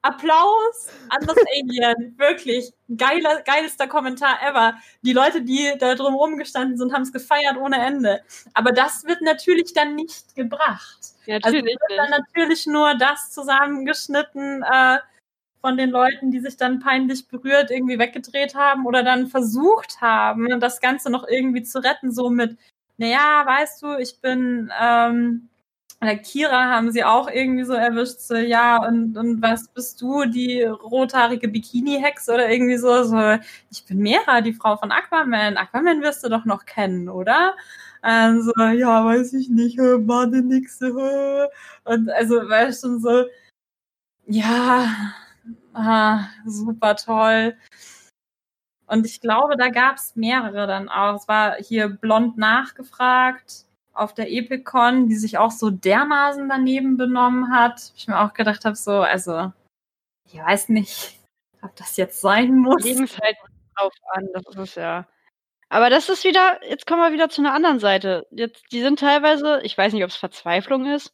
Applaus 0.04 0.90
an 1.10 1.26
das 1.26 1.36
Alien. 1.58 2.16
Wirklich. 2.18 2.72
Geiler, 2.96 3.42
geilster 3.42 3.88
Kommentar 3.88 4.38
ever. 4.42 4.76
Die 5.02 5.12
Leute, 5.14 5.42
die 5.42 5.74
da 5.80 5.96
drum 5.96 6.14
rumgestanden 6.16 6.78
sind, 6.78 6.94
haben 6.94 7.02
es 7.02 7.12
gefeiert 7.12 7.58
ohne 7.58 7.78
Ende. 7.78 8.22
Aber 8.54 8.72
das 8.72 9.06
wird 9.06 9.22
natürlich 9.22 9.74
dann 9.74 9.96
nicht 9.96 10.36
gebracht. 10.36 11.00
Ja, 11.26 11.36
natürlich. 11.40 11.76
Also 11.76 11.90
wird 11.90 12.00
dann 12.00 12.10
natürlich 12.10 12.68
nur 12.68 12.96
das 12.96 13.32
zusammengeschnitten, 13.32 14.64
äh, 14.64 14.98
von 15.68 15.76
den 15.76 15.90
Leuten, 15.90 16.32
die 16.32 16.40
sich 16.40 16.56
dann 16.56 16.80
peinlich 16.80 17.28
berührt 17.28 17.72
irgendwie 17.72 18.00
weggedreht 18.00 18.56
haben 18.56 18.86
oder 18.86 19.04
dann 19.04 19.28
versucht 19.28 20.00
haben, 20.00 20.62
das 20.62 20.80
Ganze 20.80 21.10
noch 21.10 21.28
irgendwie 21.28 21.62
zu 21.62 21.84
retten, 21.84 22.14
so 22.14 22.30
mit, 22.30 22.58
naja, 22.96 23.44
weißt 23.46 23.84
du, 23.84 23.98
ich 23.98 24.22
bin, 24.22 24.72
ähm, 24.82 25.50
der 26.02 26.20
Kira 26.20 26.70
haben 26.70 26.90
sie 26.94 27.04
auch 27.04 27.30
irgendwie 27.30 27.66
so 27.66 27.74
erwischt, 27.74 28.20
so, 28.20 28.36
ja, 28.36 28.78
und, 28.78 29.18
und 29.18 29.42
was 29.42 29.68
bist 29.68 30.02
du, 30.02 30.24
die 30.24 30.64
rothaarige 30.64 31.50
Bikini-Hex 31.50 32.30
oder 32.30 32.50
irgendwie 32.50 32.78
so, 32.78 33.04
so, 33.04 33.38
ich 33.70 33.84
bin 33.86 33.98
Mera, 33.98 34.40
die 34.40 34.54
Frau 34.54 34.78
von 34.78 34.92
Aquaman. 34.92 35.58
Aquaman 35.58 36.02
wirst 36.02 36.24
du 36.24 36.30
doch 36.30 36.46
noch 36.46 36.66
kennen, 36.66 37.10
oder? 37.10 37.58
Also, 38.02 38.54
ja, 38.58 39.04
weiß 39.04 39.34
ich 39.34 39.50
nicht, 39.50 39.76
Bade 39.78 40.42
nix, 40.44 40.80
und 40.82 42.10
also, 42.12 42.36
weißt 42.36 42.86
du, 42.86 43.00
so, 43.00 43.26
ja, 44.28 45.14
Ah, 45.80 46.30
super 46.44 46.96
toll. 46.96 47.56
Und 48.88 49.06
ich 49.06 49.22
glaube, 49.22 49.58
da 49.58 49.70
gab 49.70 49.98
es 49.98 50.16
mehrere 50.16 50.66
dann 50.66 50.90
auch. 50.90 51.16
Es 51.16 51.28
war 51.28 51.56
hier 51.58 51.88
blond 51.88 52.36
nachgefragt 52.36 53.66
auf 53.94 54.16
der 54.16 54.32
Epicon, 54.32 55.08
die 55.08 55.16
sich 55.16 55.38
auch 55.38 55.52
so 55.52 55.70
dermaßen 55.70 56.50
daneben 56.50 56.98
benommen 56.98 57.52
hat. 57.52 57.92
Ich 57.96 58.08
mir 58.08 58.20
auch 58.20 58.34
gedacht 58.34 58.66
habe, 58.66 58.76
so, 58.76 59.02
also, 59.02 59.54
ich 60.26 60.40
weiß 60.40 60.70
nicht, 60.70 61.20
ob 61.62 61.76
das 61.76 61.96
jetzt 61.98 62.22
sein 62.22 62.56
muss. 62.56 62.84
Legen 62.84 63.04
es 63.04 63.20
halt 63.20 63.38
drauf 63.76 63.94
an, 64.14 64.28
das 64.34 64.56
ist 64.56 64.78
ja. 64.78 65.06
Aber 65.70 65.92
das 65.92 66.10
ist 66.10 66.24
wieder, 66.24 66.60
jetzt 66.68 66.88
kommen 66.88 67.02
wir 67.02 67.12
wieder 67.12 67.30
zu 67.30 67.42
einer 67.42 67.54
anderen 67.54 67.80
Seite. 67.80 68.26
Jetzt, 68.32 68.64
die 68.72 68.82
sind 68.82 69.00
teilweise, 69.00 69.62
ich 69.62 69.78
weiß 69.78 69.94
nicht, 69.94 70.04
ob 70.04 70.10
es 70.10 70.16
Verzweiflung 70.16 70.88
ist, 70.88 71.14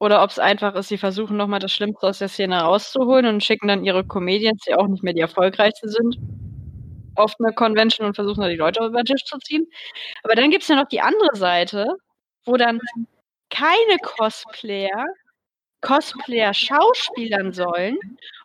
oder 0.00 0.22
ob 0.22 0.30
es 0.30 0.38
einfach 0.40 0.74
ist, 0.76 0.88
sie 0.88 0.98
versuchen 0.98 1.36
nochmal 1.36 1.60
das 1.60 1.72
Schlimmste 1.72 2.08
aus 2.08 2.18
der 2.18 2.28
Szene 2.28 2.60
rauszuholen 2.62 3.26
und 3.26 3.44
schicken 3.44 3.68
dann 3.68 3.84
ihre 3.84 4.04
Comedians, 4.04 4.62
die 4.66 4.74
auch 4.74 4.88
nicht 4.88 5.04
mehr 5.04 5.14
die 5.14 5.20
erfolgreichsten 5.20 5.90
sind, 5.90 6.18
auf 7.16 7.34
eine 7.38 7.52
Convention 7.54 8.06
und 8.08 8.14
versuchen 8.14 8.40
da 8.42 8.48
die 8.48 8.56
Leute 8.56 8.84
über 8.84 9.02
den 9.02 9.06
Tisch 9.06 9.24
zu 9.24 9.38
ziehen. 9.38 9.66
Aber 10.22 10.34
dann 10.34 10.50
gibt 10.50 10.62
es 10.62 10.68
ja 10.68 10.76
noch 10.76 10.88
die 10.88 11.00
andere 11.02 11.36
Seite, 11.36 11.86
wo 12.46 12.56
dann 12.56 12.80
keine 13.50 13.98
Cosplayer 14.02 15.04
Cosplayer 15.82 16.54
schauspielern 16.54 17.52
sollen 17.52 17.98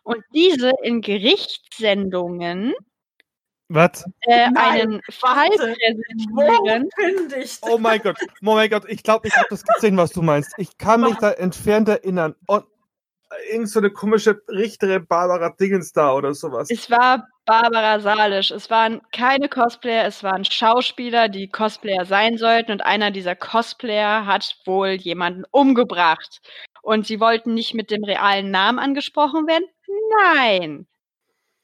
und 0.04 0.24
diese 0.34 0.72
in 0.82 1.02
Gerichtssendungen 1.02 2.74
was? 3.68 4.04
Äh, 4.22 4.48
einen 4.54 5.00
Fall 5.10 5.48
präsentieren. 5.50 6.88
Oh 7.62 7.78
mein 7.78 8.00
Gott, 8.00 8.16
oh 8.20 8.54
mein 8.54 8.70
Gott, 8.70 8.84
ich 8.88 9.02
glaube, 9.02 9.28
ich 9.28 9.36
habe 9.36 9.48
das 9.50 9.64
gesehen, 9.64 9.96
was 9.96 10.12
du 10.12 10.22
meinst. 10.22 10.52
Ich 10.58 10.78
kann 10.78 11.00
mich 11.00 11.16
da 11.16 11.32
entfernt 11.32 11.88
erinnern. 11.88 12.34
Und 12.46 12.64
irgend 13.50 13.68
so 13.68 13.80
eine 13.80 13.90
komische 13.90 14.40
Richterin 14.48 15.06
Barbara 15.06 15.50
Dingens 15.50 15.92
da 15.92 16.12
oder 16.12 16.34
sowas. 16.34 16.70
Es 16.70 16.90
war 16.90 17.26
Barbara 17.44 18.00
Salisch. 18.00 18.50
Es 18.50 18.70
waren 18.70 19.00
keine 19.12 19.48
Cosplayer, 19.48 20.06
es 20.06 20.22
waren 20.22 20.44
Schauspieler, 20.44 21.28
die 21.28 21.48
Cosplayer 21.48 22.04
sein 22.04 22.38
sollten. 22.38 22.72
Und 22.72 22.82
einer 22.82 23.10
dieser 23.10 23.34
Cosplayer 23.34 24.26
hat 24.26 24.56
wohl 24.64 24.90
jemanden 24.90 25.44
umgebracht. 25.50 26.40
Und 26.82 27.06
sie 27.06 27.20
wollten 27.20 27.54
nicht 27.54 27.74
mit 27.74 27.90
dem 27.90 28.04
realen 28.04 28.50
Namen 28.50 28.78
angesprochen 28.78 29.46
werden. 29.46 29.64
Nein, 30.22 30.86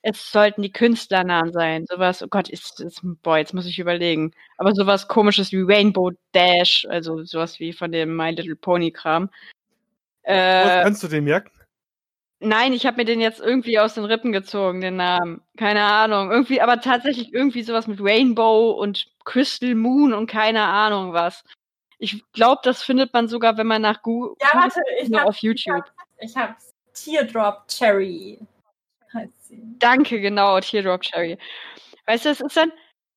es 0.03 0.33
sollten 0.33 0.62
die 0.62 0.73
Künstlernamen 0.73 1.53
sein. 1.53 1.87
Sowas, 1.88 2.23
oh 2.23 2.29
Gott, 2.29 2.49
ist, 2.49 2.81
ist, 2.81 3.01
boah, 3.23 3.38
jetzt 3.38 3.55
muss 3.55 3.67
ich 3.67 3.79
überlegen. 3.79 4.33
Aber 4.59 4.75
sowas 4.75 5.07
komisches 5.07 5.53
wie 5.53 5.62
Rainbow 5.62 6.11
Dash, 6.33 6.87
also 6.91 7.23
sowas 7.23 7.61
wie 7.61 7.73
von 7.73 7.93
dem 7.93 8.17
My 8.17 8.31
Little 8.31 8.57
Pony 8.57 8.91
Kram. 8.91 9.31
Äh, 10.23 10.83
kannst 10.83 11.03
du 11.05 11.09
den 11.09 11.25
merken? 11.25 11.51
Nein, 12.41 12.73
ich 12.73 12.85
habe 12.87 12.97
mir 12.97 13.05
den 13.05 13.21
jetzt 13.21 13.41
irgendwie 13.41 13.79
aus 13.79 13.95
den 13.95 14.05
Rippen 14.05 14.33
gezogen, 14.33 14.81
den 14.81 14.97
Namen. 14.97 15.43
Keine 15.57 15.85
Ahnung. 15.85 16.33
Irgendwie, 16.33 16.61
aber 16.61 16.81
tatsächlich 16.81 17.33
irgendwie 17.33 17.62
sowas 17.62 17.87
mit 17.87 18.01
Rainbow 18.01 18.73
und 18.73 19.07
Crystal 19.25 19.77
Moon 19.77 20.12
und 20.12 20.27
keine 20.27 20.62
Ahnung 20.62 21.12
was. 21.12 21.45
Ich 21.99 22.25
glaube, 22.33 22.61
das 22.65 22.83
findet 22.83 23.12
man 23.12 23.29
sogar, 23.29 23.57
wenn 23.57 23.69
man 23.69 23.83
nach 23.83 24.03
Google 24.03 24.35
ja, 24.41 24.61
warte, 24.61 24.81
ich 25.01 25.15
hab, 25.15 25.27
auf 25.27 25.37
YouTube. 25.37 25.85
Ich 26.19 26.35
habe 26.37 26.55
hab 26.55 26.59
Teardrop 26.95 27.69
Cherry 27.69 28.41
heißt 29.14 29.48
sie. 29.48 29.62
Danke, 29.79 30.20
genau, 30.20 30.61
Teardrop 30.61 31.03
Cherry. 31.03 31.38
Weißt 32.07 32.25
du, 32.25 32.31
es 32.31 32.40
ist 32.40 32.57
dann 32.57 32.72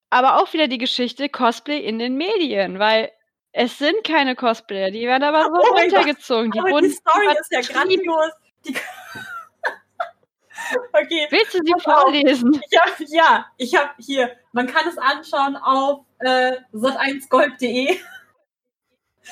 aber 0.09 0.41
auch 0.41 0.51
wieder 0.53 0.67
die 0.67 0.77
Geschichte 0.77 1.29
Cosplay 1.29 1.79
in 1.79 1.99
den 1.99 2.15
Medien, 2.15 2.79
weil 2.79 3.11
es 3.51 3.77
sind 3.77 4.03
keine 4.03 4.35
Cosplayer, 4.35 4.91
die 4.91 5.07
werden 5.07 5.23
aber 5.23 5.43
so 5.43 5.51
oh 5.51 5.75
runtergezogen. 5.75 6.51
Die, 6.51 6.59
aber 6.59 6.81
die 6.81 6.89
Story 6.89 7.27
ist 7.39 7.51
ja 7.51 7.61
grandios. 7.61 8.31
Die 8.65 8.75
okay. 10.93 11.27
Willst 11.29 11.53
du 11.53 11.59
sie 11.63 11.73
vorlesen? 11.81 12.61
Hab, 12.77 12.99
ja, 13.07 13.45
ich 13.57 13.75
habe 13.75 13.91
hier, 13.97 14.35
man 14.51 14.67
kann 14.67 14.87
es 14.87 14.97
anschauen 14.97 15.55
auf 15.55 16.05
äh, 16.19 16.57
sat1gold.de. 16.73 17.97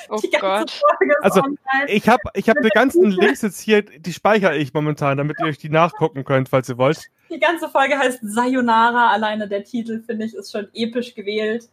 Oh 0.09 0.19
Gott. 0.39 0.81
Also 1.21 1.41
ich 1.87 2.07
habe 2.09 2.21
ich 2.33 2.49
hab 2.49 2.57
die 2.61 2.69
ganzen 2.69 3.11
Links 3.11 3.41
jetzt 3.41 3.59
hier, 3.59 3.81
die 3.81 4.13
speichere 4.13 4.57
ich 4.57 4.73
momentan, 4.73 5.17
damit 5.17 5.39
ihr 5.39 5.45
euch 5.45 5.57
die 5.57 5.69
nachgucken 5.69 6.23
könnt, 6.23 6.49
falls 6.49 6.69
ihr 6.69 6.77
wollt. 6.77 7.01
Die 7.29 7.39
ganze 7.39 7.69
Folge 7.69 7.97
heißt 7.97 8.19
Sayonara, 8.21 9.11
alleine 9.11 9.47
der 9.47 9.63
Titel, 9.63 10.01
finde 10.01 10.25
ich, 10.25 10.35
ist 10.35 10.51
schon 10.51 10.67
episch 10.73 11.15
gewählt. 11.15 11.69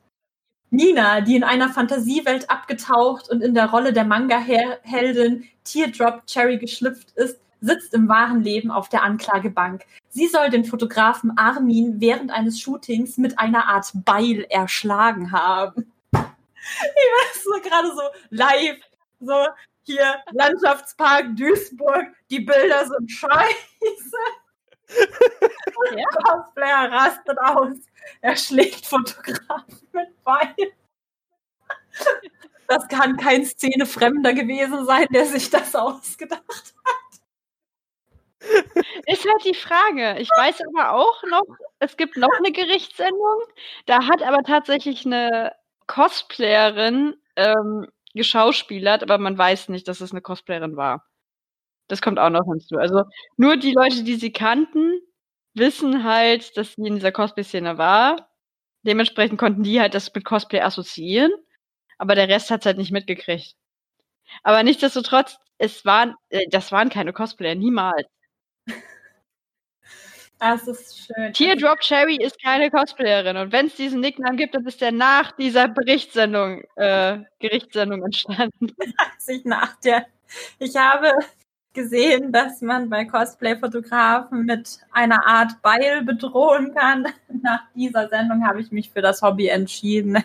Nina, 0.70 1.20
die 1.20 1.34
in 1.34 1.42
einer 1.42 1.68
Fantasiewelt 1.68 2.48
abgetaucht 2.48 3.28
und 3.28 3.42
in 3.42 3.54
der 3.54 3.70
Rolle 3.70 3.92
der 3.92 4.04
Manga-Heldin 4.04 5.44
Teardrop 5.64 6.26
Cherry 6.26 6.58
geschlüpft 6.58 7.10
ist, 7.16 7.40
sitzt 7.60 7.92
im 7.92 8.08
wahren 8.08 8.42
Leben 8.42 8.70
auf 8.70 8.88
der 8.88 9.02
Anklagebank. 9.02 9.84
Sie 10.08 10.28
soll 10.28 10.48
den 10.48 10.64
Fotografen 10.64 11.36
Armin 11.36 12.00
während 12.00 12.30
eines 12.30 12.60
Shootings 12.60 13.18
mit 13.18 13.38
einer 13.38 13.68
Art 13.68 13.90
Beil 13.94 14.46
erschlagen 14.48 15.32
haben 15.32 15.92
ich 16.82 17.08
war 17.12 17.42
so 17.42 17.68
gerade 17.68 17.88
so 17.88 18.02
live, 18.30 18.80
so 19.20 19.46
hier 19.82 20.22
Landschaftspark 20.32 21.36
Duisburg, 21.36 22.06
die 22.30 22.40
Bilder 22.40 22.86
sind 22.86 23.10
scheiße. 23.10 24.16
Ja. 25.96 26.04
Cosplayer 26.24 26.90
rastet 26.90 27.38
aus. 27.38 27.76
Er 28.20 28.36
schlägt 28.36 28.86
Fotografen 28.86 29.88
mit 29.92 30.22
Bein. 30.24 30.54
Das 32.66 32.86
kann 32.88 33.16
kein 33.16 33.44
Szenefremder 33.44 34.32
gewesen 34.32 34.86
sein, 34.86 35.06
der 35.12 35.26
sich 35.26 35.50
das 35.50 35.74
ausgedacht 35.74 36.42
hat. 36.48 37.00
Ist 39.06 39.24
halt 39.24 39.44
die 39.44 39.54
Frage. 39.54 40.18
Ich 40.18 40.28
weiß 40.28 40.60
aber 40.68 40.92
auch 40.92 41.22
noch, 41.24 41.56
es 41.78 41.96
gibt 41.96 42.16
noch 42.16 42.32
eine 42.38 42.52
Gerichtssendung. 42.52 43.42
Da 43.86 44.06
hat 44.06 44.22
aber 44.22 44.42
tatsächlich 44.42 45.04
eine 45.04 45.52
Cosplayerin 45.90 47.16
ähm, 47.36 47.86
geschauspielert, 48.14 49.02
aber 49.02 49.18
man 49.18 49.36
weiß 49.36 49.70
nicht, 49.70 49.88
dass 49.88 50.00
es 50.00 50.12
eine 50.12 50.20
Cosplayerin 50.22 50.76
war. 50.76 51.04
Das 51.88 52.00
kommt 52.02 52.20
auch 52.20 52.30
noch 52.30 52.44
hinzu. 52.46 52.76
Also 52.78 53.04
nur 53.36 53.56
die 53.56 53.72
Leute, 53.72 54.04
die 54.04 54.14
sie 54.16 54.32
kannten, 54.32 55.00
wissen 55.54 56.04
halt, 56.04 56.56
dass 56.56 56.74
sie 56.74 56.86
in 56.86 56.94
dieser 56.94 57.12
Cosplay-Szene 57.12 57.76
war. 57.78 58.30
Dementsprechend 58.84 59.38
konnten 59.40 59.64
die 59.64 59.80
halt 59.80 59.94
das 59.94 60.14
mit 60.14 60.24
Cosplay 60.24 60.60
assoziieren, 60.60 61.32
aber 61.98 62.14
der 62.14 62.28
Rest 62.28 62.50
hat 62.52 62.60
es 62.60 62.66
halt 62.66 62.78
nicht 62.78 62.92
mitgekriegt. 62.92 63.56
Aber 64.44 64.62
nichtsdestotrotz, 64.62 65.38
es 65.58 65.84
waren, 65.84 66.14
äh, 66.30 66.46
das 66.50 66.72
waren 66.72 66.90
keine 66.90 67.12
Cosplayer, 67.12 67.56
niemals. 67.56 68.06
Das 70.40 70.66
ist 70.66 71.06
schön. 71.06 71.32
Teardrop 71.34 71.80
Cherry 71.80 72.16
ist 72.16 72.42
keine 72.42 72.70
Cosplayerin. 72.70 73.36
Und 73.36 73.52
wenn 73.52 73.66
es 73.66 73.76
diesen 73.76 74.00
Nicknamen 74.00 74.38
gibt, 74.38 74.54
dann 74.54 74.66
ist 74.66 74.80
der 74.80 74.90
nach 74.90 75.32
dieser 75.32 75.68
Berichtssendung, 75.68 76.62
äh, 76.76 77.18
Gerichtssendung 77.40 78.02
entstanden. 78.02 78.74
ich 79.28 79.44
nach 79.44 79.76
der. 79.80 80.06
Ich 80.58 80.74
habe 80.76 81.12
gesehen, 81.74 82.32
dass 82.32 82.62
man 82.62 82.88
bei 82.88 83.04
Cosplay-Fotografen 83.04 84.46
mit 84.46 84.80
einer 84.92 85.26
Art 85.26 85.60
Beil 85.62 86.02
bedrohen 86.02 86.74
kann. 86.74 87.06
Nach 87.42 87.62
dieser 87.74 88.08
Sendung 88.08 88.44
habe 88.46 88.60
ich 88.60 88.72
mich 88.72 88.90
für 88.90 89.02
das 89.02 89.22
Hobby 89.22 89.48
entschieden. 89.48 90.24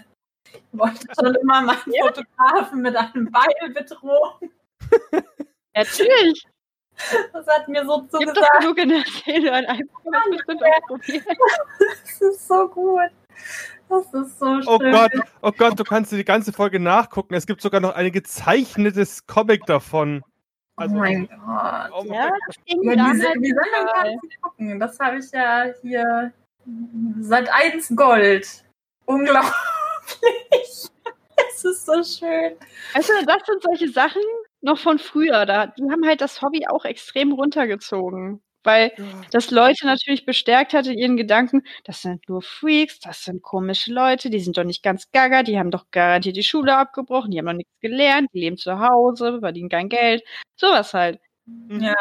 Ich 0.51 0.79
wollte 0.79 1.07
schon 1.19 1.35
immer 1.35 1.61
mal 1.61 1.75
ja. 1.87 2.05
Fotografen 2.05 2.81
mit 2.81 2.95
einem 2.95 3.29
Beil 3.31 3.69
bedrohen. 3.73 4.51
Natürlich. 5.75 6.45
Das 7.33 7.47
hat 7.47 7.67
mir 7.67 7.85
so 7.85 8.01
zugesagt. 8.01 8.37
Doch 8.37 8.59
genug 8.59 8.77
in 8.77 8.89
der 8.89 9.05
Szene 9.05 9.51
an 9.51 9.65
einem 9.65 9.89
Das 12.07 12.21
ist 12.21 12.47
so 12.47 12.67
gut. 12.67 13.11
Das 13.89 14.13
ist 14.13 14.39
so 14.39 14.45
oh 14.45 14.61
schön. 14.61 14.65
Oh 14.67 14.79
Gott, 14.79 15.11
oh 15.41 15.51
Gott, 15.51 15.79
du 15.79 15.83
kannst 15.83 16.11
dir 16.11 16.17
die 16.17 16.25
ganze 16.25 16.53
Folge 16.53 16.79
nachgucken. 16.79 17.33
Es 17.35 17.45
gibt 17.45 17.61
sogar 17.61 17.81
noch 17.81 17.95
ein 17.95 18.11
gezeichnetes 18.11 19.27
Comic 19.27 19.65
davon. 19.65 20.23
Also, 20.77 20.95
oh 20.95 20.99
mein 20.99 21.27
Gott. 21.27 21.91
Oh 21.93 22.03
ja, 22.05 22.25
ja 22.25 22.29
die, 22.67 22.75
die 22.75 23.19
Sendung 23.19 23.87
kannst 23.93 24.23
du 24.23 24.41
gucken. 24.41 24.79
Das 24.79 24.99
habe 24.99 25.19
ich 25.19 25.31
ja 25.31 25.65
hier 25.81 26.33
seit 27.21 27.49
1 27.53 27.95
Gold. 27.95 28.65
Unglaublich. 29.05 29.53
es 31.49 31.63
ist 31.63 31.85
so 31.85 32.03
schön. 32.03 32.53
Also, 32.93 33.13
das 33.25 33.45
sind 33.45 33.61
solche 33.61 33.89
Sachen, 33.89 34.21
noch 34.65 34.77
von 34.79 34.99
früher. 34.99 35.45
Da, 35.45 35.67
die 35.67 35.83
haben 35.91 36.05
halt 36.05 36.21
das 36.21 36.41
Hobby 36.41 36.65
auch 36.67 36.85
extrem 36.85 37.31
runtergezogen. 37.31 38.41
Weil 38.63 38.93
das 39.29 39.51
Leute 39.51 39.85
natürlich 39.85 40.25
bestärkt 40.25 40.73
hatte, 40.73 40.91
ihren 40.91 41.17
Gedanken, 41.17 41.61
das 41.83 42.01
sind 42.01 42.27
nur 42.27 42.41
Freaks, 42.41 42.99
das 42.99 43.23
sind 43.23 43.43
komische 43.43 43.93
Leute, 43.93 44.31
die 44.31 44.39
sind 44.39 44.57
doch 44.57 44.63
nicht 44.63 44.81
ganz 44.81 45.11
gaga, 45.11 45.43
die 45.43 45.59
haben 45.59 45.69
doch 45.69 45.85
garantiert 45.91 46.35
die 46.35 46.43
Schule 46.43 46.75
abgebrochen, 46.75 47.29
die 47.29 47.37
haben 47.37 47.45
noch 47.45 47.53
nichts 47.53 47.79
gelernt, 47.79 48.27
die 48.33 48.39
leben 48.39 48.57
zu 48.57 48.79
Hause, 48.79 49.39
verdienen 49.39 49.69
kein 49.69 49.87
Geld. 49.87 50.23
Sowas 50.55 50.95
halt. 50.95 51.19
Ja. 51.69 51.93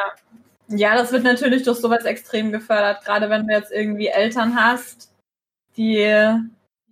Ja, 0.68 0.94
das 0.96 1.12
wird 1.12 1.24
natürlich 1.24 1.64
durch 1.64 1.76
sowas 1.76 2.06
extrem 2.06 2.50
gefördert, 2.50 3.04
gerade 3.04 3.28
wenn 3.28 3.46
du 3.46 3.52
jetzt 3.52 3.70
irgendwie 3.70 4.06
Eltern 4.06 4.56
hast, 4.58 5.12
die 5.76 6.40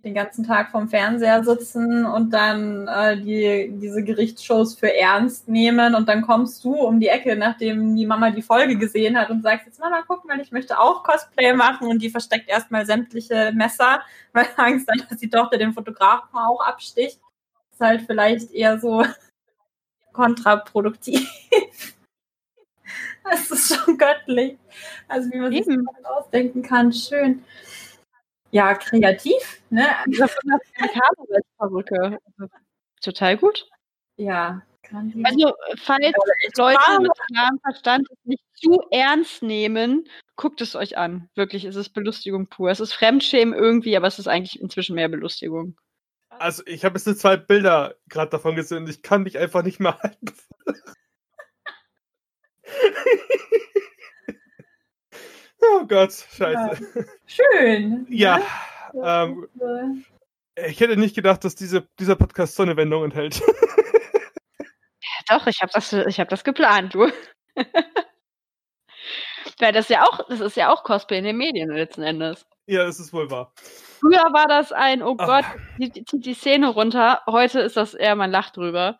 den 0.03 0.13
ganzen 0.13 0.45
Tag 0.45 0.71
vorm 0.71 0.89
Fernseher 0.89 1.43
sitzen 1.45 2.05
und 2.05 2.31
dann 2.31 2.89
äh, 2.89 3.15
die, 3.15 3.71
diese 3.79 4.03
Gerichtsshows 4.03 4.75
für 4.75 4.93
ernst 4.93 5.47
nehmen 5.47 5.95
und 5.95 6.09
dann 6.09 6.23
kommst 6.23 6.65
du 6.65 6.75
um 6.75 6.99
die 6.99 7.07
Ecke, 7.07 7.37
nachdem 7.37 7.95
die 7.95 8.05
Mama 8.05 8.29
die 8.31 8.41
Folge 8.41 8.77
gesehen 8.77 9.17
hat 9.17 9.29
und 9.29 9.43
sagst, 9.43 9.65
jetzt 9.65 9.79
Mama, 9.79 10.01
gucken, 10.01 10.29
weil 10.29 10.41
ich 10.41 10.51
möchte 10.51 10.77
auch 10.77 11.03
Cosplay 11.03 11.53
machen 11.53 11.87
und 11.87 12.01
die 12.01 12.09
versteckt 12.09 12.49
erstmal 12.49 12.85
sämtliche 12.85 13.53
Messer, 13.53 14.01
weil 14.33 14.47
Angst 14.57 14.89
dann, 14.89 15.01
dass 15.09 15.19
die 15.19 15.29
Tochter 15.29 15.57
den 15.57 15.73
Fotografen 15.73 16.37
auch 16.37 16.59
absticht. 16.59 17.21
ist 17.71 17.79
halt 17.79 18.01
vielleicht 18.01 18.51
eher 18.51 18.79
so 18.79 19.05
kontraproduktiv. 20.11 21.29
das 23.23 23.49
ist 23.51 23.73
schon 23.73 23.97
göttlich. 23.97 24.57
Also 25.07 25.31
wie 25.31 25.39
man 25.39 25.53
Eben. 25.53 25.63
sich 25.63 25.77
das 25.95 26.11
ausdenken 26.11 26.61
kann. 26.61 26.91
Schön 26.91 27.41
ja, 28.53 28.75
kreativ. 28.75 29.63
Ne? 29.71 29.87
Perücke. 31.57 32.19
Total 33.01 33.37
gut. 33.37 33.67
Ja. 34.15 34.61
Also, 35.23 35.53
falls 35.77 36.13
Leute 36.57 37.01
mit 37.01 37.11
klarem 37.27 37.59
Verstand 37.63 38.07
es 38.11 38.17
nicht 38.25 38.43
zu 38.53 38.79
ernst 38.91 39.41
nehmen, 39.41 40.07
guckt 40.35 40.61
es 40.61 40.75
euch 40.75 40.97
an. 40.97 41.29
Wirklich, 41.35 41.65
es 41.65 41.75
ist 41.75 41.89
Belustigung 41.89 42.47
pur. 42.47 42.69
Es 42.69 42.79
ist 42.79 42.93
Fremdschämen 42.93 43.55
irgendwie, 43.55 43.97
aber 43.97 44.05
es 44.05 44.19
ist 44.19 44.27
eigentlich 44.27 44.61
inzwischen 44.61 44.95
mehr 44.95 45.09
Belustigung. 45.09 45.75
Also, 46.29 46.61
ich 46.67 46.85
habe 46.85 46.99
jetzt 46.99 47.19
zwei 47.19 47.37
Bilder 47.37 47.95
gerade 48.07 48.29
davon 48.29 48.55
gesehen 48.55 48.79
und 48.79 48.89
ich 48.89 49.01
kann 49.01 49.23
mich 49.23 49.39
einfach 49.39 49.63
nicht 49.63 49.79
mehr 49.79 49.97
halten. 49.99 50.27
Oh 55.63 55.85
Gott, 55.85 56.13
scheiße. 56.13 56.87
Ja. 56.95 57.03
Schön. 57.25 58.05
Ja. 58.09 58.37
Ne? 58.37 58.45
Ähm, 58.95 60.05
ich 60.55 60.79
hätte 60.79 60.97
nicht 60.97 61.15
gedacht, 61.15 61.43
dass 61.43 61.55
diese, 61.55 61.87
dieser 61.99 62.15
Podcast 62.15 62.55
so 62.55 62.63
eine 62.63 62.77
Wendung 62.77 63.03
enthält. 63.03 63.39
Ja, 63.39 63.45
doch, 65.37 65.47
ich 65.47 65.61
habe 65.61 65.71
das, 65.73 65.91
hab 65.91 66.29
das 66.29 66.43
geplant, 66.43 66.93
du. 66.93 67.11
Weil 69.59 69.71
das 69.71 69.89
ja 69.89 70.03
auch, 70.03 70.27
das 70.27 70.39
ist 70.39 70.57
ja 70.57 70.71
auch 70.71 70.83
Cosplay 70.83 71.19
in 71.19 71.25
den 71.25 71.37
Medien 71.37 71.69
letzten 71.69 72.03
Endes. 72.03 72.45
Ja, 72.65 72.85
das 72.85 72.99
ist 72.99 73.13
wohl 73.13 73.29
wahr. 73.29 73.53
Früher 73.99 74.23
war 74.33 74.47
das 74.47 74.71
ein, 74.71 75.03
oh 75.03 75.15
Ach. 75.17 75.27
Gott, 75.27 75.45
zieht 75.77 76.11
die, 76.11 76.19
die 76.19 76.33
Szene 76.33 76.69
runter. 76.69 77.21
Heute 77.27 77.59
ist 77.61 77.77
das 77.77 77.93
eher, 77.93 78.15
man 78.15 78.31
lacht 78.31 78.57
drüber. 78.57 78.97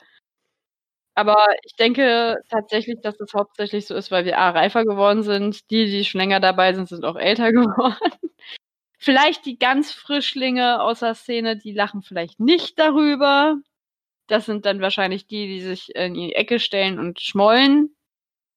Aber 1.16 1.38
ich 1.64 1.76
denke 1.76 2.38
tatsächlich, 2.49 2.99
dass 3.01 3.20
es 3.20 3.34
hauptsächlich 3.34 3.86
so 3.86 3.95
ist, 3.95 4.09
weil 4.11 4.26
wir 4.26 4.39
A, 4.39 4.49
reifer 4.49 4.84
geworden 4.84 5.24
sind. 5.24 5.70
Die, 5.70 5.86
die 5.86 6.05
schon 6.05 6.20
länger 6.20 6.39
dabei 6.39 6.74
sind, 6.74 6.89
sind 6.89 7.05
auch 7.05 7.16
älter 7.16 7.51
geworden. 7.51 8.20
Vielleicht 8.97 9.45
die 9.45 9.59
ganz 9.59 9.91
Frischlinge 9.91 10.82
aus 10.82 11.01
der 11.01 11.14
Szene, 11.14 11.57
die 11.57 11.74
lachen 11.74 12.01
vielleicht 12.01 12.39
nicht 12.39 12.80
darüber. 12.80 13.57
Das 14.28 14.45
sind 14.45 14.66
dann 14.66 14.82
wahrscheinlich 14.82 15.28
die, 15.28 15.47
die 15.47 15.61
sich 15.61 15.93
in 15.95 16.14
die 16.14 16.34
Ecke 16.34 16.59
stellen 16.59 16.97
und 16.99 17.20
schmollen. 17.20 17.95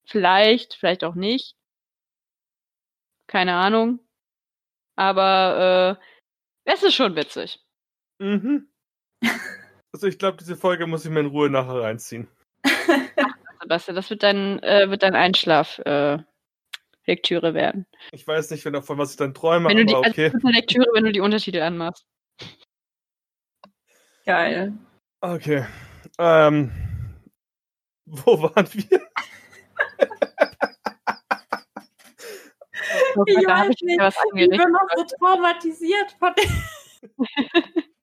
Vielleicht, 0.04 0.74
vielleicht 0.74 1.04
auch 1.04 1.16
nicht. 1.16 1.56
Keine 3.26 3.54
Ahnung. 3.54 3.98
Aber 4.94 5.98
äh, 6.00 6.72
es 6.72 6.82
ist 6.82 6.94
schon 6.94 7.16
witzig. 7.16 7.60
Mhm. 8.18 8.70
Also 9.92 10.08
ich 10.08 10.18
glaube, 10.18 10.36
diese 10.36 10.56
Folge 10.56 10.86
muss 10.86 11.06
ich 11.06 11.10
mir 11.10 11.20
in 11.20 11.26
Ruhe 11.28 11.48
nachher 11.48 11.80
reinziehen. 11.80 12.28
Sebastian, 13.66 13.96
das 13.96 14.10
wird 14.10 14.22
dein, 14.22 14.62
äh, 14.62 14.88
wird 14.90 15.02
dein 15.02 15.16
Einschlaf-Lektüre 15.16 17.48
äh, 17.48 17.54
werden. 17.54 17.84
Ich 18.12 18.24
weiß 18.24 18.52
nicht, 18.52 18.64
wenn 18.64 18.80
von 18.80 18.96
was 18.96 19.10
ich 19.10 19.16
dann 19.16 19.34
träume, 19.34 19.68
wenn 19.68 19.78
aber 19.78 19.86
die, 20.02 20.04
okay. 20.10 20.30
Also 20.32 20.48
Lektüre, 20.48 20.86
wenn 20.94 21.04
du 21.04 21.10
die 21.10 21.18
Untertitel 21.18 21.62
anmachst. 21.62 22.06
Geil. 24.24 24.72
Okay. 25.20 25.66
Ähm, 26.18 26.70
wo 28.04 28.40
waren 28.40 28.68
wir? 28.72 29.00
Oh 33.18 33.24
ich 33.26 33.34
weiß 33.34 33.70
ich 33.70 33.80
nicht. 33.82 33.98
Ich 33.98 34.50
bin 34.50 34.70
noch 34.70 34.86
so 34.94 35.02
traumatisiert 35.18 36.14
von 36.18 36.34
dem. 36.34 36.50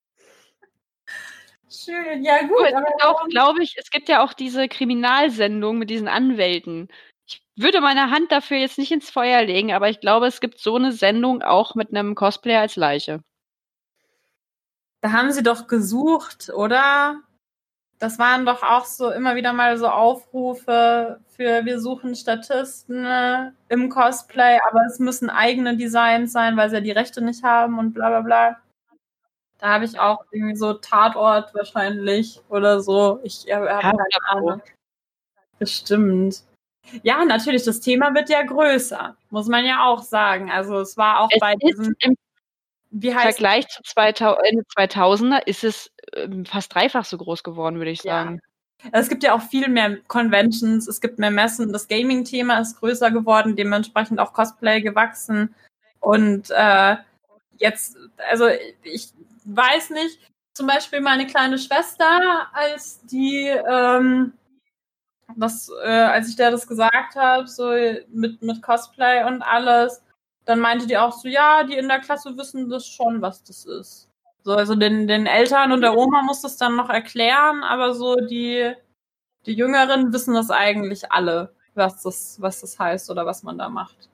Schön, 1.84 2.24
ja 2.24 2.42
gut. 2.44 2.66
Es 2.66 2.76
gibt 2.76 3.04
auch, 3.04 3.28
glaube 3.28 3.64
ich, 3.64 3.76
es 3.78 3.90
gibt 3.90 4.10
ja 4.10 4.24
auch 4.24 4.34
diese 4.34 4.68
Kriminalsendung 4.68 5.78
mit 5.78 5.90
diesen 5.90 6.08
Anwälten. 6.08 6.88
Ich 7.26 7.42
würde 7.56 7.82
meine 7.82 8.10
Hand 8.10 8.32
dafür 8.32 8.58
jetzt 8.58 8.78
nicht 8.78 8.92
ins 8.92 9.10
Feuer 9.10 9.44
legen, 9.44 9.72
aber 9.74 9.90
ich 9.90 10.00
glaube, 10.00 10.28
es 10.28 10.42
gibt 10.42 10.60
so 10.60 10.76
eine 10.76 10.92
Sendung 10.92 11.42
auch 11.42 11.76
mit 11.76 11.90
einem 11.90 12.16
Cosplayer 12.16 12.62
als 12.62 12.76
Leiche. 12.76 13.22
Da 15.02 15.12
haben 15.12 15.32
sie 15.32 15.44
doch 15.44 15.68
gesucht, 15.68 16.50
oder? 16.56 17.22
Das 18.00 18.20
waren 18.20 18.46
doch 18.46 18.64
auch 18.64 18.86
so 18.86 19.12
immer 19.12 19.36
wieder 19.36 19.54
mal 19.54 19.78
so 19.78 19.88
Aufrufe 19.88 21.20
für 21.30 21.66
wir 21.66 21.80
suchen 21.80 22.16
Statisten 22.16 23.06
äh, 23.06 23.52
im 23.70 23.90
Cosplay, 23.90 24.60
aber 24.70 24.82
es 24.88 25.00
müssen 25.00 25.30
eigene 25.30 25.78
Designs 25.78 26.32
sein, 26.32 26.58
weil 26.58 26.70
sie 26.70 26.76
ja 26.76 26.82
die 26.82 26.92
Rechte 26.92 27.22
nicht 27.22 27.44
haben 27.44 27.80
und 27.80 27.94
bla 27.94 28.10
bla 28.10 28.22
bla. 28.22 28.63
Da 29.64 29.70
habe 29.70 29.86
ich 29.86 29.98
auch 29.98 30.26
irgendwie 30.30 30.58
so 30.58 30.74
Tatort 30.74 31.56
wahrscheinlich 31.56 32.42
oder 32.50 32.82
so. 32.82 33.22
Ich 33.24 33.46
habe 33.50 33.68
keine 33.68 33.98
Ahnung. 34.28 34.62
Bestimmt. 35.58 36.44
Ja, 37.02 37.24
natürlich, 37.24 37.64
das 37.64 37.80
Thema 37.80 38.14
wird 38.14 38.30
ja 38.30 38.44
größer, 38.44 39.16
muss 39.30 39.48
man 39.48 39.64
ja 39.64 39.86
auch 39.86 40.02
sagen. 40.04 40.52
Also 40.52 40.82
es 40.82 40.98
war 40.98 41.22
auch 41.22 41.30
Es 41.32 41.40
bei 41.40 41.56
diesem, 41.56 41.96
im 42.00 42.18
Vergleich 43.14 43.66
zu 43.70 43.82
2000, 43.84 44.46
Ende 44.46 44.64
2000er 44.64 45.48
ist 45.48 45.64
es 45.64 45.90
ähm, 46.14 46.46
fast 46.46 46.76
dreifach 46.76 47.06
so 47.06 47.18
groß 47.18 47.44
geworden, 47.44 47.78
würde 47.78 47.92
ich 47.92 48.04
Ja. 48.04 48.26
sagen. 48.26 48.42
Es 48.92 49.08
gibt 49.08 49.24
ja 49.24 49.34
auch 49.34 49.42
viel 49.44 49.70
mehr 49.70 49.96
Conventions, 50.10 50.90
es 50.90 51.00
gibt 51.00 51.20
mehr 51.20 51.32
Messen, 51.32 51.72
das 51.72 51.88
Gaming-Thema 51.88 52.60
ist 52.60 52.82
größer 52.82 53.12
geworden, 53.12 53.56
dementsprechend 53.56 54.20
auch 54.20 54.34
Cosplay 54.34 54.82
gewachsen. 54.82 55.56
Und 56.02 56.50
äh, 56.50 56.98
jetzt, 57.60 57.96
also 58.30 58.50
ich 58.84 59.14
weiß 59.46 59.92
nicht, 59.92 60.20
zum 60.54 60.68
Beispiel 60.68 61.02
meine 61.02 61.28
kleine 61.28 61.58
Schwester, 61.58 62.48
als 62.54 63.02
die, 63.06 63.48
ähm, 63.48 64.34
das, 65.36 65.70
äh, 65.84 65.88
als 65.88 66.30
ich 66.30 66.36
der 66.36 66.52
das 66.52 66.68
gesagt 66.68 67.16
habe, 67.16 67.48
so 67.48 67.72
mit, 68.10 68.42
mit 68.42 68.62
Cosplay 68.62 69.24
und 69.26 69.42
alles, 69.42 70.04
dann 70.46 70.60
meinte 70.60 70.88
die 70.88 70.98
auch 70.98 71.14
so, 71.14 71.28
ja, 71.28 71.64
die 71.64 71.76
in 71.76 71.88
der 71.88 72.00
Klasse 72.00 72.38
wissen 72.38 72.70
das 72.70 72.88
schon, 72.88 73.22
was 73.22 73.44
das 73.44 73.66
ist. 73.66 74.10
So, 74.44 74.54
also 74.54 74.76
den, 74.76 75.08
den 75.08 75.26
Eltern 75.26 75.72
und 75.72 75.82
der 75.82 75.98
Oma 75.98 76.22
muss 76.22 76.42
das 76.42 76.58
dann 76.58 76.76
noch 76.76 76.90
erklären, 76.90 77.64
aber 77.64 77.94
so 77.94 78.16
die, 78.18 78.74
die 79.46 79.54
Jüngeren 79.54 80.12
wissen 80.14 80.34
das 80.34 80.52
eigentlich 80.52 81.12
alle, 81.12 81.56
was 81.76 82.04
das, 82.04 82.42
was 82.42 82.62
das 82.62 82.78
heißt 82.78 83.10
oder 83.10 83.26
was 83.26 83.44
man 83.44 83.58
da 83.58 83.70
macht. 83.70 84.10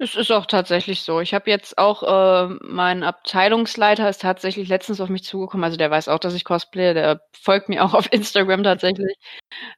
Es 0.00 0.14
ist 0.14 0.30
auch 0.30 0.46
tatsächlich 0.46 1.02
so. 1.02 1.20
Ich 1.20 1.34
habe 1.34 1.50
jetzt 1.50 1.76
auch, 1.76 2.04
äh, 2.04 2.54
mein 2.62 3.02
Abteilungsleiter 3.02 4.08
ist 4.08 4.22
tatsächlich 4.22 4.68
letztens 4.68 5.00
auf 5.00 5.08
mich 5.08 5.24
zugekommen. 5.24 5.64
Also 5.64 5.76
der 5.76 5.90
weiß 5.90 6.06
auch, 6.08 6.20
dass 6.20 6.34
ich 6.34 6.44
cosplaye. 6.44 6.94
Der 6.94 7.20
folgt 7.32 7.68
mir 7.68 7.84
auch 7.84 7.94
auf 7.94 8.12
Instagram 8.12 8.62
tatsächlich. 8.62 9.16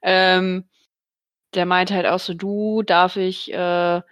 Ähm, 0.03 0.69
der 1.55 1.67
meinte 1.67 1.95
halt 1.95 2.07
auch 2.07 2.21
so, 2.21 2.35
du, 2.35 2.83
darf 2.83 3.17
ich 3.17 3.53
äh, 3.53 4.03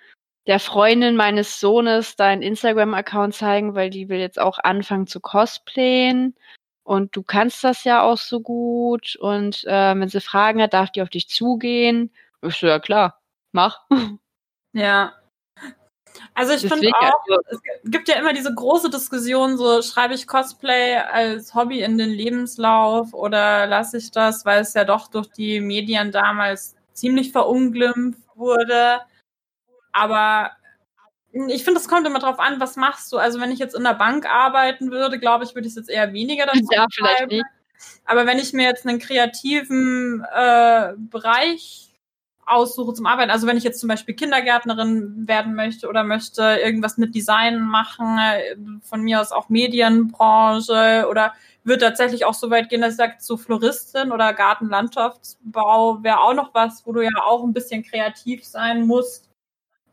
der 0.46 0.60
Freundin 0.60 1.16
meines 1.16 1.60
Sohnes 1.60 2.16
deinen 2.16 2.42
Instagram-Account 2.42 3.34
zeigen, 3.34 3.74
weil 3.74 3.90
die 3.90 4.08
will 4.08 4.18
jetzt 4.18 4.40
auch 4.40 4.58
anfangen 4.58 5.06
zu 5.06 5.20
cosplayen. 5.20 6.34
Und 6.84 7.14
du 7.16 7.22
kannst 7.22 7.64
das 7.64 7.84
ja 7.84 8.02
auch 8.02 8.16
so 8.18 8.40
gut. 8.40 9.16
Und 9.16 9.64
äh, 9.66 9.94
wenn 9.98 10.08
sie 10.08 10.22
Fragen 10.22 10.62
hat, 10.62 10.72
darf 10.72 10.90
die 10.90 11.02
auf 11.02 11.10
dich 11.10 11.28
zugehen. 11.28 12.12
Ich 12.42 12.56
so, 12.56 12.66
ja 12.66 12.78
klar, 12.78 13.20
mach. 13.52 13.80
Ja. 14.74 15.17
Also 16.34 16.52
ich 16.52 16.60
finde 16.60 16.88
auch, 16.88 17.20
also, 17.28 17.60
es 17.84 17.90
gibt 17.90 18.08
ja 18.08 18.16
immer 18.16 18.32
diese 18.32 18.54
große 18.54 18.90
Diskussion, 18.90 19.56
so 19.56 19.82
schreibe 19.82 20.14
ich 20.14 20.26
Cosplay 20.26 20.96
als 20.96 21.54
Hobby 21.54 21.80
in 21.80 21.98
den 21.98 22.10
Lebenslauf 22.10 23.12
oder 23.12 23.66
lasse 23.66 23.98
ich 23.98 24.10
das, 24.10 24.44
weil 24.44 24.62
es 24.62 24.74
ja 24.74 24.84
doch 24.84 25.08
durch 25.08 25.28
die 25.28 25.60
Medien 25.60 26.12
damals 26.12 26.76
ziemlich 26.92 27.32
verunglimpft 27.32 28.20
wurde. 28.34 29.00
Aber 29.92 30.52
ich 31.48 31.64
finde, 31.64 31.80
es 31.80 31.88
kommt 31.88 32.06
immer 32.06 32.18
drauf 32.18 32.38
an, 32.38 32.60
was 32.60 32.76
machst 32.76 33.12
du. 33.12 33.18
Also 33.18 33.40
wenn 33.40 33.52
ich 33.52 33.58
jetzt 33.58 33.74
in 33.74 33.84
der 33.84 33.94
Bank 33.94 34.26
arbeiten 34.26 34.90
würde, 34.90 35.18
glaube 35.18 35.44
ich, 35.44 35.54
würde 35.54 35.66
ich 35.66 35.72
es 35.72 35.76
jetzt 35.76 35.90
eher 35.90 36.12
weniger 36.12 36.46
dazu 36.46 36.66
ja, 36.70 36.86
vielleicht 36.90 37.28
nicht. 37.28 37.44
Aber 38.04 38.26
wenn 38.26 38.38
ich 38.38 38.52
mir 38.52 38.64
jetzt 38.64 38.86
einen 38.86 38.98
kreativen 38.98 40.24
äh, 40.34 40.94
Bereich 40.96 41.87
aussuche 42.50 42.94
zum 42.94 43.06
Arbeiten, 43.06 43.30
also 43.30 43.46
wenn 43.46 43.56
ich 43.56 43.64
jetzt 43.64 43.80
zum 43.80 43.88
Beispiel 43.88 44.14
Kindergärtnerin 44.14 45.26
werden 45.28 45.54
möchte 45.54 45.88
oder 45.88 46.04
möchte 46.04 46.42
irgendwas 46.42 46.98
mit 46.98 47.14
Design 47.14 47.60
machen, 47.60 48.18
von 48.82 49.02
mir 49.02 49.20
aus 49.20 49.32
auch 49.32 49.48
Medienbranche 49.48 51.06
oder 51.10 51.34
würde 51.64 51.84
tatsächlich 51.84 52.24
auch 52.24 52.34
so 52.34 52.50
weit 52.50 52.68
gehen, 52.68 52.80
dass 52.80 52.92
ich 52.92 52.96
sage, 52.96 53.16
so 53.18 53.36
Floristin 53.36 54.12
oder 54.12 54.32
Gartenlandschaftsbau 54.32 56.02
wäre 56.02 56.20
auch 56.20 56.34
noch 56.34 56.54
was, 56.54 56.86
wo 56.86 56.92
du 56.92 57.02
ja 57.02 57.10
auch 57.24 57.44
ein 57.44 57.52
bisschen 57.52 57.82
kreativ 57.82 58.44
sein 58.44 58.86
musst. 58.86 59.28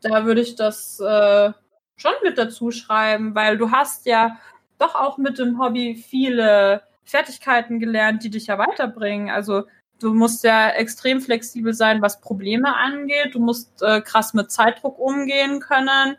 Da 0.00 0.24
würde 0.24 0.40
ich 0.40 0.56
das 0.56 1.00
äh, 1.00 1.52
schon 1.96 2.12
mit 2.22 2.38
dazu 2.38 2.70
schreiben, 2.70 3.34
weil 3.34 3.58
du 3.58 3.70
hast 3.70 4.06
ja 4.06 4.38
doch 4.78 4.94
auch 4.94 5.18
mit 5.18 5.38
dem 5.38 5.58
Hobby 5.58 5.94
viele 5.94 6.82
Fertigkeiten 7.04 7.78
gelernt, 7.78 8.24
die 8.24 8.30
dich 8.30 8.48
ja 8.48 8.58
weiterbringen. 8.58 9.30
Also 9.30 9.64
du 10.00 10.14
musst 10.14 10.44
ja 10.44 10.70
extrem 10.70 11.20
flexibel 11.20 11.74
sein, 11.74 12.02
was 12.02 12.20
Probleme 12.20 12.76
angeht. 12.76 13.34
Du 13.34 13.40
musst 13.40 13.82
äh, 13.82 14.00
krass 14.00 14.34
mit 14.34 14.50
Zeitdruck 14.50 14.98
umgehen 14.98 15.60
können. 15.60 16.16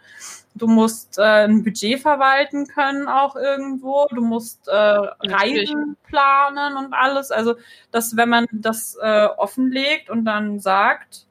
Du 0.55 0.67
musst 0.67 1.19
äh, 1.19 1.45
ein 1.45 1.63
Budget 1.63 1.99
verwalten 2.01 2.67
können 2.67 3.07
auch 3.07 3.35
irgendwo. 3.35 4.07
Du 4.09 4.21
musst 4.21 4.67
äh, 4.67 4.71
Reisen 4.71 5.95
planen 6.03 6.77
und 6.77 6.93
alles. 6.93 7.31
Also, 7.31 7.55
dass 7.91 8.17
wenn 8.17 8.29
man 8.29 8.47
das 8.51 8.97
äh, 9.01 9.27
offenlegt 9.37 10.09
und 10.09 10.25
dann 10.25 10.59
sagt, 10.59 11.27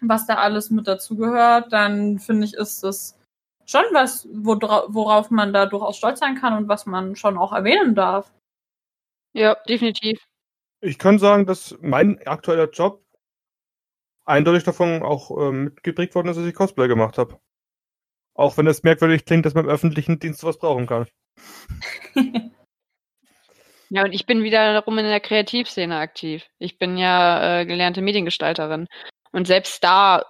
was 0.00 0.26
da 0.26 0.36
alles 0.36 0.70
mit 0.70 0.88
dazugehört, 0.88 1.72
dann 1.72 2.18
finde 2.18 2.46
ich, 2.46 2.54
ist 2.54 2.82
das 2.82 3.16
schon 3.66 3.84
was, 3.92 4.26
worauf 4.32 5.30
man 5.30 5.52
da 5.52 5.66
durchaus 5.66 5.96
stolz 5.96 6.18
sein 6.18 6.34
kann 6.34 6.54
und 6.54 6.68
was 6.68 6.86
man 6.86 7.14
schon 7.14 7.38
auch 7.38 7.52
erwähnen 7.52 7.94
darf. 7.94 8.32
Ja, 9.32 9.54
definitiv. 9.68 10.20
Ich 10.80 10.98
kann 10.98 11.18
sagen, 11.18 11.46
dass 11.46 11.76
mein 11.80 12.26
aktueller 12.26 12.70
Job 12.70 13.04
eindeutig 14.24 14.64
davon 14.64 15.02
auch 15.02 15.30
ähm, 15.38 15.64
mitgeprägt 15.64 16.14
worden 16.14 16.28
ist, 16.28 16.36
dass 16.36 16.46
ich 16.46 16.54
Cosplay 16.54 16.88
gemacht 16.88 17.18
habe. 17.18 17.38
Auch 18.34 18.56
wenn 18.56 18.66
es 18.66 18.82
merkwürdig 18.82 19.24
klingt, 19.24 19.44
dass 19.44 19.54
man 19.54 19.64
im 19.64 19.70
öffentlichen 19.70 20.18
Dienst 20.18 20.40
sowas 20.40 20.58
brauchen 20.58 20.86
kann. 20.86 21.06
Ja, 23.92 24.04
und 24.04 24.12
ich 24.12 24.24
bin 24.24 24.44
wiederum 24.44 24.98
in 24.98 25.04
der 25.04 25.18
Kreativszene 25.18 25.98
aktiv. 25.98 26.46
Ich 26.58 26.78
bin 26.78 26.96
ja 26.96 27.60
äh, 27.60 27.66
gelernte 27.66 28.02
Mediengestalterin. 28.02 28.86
Und 29.32 29.48
selbst 29.48 29.82
da, 29.82 30.24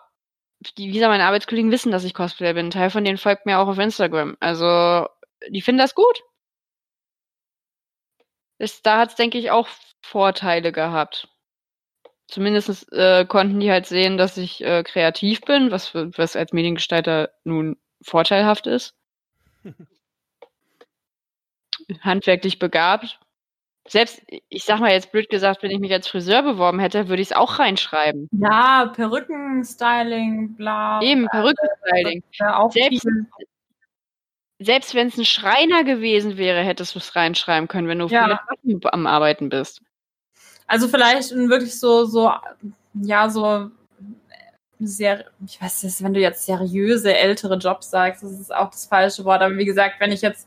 die, 0.78 0.88
wie 0.88 0.92
gesagt, 0.92 1.11
meine 1.11 1.26
Arbeitskollegen 1.26 1.70
wissen, 1.70 1.92
dass 1.92 2.05
ich 2.05 2.14
Cosplayer 2.14 2.55
bin. 2.55 2.66
Ein 2.66 2.70
Teil 2.70 2.88
von 2.88 3.05
denen 3.05 3.18
folgt 3.18 3.44
mir 3.44 3.59
auch 3.59 3.68
auf 3.68 3.78
Instagram. 3.78 4.36
Also, 4.40 5.07
die 5.51 5.61
finden 5.61 5.78
das 5.78 5.94
gut. 5.94 6.22
Das, 8.61 8.83
da 8.83 8.99
hat 8.99 9.09
es, 9.09 9.15
denke 9.15 9.39
ich, 9.39 9.51
auch 9.51 9.69
Vorteile 10.03 10.71
gehabt. 10.71 11.29
Zumindest 12.29 12.93
äh, 12.93 13.25
konnten 13.25 13.59
die 13.59 13.71
halt 13.71 13.87
sehen, 13.87 14.19
dass 14.19 14.37
ich 14.37 14.63
äh, 14.63 14.83
kreativ 14.83 15.41
bin, 15.41 15.71
was, 15.71 15.95
was 15.95 16.37
als 16.37 16.53
Mediengestalter 16.53 17.31
nun 17.43 17.79
vorteilhaft 18.03 18.67
ist. 18.67 18.95
Handwerklich 22.03 22.59
begabt. 22.59 23.19
Selbst, 23.89 24.23
ich 24.51 24.65
sag 24.65 24.79
mal 24.79 24.93
jetzt 24.93 25.11
blöd 25.11 25.31
gesagt, 25.31 25.63
wenn 25.63 25.71
ich 25.71 25.81
mich 25.81 25.93
als 25.93 26.07
Friseur 26.07 26.43
beworben 26.43 26.81
hätte, 26.81 27.09
würde 27.09 27.23
ich 27.23 27.29
es 27.29 27.37
auch 27.37 27.59
reinschreiben. 27.59 28.29
Ja, 28.31 28.93
Perückenstyling, 28.95 30.55
bla. 30.55 31.01
Eben, 31.01 31.27
Perückenstyling. 31.29 32.23
Selbst-. 32.69 33.09
Selbst 34.63 34.95
wenn 34.95 35.09
es 35.09 35.17
ein 35.17 35.25
Schreiner 35.25 35.85
gewesen 35.85 36.37
wäre, 36.37 36.61
hättest 36.61 36.95
du 36.95 36.99
es 36.99 37.17
reinschreiben 37.17 37.67
können, 37.67 37.89
wenn 37.89 37.99
du 37.99 38.07
Ja. 38.09 38.41
am 38.93 39.07
Arbeiten 39.07 39.49
bist. 39.49 39.83
Also 40.67 40.87
vielleicht 40.87 41.31
wirklich 41.33 41.79
so, 41.81 42.05
so, 42.05 42.31
ja, 42.93 43.29
so 43.31 43.71
sehr, 44.79 45.25
ich 45.47 45.61
weiß 45.61 45.83
nicht, 45.83 46.03
wenn 46.03 46.15
du 46.15 46.21
jetzt 46.21 46.45
seriöse 46.45 47.17
ältere 47.17 47.57
Jobs 47.57 47.91
sagst, 47.91 48.23
das 48.23 48.33
ist 48.33 48.55
auch 48.55 48.71
das 48.71 48.87
falsche 48.87 49.25
Wort. 49.25 49.43
Aber 49.43 49.57
wie 49.57 49.65
gesagt, 49.65 49.97
wenn 49.99 50.13
ich 50.13 50.21
jetzt, 50.21 50.47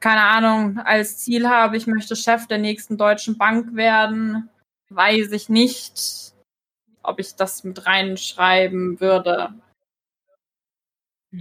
keine 0.00 0.22
Ahnung, 0.22 0.78
als 0.78 1.18
Ziel 1.18 1.48
habe, 1.48 1.76
ich 1.76 1.86
möchte 1.86 2.16
Chef 2.16 2.46
der 2.46 2.58
nächsten 2.58 2.96
deutschen 2.96 3.36
Bank 3.36 3.76
werden, 3.76 4.48
weiß 4.90 5.32
ich 5.32 5.50
nicht, 5.50 6.32
ob 7.02 7.20
ich 7.20 7.34
das 7.36 7.62
mit 7.62 7.86
reinschreiben 7.86 9.00
würde. 9.00 9.52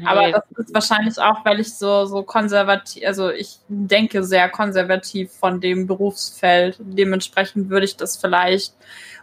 Aber 0.06 0.22
Nee. 0.28 0.32
das 0.32 0.44
ist 0.68 0.74
wahrscheinlich 0.74 1.18
auch, 1.20 1.44
weil 1.44 1.60
ich 1.60 1.74
so, 1.76 2.06
so 2.06 2.24
konservativ, 2.24 3.06
also 3.06 3.30
ich 3.30 3.60
denke 3.68 4.24
sehr 4.24 4.48
konservativ 4.50 5.32
von 5.34 5.60
dem 5.60 5.86
Berufsfeld. 5.86 6.78
Dementsprechend 6.80 7.70
würde 7.70 7.86
ich 7.86 7.98
das 7.98 8.16
vielleicht, 8.16 8.74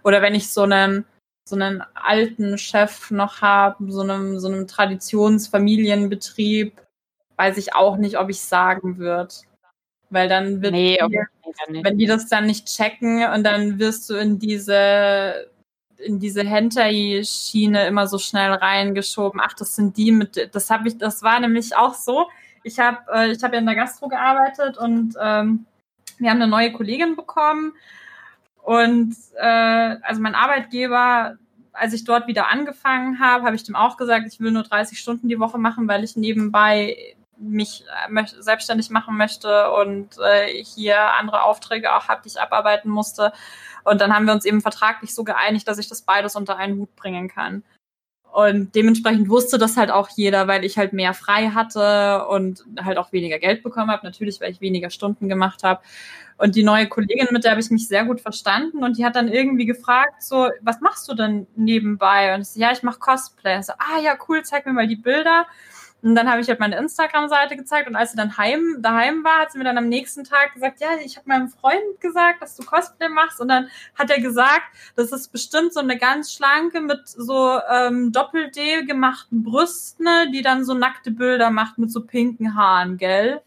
oder 0.05 0.21
wenn 0.21 0.35
ich 0.35 0.53
so 0.53 0.63
einen, 0.63 1.07
so 1.49 1.57
einen 1.57 1.83
alten 1.95 2.59
Chef 2.59 3.11
noch 3.11 3.41
habe, 3.41 3.91
so 3.91 4.03
einem, 4.03 4.39
so 4.39 4.49
einem 4.49 4.67
Traditionsfamilienbetrieb, 4.67 6.79
weiß 7.37 7.57
ich 7.57 7.75
auch 7.75 7.97
nicht, 7.97 8.19
ob 8.19 8.29
ich 8.29 8.41
sagen 8.41 8.99
würde. 8.99 9.33
Weil 10.11 10.29
dann 10.29 10.61
wird, 10.61 10.73
nee, 10.73 11.01
auf 11.01 11.11
die- 11.11 11.83
wenn 11.83 11.97
die 11.99 12.07
das 12.07 12.29
dann 12.29 12.47
nicht 12.47 12.67
checken 12.67 13.25
und 13.33 13.43
dann 13.45 13.79
wirst 13.79 14.11
du 14.11 14.15
in 14.17 14.39
diese 14.39 15.49
in 15.99 16.19
diese 16.19 16.45
Hentai-Schiene 16.45 17.87
immer 17.87 18.07
so 18.07 18.19
schnell 18.19 18.53
reingeschoben. 18.53 19.41
Ach, 19.43 19.55
das 19.55 19.77
sind 19.77 19.97
die 19.97 20.13
mit, 20.13 20.55
das 20.55 20.71
habe 20.71 20.89
ich, 20.89 20.99
das 20.99 21.23
war 21.23 21.41
nämlich 21.41 21.77
auch 21.77 21.95
so. 21.95 22.29
Ich 22.63 22.79
habe, 22.79 22.99
äh, 23.13 23.33
ich 23.33 23.43
habe 23.43 23.55
ja 23.55 23.61
in 23.61 23.67
der 23.67 23.75
Gastro 23.75 24.09
gearbeitet 24.09 24.79
und 24.79 25.15
ähm, 25.21 25.67
wir 26.19 26.31
haben 26.31 26.43
eine 26.43 26.51
neue 26.51 26.73
Kollegin 26.73 27.17
bekommen 27.17 27.73
und 28.63 29.17
äh, 29.37 29.97
also 30.03 30.21
mein 30.21 30.35
Arbeitgeber, 30.35 31.37
als 31.73 31.95
ich 31.95 32.05
dort 32.05 32.27
wieder 32.27 32.49
angefangen 32.49 33.19
habe, 33.19 33.45
habe 33.45 33.57
ich 33.57 33.63
dem 33.63 33.77
auch 33.77 33.97
gesagt, 33.97 34.27
ich 34.27 34.41
will 34.41 34.51
nur 34.51 34.65
30 34.65 34.99
Stunden 34.99 35.29
die 35.29 35.41
Woche 35.41 35.59
machen, 35.59 35.89
weil 35.89 36.05
ich 36.05 36.17
nebenbei 36.17 36.97
mich 37.39 37.85
äh, 38.11 38.25
selbstständig 38.41 38.91
machen 38.91 39.17
möchte 39.17 39.71
und 39.73 40.19
äh, 40.19 40.63
hier 40.63 41.15
andere 41.15 41.45
Aufträge 41.45 41.95
auch 41.95 42.09
habe, 42.09 42.21
die 42.23 42.29
ich 42.29 42.41
abarbeiten 42.41 42.91
musste. 42.91 43.33
Und 43.85 44.01
dann 44.01 44.15
haben 44.15 44.27
wir 44.27 44.33
uns 44.33 44.45
eben 44.45 44.61
vertraglich 44.61 45.15
so 45.15 45.25
geeinigt, 45.25 45.67
dass 45.69 45.79
ich 45.79 45.89
das 45.89 46.03
beides 46.03 46.37
unter 46.37 46.57
einen 46.57 46.79
Hut 46.79 46.95
bringen 46.97 47.29
kann. 47.29 47.63
Und 48.33 48.75
dementsprechend 48.75 49.29
wusste 49.29 49.59
das 49.59 49.77
halt 49.77 49.91
auch 49.91 50.11
jeder, 50.11 50.47
weil 50.47 50.65
ich 50.65 50.77
halt 50.77 50.93
mehr 50.93 51.15
frei 51.15 51.49
hatte 51.49 52.27
und 52.29 52.65
halt 52.81 52.99
auch 52.99 53.13
weniger 53.13 53.39
Geld 53.39 53.63
bekommen 53.63 53.91
habe. 53.91 54.07
Natürlich, 54.07 54.41
weil 54.41 54.53
ich 54.53 54.61
weniger 54.61 54.91
Stunden 54.91 55.29
gemacht 55.29 55.65
habe. 55.65 55.81
Und 56.37 56.55
die 56.55 56.63
neue 56.63 56.89
Kollegin, 56.89 57.27
mit 57.33 57.45
der 57.45 57.53
habe 57.53 57.61
ich 57.61 57.71
mich 57.71 57.89
sehr 57.89 58.05
gut 58.05 58.21
verstanden 58.21 58.85
und 58.85 58.97
die 58.97 59.05
hat 59.05 59.17
dann 59.17 59.27
irgendwie 59.27 59.67
gefragt, 59.67 60.23
so, 60.23 60.51
was 60.61 60.81
machst 60.81 61.09
du 61.09 61.15
denn 61.15 61.49
nebenbei? 61.57 62.35
Und 62.35 62.43
ich 62.43 62.49
so, 62.49 62.61
ja, 62.61 62.71
ich 62.71 62.85
mache 62.85 63.01
Cosplay. 63.01 63.61
So, 63.63 63.73
ah 63.73 63.99
ja, 64.01 64.17
cool, 64.29 64.45
zeig 64.45 64.65
mir 64.65 64.73
mal 64.73 64.87
die 64.87 64.97
Bilder. 64.97 65.47
Und 66.01 66.15
dann 66.15 66.31
habe 66.31 66.41
ich 66.41 66.49
halt 66.49 66.61
meine 66.61 66.77
Instagram-Seite 66.77 67.57
gezeigt 67.57 67.89
und 67.89 67.97
als 67.97 68.13
sie 68.13 68.17
dann 68.17 68.37
heim, 68.37 68.77
daheim 68.79 69.25
war, 69.25 69.41
hat 69.41 69.53
sie 69.53 69.59
mir 69.59 69.65
dann 69.65 69.79
am 69.79 69.89
nächsten 69.89 70.23
Tag 70.23 70.55
gesagt, 70.55 70.81
ja, 70.81 70.91
ich 71.05 71.17
habe 71.17 71.29
meinem 71.29 71.49
Freund 71.49 72.01
gesagt, 72.01 72.41
dass 72.41 72.57
du 72.57 72.65
Cosplay 72.65 73.09
machst. 73.09 73.41
Und 73.41 73.49
dann 73.49 73.69
hat 73.97 74.11
er 74.11 74.21
gesagt, 74.21 74.63
das 74.95 75.11
ist 75.11 75.33
bestimmt 75.33 75.73
so 75.73 75.81
eine 75.81 75.99
ganz 75.99 76.33
schlanke 76.33 76.81
mit 76.81 77.09
so 77.09 77.59
ähm, 77.69 78.13
Doppel-D 78.13 78.85
gemachten 78.85 79.43
Brüsten, 79.43 80.05
ne, 80.05 80.31
die 80.33 80.43
dann 80.43 80.65
so 80.65 80.75
nackte 80.75 81.11
Bilder 81.11 81.51
macht 81.51 81.79
mit 81.79 81.91
so 81.91 82.05
pinken 82.05 82.55
Haaren, 82.55 82.97
gell? 82.97 83.43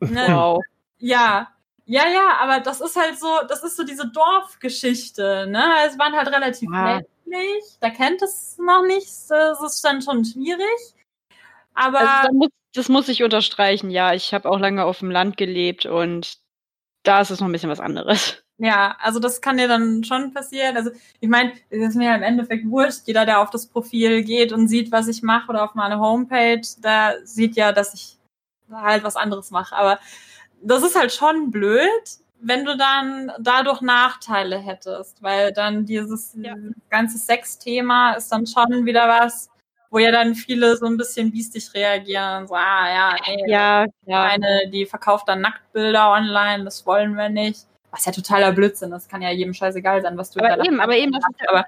Ne? 0.00 0.26
Wow. 0.28 0.62
Ja, 0.98 1.52
ja, 1.86 2.08
ja, 2.08 2.36
aber 2.40 2.60
das 2.60 2.80
ist 2.80 2.96
halt 2.96 3.18
so, 3.18 3.28
das 3.48 3.64
ist 3.64 3.76
so 3.76 3.82
diese 3.82 4.06
Dorfgeschichte, 4.08 5.46
ne? 5.48 5.64
Es 5.86 5.98
waren 5.98 6.14
halt 6.14 6.28
relativ 6.28 6.70
ja. 6.72 7.00
ländlich, 7.26 7.64
da 7.80 7.90
kennt 7.90 8.22
es 8.22 8.58
noch 8.58 8.84
nicht, 8.84 9.08
das 9.28 9.60
ist 9.60 9.84
dann 9.84 10.00
schon 10.00 10.24
schwierig. 10.24 10.94
Aber 11.74 12.00
also 12.00 12.32
muss, 12.34 12.48
das 12.74 12.88
muss 12.88 13.08
ich 13.08 13.22
unterstreichen, 13.22 13.90
ja. 13.90 14.14
Ich 14.14 14.34
habe 14.34 14.48
auch 14.50 14.58
lange 14.58 14.84
auf 14.84 14.98
dem 15.00 15.10
Land 15.10 15.36
gelebt 15.36 15.86
und 15.86 16.38
da 17.02 17.20
ist 17.20 17.30
es 17.30 17.40
noch 17.40 17.48
ein 17.48 17.52
bisschen 17.52 17.70
was 17.70 17.80
anderes. 17.80 18.42
Ja, 18.62 18.94
also 19.00 19.20
das 19.20 19.40
kann 19.40 19.56
dir 19.56 19.68
dann 19.68 20.04
schon 20.04 20.34
passieren. 20.34 20.76
Also 20.76 20.90
ich 21.18 21.30
meine, 21.30 21.52
das 21.70 21.90
ist 21.90 21.94
mir 21.96 22.08
ja 22.08 22.14
im 22.14 22.22
Endeffekt 22.22 22.68
wurscht. 22.68 23.06
Jeder, 23.06 23.24
der 23.24 23.40
auf 23.40 23.48
das 23.48 23.66
Profil 23.66 24.22
geht 24.22 24.52
und 24.52 24.68
sieht, 24.68 24.92
was 24.92 25.08
ich 25.08 25.22
mache 25.22 25.48
oder 25.48 25.64
auf 25.64 25.74
meine 25.74 25.98
Homepage, 25.98 26.60
der 26.84 27.24
sieht 27.24 27.56
ja, 27.56 27.72
dass 27.72 27.94
ich 27.94 28.18
halt 28.70 29.02
was 29.02 29.16
anderes 29.16 29.50
mache. 29.50 29.74
Aber 29.74 29.98
das 30.62 30.82
ist 30.82 30.94
halt 30.94 31.12
schon 31.12 31.50
blöd, 31.50 31.88
wenn 32.40 32.64
du 32.64 32.76
dann 32.76 33.32
dadurch 33.38 33.80
Nachteile 33.80 34.58
hättest, 34.58 35.22
weil 35.22 35.52
dann 35.52 35.86
dieses 35.86 36.36
ja. 36.40 36.54
ganze 36.88 37.18
Sexthema 37.18 38.12
ist 38.12 38.30
dann 38.30 38.46
schon 38.46 38.84
wieder 38.84 39.08
was, 39.08 39.49
wo 39.90 39.98
ja 39.98 40.12
dann 40.12 40.34
viele 40.34 40.76
so 40.76 40.86
ein 40.86 40.96
bisschen 40.96 41.32
biestig 41.32 41.74
reagieren 41.74 42.46
so, 42.46 42.54
ah 42.54 42.88
ja, 42.88 43.16
nee, 43.26 43.50
ja, 43.50 43.86
ja. 44.06 44.22
eine, 44.22 44.70
die 44.72 44.86
verkauft 44.86 45.28
dann 45.28 45.40
Nacktbilder 45.40 46.10
online, 46.10 46.64
das 46.64 46.86
wollen 46.86 47.16
wir 47.16 47.28
nicht. 47.28 47.66
Was 47.90 48.04
ja 48.04 48.12
totaler 48.12 48.52
Blödsinn, 48.52 48.92
das 48.92 49.08
kann 49.08 49.20
ja 49.20 49.30
jedem 49.30 49.52
scheißegal 49.52 50.00
sein, 50.00 50.16
was 50.16 50.30
du 50.30 50.38
aber 50.38 50.56
da 50.56 50.64
eben, 50.64 50.80
aber 50.80 50.96
eben, 50.96 51.10
das 51.10 51.24
ist, 51.28 51.48
aber 51.48 51.66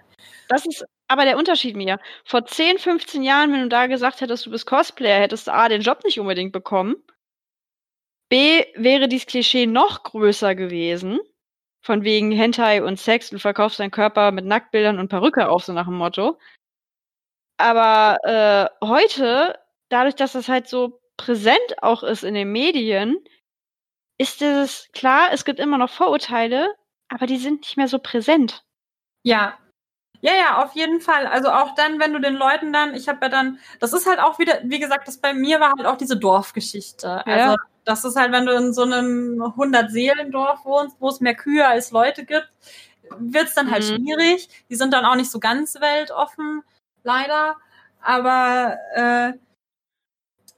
das 0.48 0.66
ist 0.66 0.84
aber 1.08 1.24
der 1.24 1.36
Unterschied 1.36 1.76
mir. 1.76 1.98
Vor 2.24 2.46
10, 2.46 2.78
15 2.78 3.22
Jahren, 3.24 3.52
wenn 3.52 3.62
du 3.62 3.68
da 3.68 3.88
gesagt 3.88 4.20
hättest, 4.20 4.46
du 4.46 4.50
bist 4.50 4.66
Cosplayer, 4.66 5.20
hättest 5.20 5.48
du 5.48 5.52
A, 5.52 5.68
den 5.68 5.82
Job 5.82 6.04
nicht 6.04 6.20
unbedingt 6.20 6.52
bekommen. 6.52 6.96
B, 8.28 8.64
wäre 8.76 9.08
dieses 9.08 9.26
Klischee 9.26 9.66
noch 9.66 10.04
größer 10.04 10.54
gewesen. 10.54 11.18
Von 11.84 12.04
wegen 12.04 12.30
Hentai 12.30 12.82
und 12.82 12.98
Sex, 12.98 13.30
du 13.30 13.38
verkaufst 13.38 13.80
deinen 13.80 13.90
Körper 13.90 14.30
mit 14.30 14.46
Nacktbildern 14.46 15.00
und 15.00 15.08
Perücke 15.08 15.48
auf, 15.48 15.64
so 15.64 15.72
nach 15.72 15.86
dem 15.86 15.96
Motto. 15.96 16.38
Aber 17.58 18.18
äh, 18.80 18.86
heute, 18.86 19.58
dadurch, 19.88 20.14
dass 20.14 20.32
das 20.32 20.48
halt 20.48 20.68
so 20.68 21.00
präsent 21.16 21.82
auch 21.82 22.02
ist 22.02 22.24
in 22.24 22.34
den 22.34 22.50
Medien, 22.50 23.16
ist 24.18 24.42
es 24.42 24.88
klar, 24.92 25.28
es 25.32 25.44
gibt 25.44 25.60
immer 25.60 25.78
noch 25.78 25.90
Vorurteile, 25.90 26.74
aber 27.08 27.26
die 27.26 27.38
sind 27.38 27.62
nicht 27.62 27.76
mehr 27.76 27.88
so 27.88 27.98
präsent. 27.98 28.64
Ja. 29.22 29.58
Ja, 30.20 30.34
ja, 30.34 30.62
auf 30.62 30.74
jeden 30.74 31.00
Fall. 31.00 31.26
Also 31.26 31.50
auch 31.50 31.74
dann, 31.74 31.98
wenn 31.98 32.12
du 32.12 32.20
den 32.20 32.34
Leuten 32.34 32.72
dann, 32.72 32.94
ich 32.94 33.08
habe 33.08 33.18
ja 33.22 33.28
dann, 33.28 33.58
das 33.80 33.92
ist 33.92 34.06
halt 34.06 34.20
auch 34.20 34.38
wieder, 34.38 34.60
wie 34.62 34.78
gesagt, 34.78 35.08
das 35.08 35.18
bei 35.18 35.34
mir 35.34 35.58
war 35.58 35.72
halt 35.76 35.86
auch 35.86 35.96
diese 35.96 36.16
Dorfgeschichte. 36.16 37.24
Ja. 37.26 37.32
Also 37.32 37.56
das 37.84 38.04
ist 38.04 38.14
halt, 38.14 38.30
wenn 38.30 38.46
du 38.46 38.52
in 38.52 38.72
so 38.72 38.82
einem 38.82 39.42
100-Seelendorf 39.42 40.64
wohnst, 40.64 40.96
wo 41.00 41.08
es 41.08 41.20
mehr 41.20 41.34
Kühe 41.34 41.66
als 41.66 41.90
Leute 41.90 42.24
gibt, 42.24 42.48
wird 43.18 43.48
es 43.48 43.54
dann 43.54 43.72
halt 43.72 43.82
mhm. 43.82 43.96
schwierig. 43.96 44.48
Die 44.70 44.76
sind 44.76 44.92
dann 44.92 45.04
auch 45.04 45.16
nicht 45.16 45.30
so 45.30 45.40
ganz 45.40 45.80
weltoffen 45.80 46.62
leider. 47.04 47.56
Aber 48.00 48.78
äh, 48.94 49.32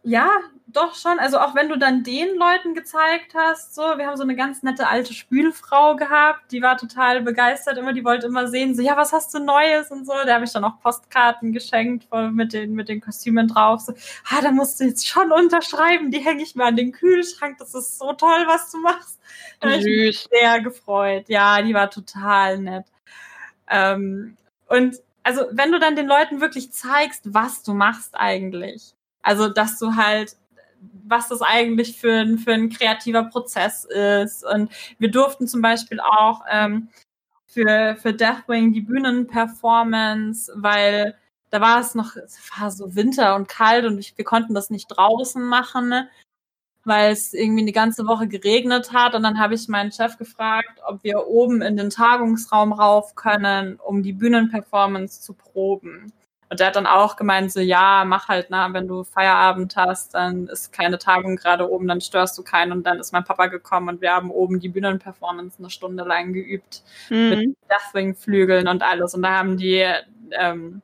ja, 0.03 0.29
doch 0.75 0.95
schon. 0.95 1.19
Also 1.19 1.39
auch 1.39 1.55
wenn 1.55 1.69
du 1.69 1.79
dann 1.79 2.03
den 2.03 2.37
Leuten 2.37 2.75
gezeigt 2.75 3.35
hast, 3.35 3.75
so, 3.75 3.83
wir 3.83 4.07
haben 4.07 4.17
so 4.17 4.23
eine 4.23 4.37
ganz 4.37 4.63
nette 4.63 4.89
alte 4.89 5.15
Spülfrau 5.15 5.97
gehabt, 5.97 6.53
die 6.53 6.63
war 6.63 6.77
total 6.77 7.23
begeistert 7.23 7.79
immer, 7.79 7.93
die 7.93 8.05
wollte 8.05 8.27
immer 8.27 8.49
sehen, 8.49 8.75
so, 8.75 8.83
ja, 8.83 8.97
was 8.97 9.13
hast 9.13 9.33
du 9.35 9.39
Neues 9.39 9.91
und 9.91 10.05
so. 10.05 10.13
Da 10.27 10.35
habe 10.35 10.45
ich 10.45 10.53
dann 10.53 10.65
auch 10.65 10.81
Postkarten 10.81 11.53
geschenkt 11.53 12.09
mit 12.33 12.53
den, 12.53 12.75
mit 12.75 12.89
den 12.89 13.01
Kostümen 13.01 13.49
drauf. 13.49 13.81
So, 13.81 13.95
ah, 14.31 14.43
da 14.43 14.51
musst 14.51 14.81
du 14.81 14.85
jetzt 14.85 15.07
schon 15.07 15.33
unterschreiben, 15.33 16.11
die 16.11 16.19
hänge 16.19 16.43
ich 16.43 16.55
mir 16.55 16.65
an 16.65 16.77
den 16.77 16.93
Kühlschrank, 16.93 17.59
das 17.59 17.75
ist 17.75 17.99
so 17.99 18.13
toll, 18.13 18.45
was 18.47 18.71
du 18.71 18.79
machst. 18.79 19.21
Da 19.61 19.71
habe 19.71 19.79
ich 19.79 19.85
mich 19.85 20.29
sehr 20.31 20.61
gefreut. 20.61 21.29
Ja, 21.29 21.63
die 21.63 21.75
war 21.75 21.91
total 21.91 22.59
nett. 22.59 22.87
Ähm, 23.71 24.37
und 24.67 24.97
also 25.25 25.47
wenn 25.51 25.73
du 25.73 25.81
dann 25.81 25.97
den 25.97 26.07
Leuten 26.07 26.41
wirklich 26.41 26.73
zeigst, 26.73 27.35
was 27.35 27.63
du 27.63 27.75
machst 27.75 28.15
eigentlich, 28.15 28.95
also 29.23 29.49
dass 29.49 29.79
du 29.79 29.97
halt 29.97 30.37
was 31.07 31.29
das 31.29 31.43
eigentlich 31.43 31.99
für 31.99 32.13
ein, 32.13 32.39
für 32.39 32.53
ein 32.53 32.71
kreativer 32.71 33.25
Prozess 33.25 33.85
ist. 33.85 34.45
Und 34.45 34.71
wir 34.99 35.11
durften 35.11 35.47
zum 35.47 35.63
Beispiel 35.63 36.01
auch 36.01 36.43
ähm, 36.51 36.89
für, 37.47 37.97
für 37.97 38.13
Deathwing 38.13 38.73
die 38.73 38.81
Bühnenperformance, 38.81 40.53
weil 40.57 41.17
da 41.51 41.61
war 41.61 41.81
es 41.81 41.95
noch, 41.95 42.17
es 42.17 42.39
war 42.59 42.71
so 42.71 42.97
Winter 42.97 43.37
und 43.37 43.49
kalt 43.49 43.85
und 43.85 43.99
ich, 43.99 44.17
wir 44.17 44.25
konnten 44.25 44.55
das 44.55 44.71
nicht 44.71 44.89
draußen 44.89 45.43
machen. 45.43 45.89
Ne? 45.89 46.09
Weil 46.85 47.13
es 47.13 47.35
irgendwie 47.35 47.63
eine 47.63 47.73
ganze 47.73 48.07
Woche 48.07 48.29
geregnet 48.29 48.93
hat. 48.93 49.15
Und 49.15 49.23
dann 49.23 49.39
habe 49.39 49.55
ich 49.55 49.69
meinen 49.69 49.93
Chef 49.93 50.19
gefragt, 50.19 50.81
ob 50.87 51.03
wir 51.05 51.27
oben 51.27 51.63
in 51.63 51.77
den 51.77 51.91
Tagungsraum 51.91 52.73
rauf 52.73 53.15
können, 53.15 53.77
um 53.77 54.03
die 54.03 54.13
Bühnenperformance 54.13 55.21
zu 55.21 55.35
proben. 55.35 56.13
Und 56.51 56.61
der 56.61 56.69
hat 56.69 56.77
dann 56.77 56.87
auch 56.87 57.17
gemeint, 57.17 57.51
so 57.51 57.61
ja, 57.61 58.05
mach 58.07 58.29
halt, 58.29 58.47
na, 58.51 58.73
wenn 58.73 58.87
du 58.87 59.03
Feierabend 59.03 59.75
hast, 59.77 60.15
dann 60.15 60.47
ist 60.47 60.73
keine 60.73 60.99
Tagung 60.99 61.37
gerade 61.37 61.69
oben, 61.69 61.89
dann 61.89 62.01
störst 62.01 62.39
du 62.39 62.43
keinen. 62.43 62.73
Und 62.73 62.87
dann 62.87 63.01
ist 63.01 63.13
mein 63.13 63.25
Papa 63.25 63.47
gekommen 63.47 63.89
und 63.89 64.01
wir 64.01 64.13
haben 64.13 64.31
oben 64.31 64.61
die 64.61 64.69
Bühnenperformance 64.69 65.59
eine 65.59 65.71
Stunde 65.71 66.05
lang 66.05 66.33
geübt 66.33 66.83
mhm. 67.11 67.29
mit 67.31 67.57
Deathwing-Flügeln 67.71 68.69
und 68.69 68.83
alles. 68.83 69.15
Und 69.15 69.23
da 69.23 69.39
haben 69.39 69.57
die 69.57 69.85
ähm, 70.31 70.83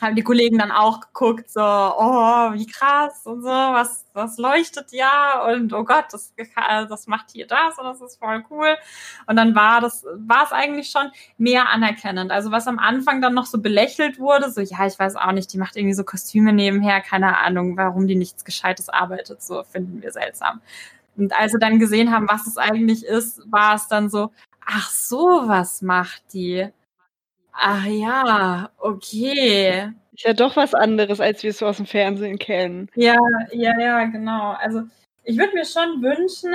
haben 0.00 0.16
die 0.16 0.22
Kollegen 0.22 0.58
dann 0.58 0.70
auch 0.70 1.00
geguckt, 1.00 1.50
so, 1.50 1.60
oh, 1.60 2.52
wie 2.52 2.66
krass 2.66 3.26
und 3.26 3.42
so, 3.42 3.48
was, 3.48 4.04
was 4.12 4.38
leuchtet 4.38 4.92
ja 4.92 5.42
und 5.50 5.72
oh 5.72 5.84
Gott, 5.84 6.06
das, 6.12 6.32
das 6.88 7.06
macht 7.06 7.30
hier 7.32 7.46
das 7.46 7.78
und 7.78 7.84
das 7.84 8.00
ist 8.00 8.18
voll 8.18 8.44
cool. 8.50 8.76
Und 9.26 9.36
dann 9.36 9.54
war 9.54 9.80
das, 9.80 10.04
war 10.14 10.44
es 10.44 10.52
eigentlich 10.52 10.90
schon 10.90 11.10
mehr 11.36 11.68
anerkennend. 11.68 12.30
Also 12.30 12.50
was 12.50 12.66
am 12.66 12.78
Anfang 12.78 13.20
dann 13.20 13.34
noch 13.34 13.46
so 13.46 13.58
belächelt 13.60 14.18
wurde, 14.18 14.50
so, 14.50 14.60
ja, 14.60 14.86
ich 14.86 14.98
weiß 14.98 15.16
auch 15.16 15.32
nicht, 15.32 15.52
die 15.52 15.58
macht 15.58 15.76
irgendwie 15.76 15.94
so 15.94 16.04
Kostüme 16.04 16.52
nebenher, 16.52 17.00
keine 17.00 17.38
Ahnung, 17.38 17.76
warum 17.76 18.06
die 18.06 18.16
nichts 18.16 18.44
Gescheites 18.44 18.88
arbeitet, 18.88 19.42
so 19.42 19.64
finden 19.64 20.02
wir 20.02 20.12
seltsam. 20.12 20.60
Und 21.16 21.36
als 21.36 21.52
sie 21.52 21.58
dann 21.58 21.80
gesehen 21.80 22.12
haben, 22.12 22.28
was 22.28 22.46
es 22.46 22.56
eigentlich 22.56 23.04
ist, 23.04 23.42
war 23.50 23.74
es 23.74 23.88
dann 23.88 24.08
so, 24.08 24.30
ach 24.64 24.90
so, 24.90 25.42
was 25.46 25.82
macht 25.82 26.22
die? 26.32 26.68
Ach 27.52 27.86
ja, 27.86 28.70
okay. 28.78 29.92
Ist 30.12 30.24
ja 30.24 30.32
doch 30.32 30.56
was 30.56 30.74
anderes, 30.74 31.20
als 31.20 31.42
wir 31.42 31.50
es 31.50 31.58
so 31.58 31.66
aus 31.66 31.76
dem 31.76 31.86
Fernsehen 31.86 32.38
kennen. 32.38 32.88
Ja, 32.94 33.16
ja, 33.52 33.78
ja, 33.78 34.04
genau. 34.04 34.52
Also 34.52 34.82
ich 35.24 35.36
würde 35.38 35.54
mir 35.54 35.64
schon 35.64 36.02
wünschen, 36.02 36.52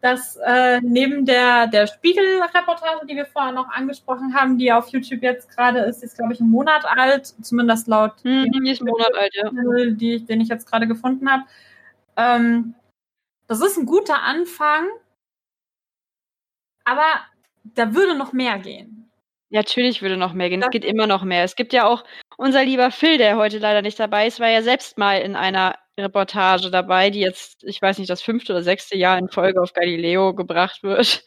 dass 0.00 0.36
äh, 0.36 0.80
neben 0.82 1.26
der, 1.26 1.66
der 1.66 1.86
Spiegel-Reportage, 1.86 3.06
die 3.06 3.16
wir 3.16 3.26
vorher 3.26 3.52
noch 3.52 3.68
angesprochen 3.68 4.32
haben, 4.34 4.56
die 4.56 4.72
auf 4.72 4.88
YouTube 4.88 5.22
jetzt 5.22 5.50
gerade 5.50 5.80
ist, 5.80 6.04
ist, 6.04 6.16
glaube 6.16 6.32
ich, 6.32 6.40
ein 6.40 6.48
Monat 6.48 6.84
alt, 6.84 7.26
zumindest 7.42 7.88
laut 7.88 8.14
hm, 8.22 8.50
die 8.52 8.70
ist 8.70 8.80
ein 8.80 8.86
Monat 8.86 9.14
alt, 9.14 9.34
ja. 9.34 9.50
die, 9.90 10.24
den 10.24 10.40
ich 10.40 10.48
jetzt 10.48 10.70
gerade 10.70 10.86
gefunden 10.86 11.28
habe. 11.28 11.42
Ähm, 12.16 12.74
das 13.48 13.60
ist 13.60 13.76
ein 13.76 13.86
guter 13.86 14.22
Anfang, 14.22 14.86
aber 16.84 17.06
da 17.64 17.94
würde 17.94 18.16
noch 18.16 18.32
mehr 18.32 18.58
gehen. 18.58 19.07
Natürlich 19.50 20.02
würde 20.02 20.16
noch 20.18 20.34
mehr 20.34 20.50
gehen. 20.50 20.62
Es 20.62 20.70
geht 20.70 20.84
immer 20.84 21.06
noch 21.06 21.24
mehr. 21.24 21.42
Es 21.44 21.56
gibt 21.56 21.72
ja 21.72 21.86
auch 21.86 22.04
unser 22.36 22.64
lieber 22.64 22.90
Phil, 22.90 23.16
der 23.18 23.36
heute 23.38 23.58
leider 23.58 23.82
nicht 23.82 23.98
dabei 23.98 24.26
ist, 24.26 24.40
war 24.40 24.48
ja 24.50 24.62
selbst 24.62 24.98
mal 24.98 25.20
in 25.20 25.36
einer 25.36 25.74
Reportage 25.98 26.70
dabei, 26.70 27.10
die 27.10 27.20
jetzt, 27.20 27.64
ich 27.64 27.80
weiß 27.80 27.98
nicht, 27.98 28.10
das 28.10 28.22
fünfte 28.22 28.52
oder 28.52 28.62
sechste 28.62 28.96
Jahr 28.96 29.18
in 29.18 29.28
Folge 29.30 29.60
auf 29.62 29.72
Galileo 29.72 30.34
gebracht 30.34 30.82
wird. 30.82 31.24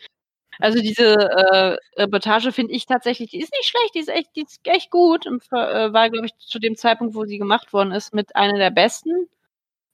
Also 0.59 0.79
diese 0.81 1.15
äh, 1.15 1.77
Reportage 2.01 2.51
finde 2.51 2.73
ich 2.73 2.85
tatsächlich, 2.85 3.31
die 3.31 3.39
ist 3.41 3.51
nicht 3.53 3.67
schlecht, 3.69 3.95
die 3.95 3.99
ist 3.99 4.09
echt, 4.09 4.29
die 4.35 4.43
ist 4.43 4.59
echt 4.65 4.91
gut 4.91 5.25
und 5.25 5.43
äh, 5.53 5.93
war, 5.93 6.09
glaube 6.11 6.27
ich, 6.27 6.33
zu 6.37 6.59
dem 6.59 6.75
Zeitpunkt, 6.75 7.15
wo 7.15 7.25
sie 7.25 7.39
gemacht 7.39 7.73
worden 7.73 7.91
ist, 7.93 8.13
mit 8.13 8.35
einer 8.35 8.57
der 8.59 8.69
besten. 8.71 9.27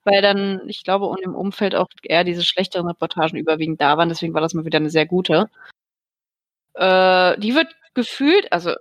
weil 0.05 0.21
dann, 0.21 0.61
ich 0.67 0.83
glaube, 0.83 1.05
und 1.07 1.21
im 1.21 1.35
Umfeld 1.35 1.75
auch 1.75 1.87
eher 2.03 2.23
diese 2.23 2.43
schlechteren 2.43 2.87
Reportagen 2.87 3.37
überwiegend 3.37 3.81
da 3.81 3.97
waren. 3.97 4.09
Deswegen 4.09 4.33
war 4.33 4.41
das 4.41 4.53
mal 4.53 4.65
wieder 4.65 4.77
eine 4.79 4.89
sehr 4.89 5.05
gute. 5.05 5.49
Äh, 6.75 7.39
die 7.39 7.55
wird 7.55 7.67
gefühlt, 7.97 8.51
also 8.53 8.73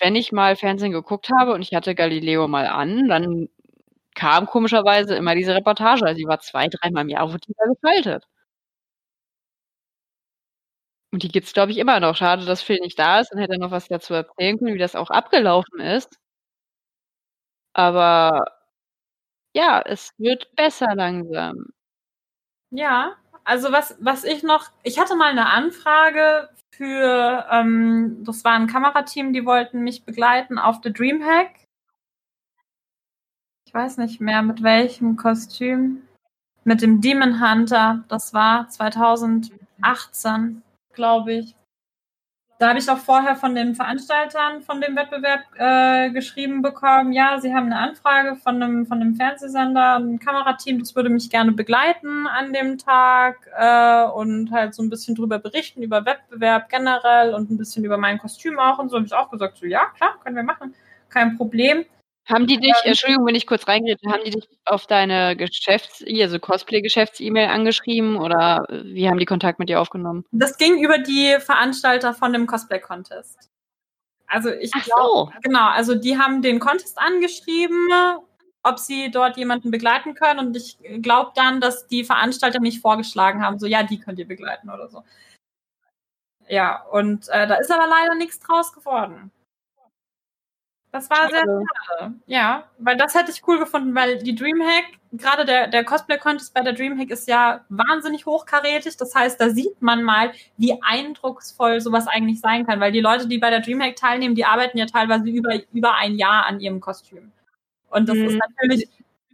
wenn 0.00 0.16
ich 0.16 0.32
mal 0.32 0.56
Fernsehen 0.56 0.92
geguckt 0.92 1.30
habe 1.38 1.54
und 1.54 1.62
ich 1.62 1.74
hatte 1.74 1.94
Galileo 1.96 2.48
mal 2.48 2.66
an, 2.68 3.08
dann 3.08 3.48
kam 4.16 4.46
komischerweise 4.46 5.16
immer 5.16 5.34
diese 5.36 5.54
Reportage. 5.56 6.04
Also 6.06 6.18
die 6.18 6.26
war 6.28 6.40
zwei, 6.40 6.68
dreimal 6.68 7.04
im 7.04 7.10
Jahr, 7.10 7.28
wurde 7.28 7.40
die 7.48 7.54
da 7.58 7.64
gefaltet. 7.66 8.26
Und 11.12 11.22
die 11.22 11.28
gibt's, 11.28 11.52
glaube 11.52 11.72
ich, 11.72 11.78
immer 11.78 12.00
noch. 12.00 12.16
Schade, 12.16 12.44
dass 12.46 12.62
Phil 12.62 12.78
nicht 12.80 12.98
da 12.98 13.20
ist, 13.20 13.30
dann 13.32 13.38
hätte 13.38 13.52
er 13.54 13.58
noch 13.58 13.70
was 13.70 13.88
dazu 13.88 14.14
erzählen 14.14 14.58
können, 14.58 14.74
wie 14.74 14.78
das 14.78 14.94
auch 14.96 15.10
abgelaufen 15.10 15.78
ist. 15.80 16.18
Aber 17.74 18.44
ja, 19.54 19.80
es 19.82 20.12
wird 20.18 20.54
besser 20.56 20.94
langsam. 20.94 21.72
Ja, 22.70 23.16
also 23.44 23.72
was, 23.72 23.96
was 24.00 24.24
ich 24.24 24.42
noch, 24.42 24.70
ich 24.82 24.98
hatte 24.98 25.16
mal 25.16 25.30
eine 25.30 25.46
Anfrage 25.46 26.48
für, 26.70 27.46
ähm, 27.50 28.24
das 28.24 28.44
war 28.44 28.52
ein 28.52 28.66
Kamerateam, 28.66 29.32
die 29.32 29.44
wollten 29.44 29.82
mich 29.82 30.04
begleiten 30.04 30.58
auf 30.58 30.80
The 30.82 30.92
Dreamhack. 30.92 31.50
Ich 33.66 33.74
weiß 33.74 33.98
nicht 33.98 34.20
mehr 34.20 34.42
mit 34.42 34.62
welchem 34.62 35.16
Kostüm. 35.16 36.02
Mit 36.64 36.82
dem 36.82 37.00
Demon 37.00 37.40
Hunter, 37.40 38.04
das 38.08 38.34
war 38.34 38.68
2018, 38.68 40.62
glaube 40.92 41.32
ich. 41.32 41.56
Da 42.62 42.68
habe 42.68 42.78
ich 42.78 42.88
auch 42.88 42.98
vorher 42.98 43.34
von 43.34 43.56
den 43.56 43.74
Veranstaltern 43.74 44.62
von 44.62 44.80
dem 44.80 44.94
Wettbewerb 44.94 45.40
äh, 45.58 46.12
geschrieben 46.12 46.62
bekommen, 46.62 47.12
ja, 47.12 47.40
sie 47.40 47.52
haben 47.52 47.66
eine 47.66 47.76
Anfrage 47.76 48.36
von 48.36 48.62
einem, 48.62 48.86
von 48.86 49.00
einem 49.00 49.16
Fernsehsender, 49.16 49.96
ein 49.96 50.20
Kamerateam, 50.20 50.78
das 50.78 50.94
würde 50.94 51.08
mich 51.08 51.28
gerne 51.28 51.50
begleiten 51.50 52.28
an 52.28 52.52
dem 52.52 52.78
Tag 52.78 53.50
äh, 53.58 54.04
und 54.04 54.52
halt 54.52 54.74
so 54.74 54.82
ein 54.84 54.90
bisschen 54.90 55.16
drüber 55.16 55.40
berichten, 55.40 55.82
über 55.82 56.06
Wettbewerb 56.06 56.68
generell 56.68 57.34
und 57.34 57.50
ein 57.50 57.56
bisschen 57.56 57.84
über 57.84 57.98
mein 57.98 58.18
Kostüm 58.18 58.60
auch 58.60 58.78
und 58.78 58.90
so. 58.90 58.96
Habe 58.96 59.06
ich 59.06 59.12
auch 59.12 59.28
gesagt, 59.28 59.58
so 59.58 59.66
ja, 59.66 59.86
klar, 59.96 60.14
können 60.22 60.36
wir 60.36 60.44
machen, 60.44 60.72
kein 61.08 61.36
Problem. 61.36 61.84
Haben 62.26 62.46
die 62.46 62.58
dich, 62.58 62.74
ähm, 62.84 62.90
Entschuldigung, 62.90 63.26
wenn 63.26 63.34
ich 63.34 63.46
kurz 63.46 63.66
reingehe, 63.66 63.96
haben 64.06 64.22
die 64.24 64.30
dich 64.30 64.48
auf 64.64 64.86
deine 64.86 65.36
Geschäfts-, 65.36 66.04
also 66.06 66.38
Cosplay-Geschäfts-E-Mail 66.38 67.48
angeschrieben 67.48 68.16
oder 68.16 68.64
wie 68.68 69.08
haben 69.08 69.18
die 69.18 69.26
Kontakt 69.26 69.58
mit 69.58 69.68
dir 69.68 69.80
aufgenommen? 69.80 70.24
Das 70.30 70.56
ging 70.56 70.82
über 70.82 70.98
die 70.98 71.36
Veranstalter 71.40 72.14
von 72.14 72.32
dem 72.32 72.46
Cosplay-Contest. 72.46 73.48
Also 74.28 74.50
ich 74.50 74.70
glaube, 74.70 75.02
so. 75.02 75.32
genau, 75.42 75.68
also 75.68 75.94
die 75.94 76.16
haben 76.16 76.42
den 76.42 76.58
Contest 76.58 76.96
angeschrieben, 76.98 77.90
ob 78.62 78.78
sie 78.78 79.10
dort 79.10 79.36
jemanden 79.36 79.70
begleiten 79.70 80.14
können 80.14 80.40
und 80.46 80.56
ich 80.56 80.78
glaube 81.02 81.32
dann, 81.34 81.60
dass 81.60 81.86
die 81.88 82.04
Veranstalter 82.04 82.60
mich 82.60 82.80
vorgeschlagen 82.80 83.42
haben, 83.44 83.58
so 83.58 83.66
ja, 83.66 83.82
die 83.82 83.98
könnt 83.98 84.18
ihr 84.18 84.28
begleiten 84.28 84.70
oder 84.70 84.88
so. 84.88 85.02
Ja, 86.48 86.82
und 86.84 87.28
äh, 87.28 87.46
da 87.46 87.56
ist 87.56 87.70
aber 87.70 87.86
leider 87.86 88.14
nichts 88.14 88.38
draus 88.40 88.72
geworden. 88.72 89.30
Das 90.92 91.08
war 91.08 91.30
sehr 91.30 91.40
schade. 91.40 92.14
Ja, 92.26 92.64
weil 92.76 92.98
das 92.98 93.14
hätte 93.14 93.30
ich 93.30 93.42
cool 93.48 93.58
gefunden, 93.58 93.94
weil 93.94 94.18
die 94.18 94.34
Dreamhack, 94.34 94.84
gerade 95.12 95.46
der, 95.46 95.68
der 95.68 95.84
Cosplay-Contest 95.84 96.52
bei 96.52 96.60
der 96.60 96.74
Dreamhack 96.74 97.10
ist 97.10 97.26
ja 97.26 97.64
wahnsinnig 97.70 98.26
hochkarätig. 98.26 98.98
Das 98.98 99.14
heißt, 99.14 99.40
da 99.40 99.48
sieht 99.48 99.80
man 99.80 100.02
mal, 100.02 100.32
wie 100.58 100.78
eindrucksvoll 100.82 101.80
sowas 101.80 102.06
eigentlich 102.08 102.40
sein 102.40 102.66
kann, 102.66 102.78
weil 102.78 102.92
die 102.92 103.00
Leute, 103.00 103.26
die 103.26 103.38
bei 103.38 103.48
der 103.48 103.60
Dreamhack 103.60 103.96
teilnehmen, 103.96 104.34
die 104.34 104.44
arbeiten 104.44 104.76
ja 104.76 104.84
teilweise 104.84 105.24
über, 105.24 105.54
über 105.72 105.94
ein 105.94 106.16
Jahr 106.16 106.44
an 106.44 106.60
ihrem 106.60 106.80
Kostüm. 106.80 107.32
Und 107.88 108.10
das 108.10 108.16
mhm. 108.16 108.26
ist 108.26 108.38
natürlich 108.50 108.88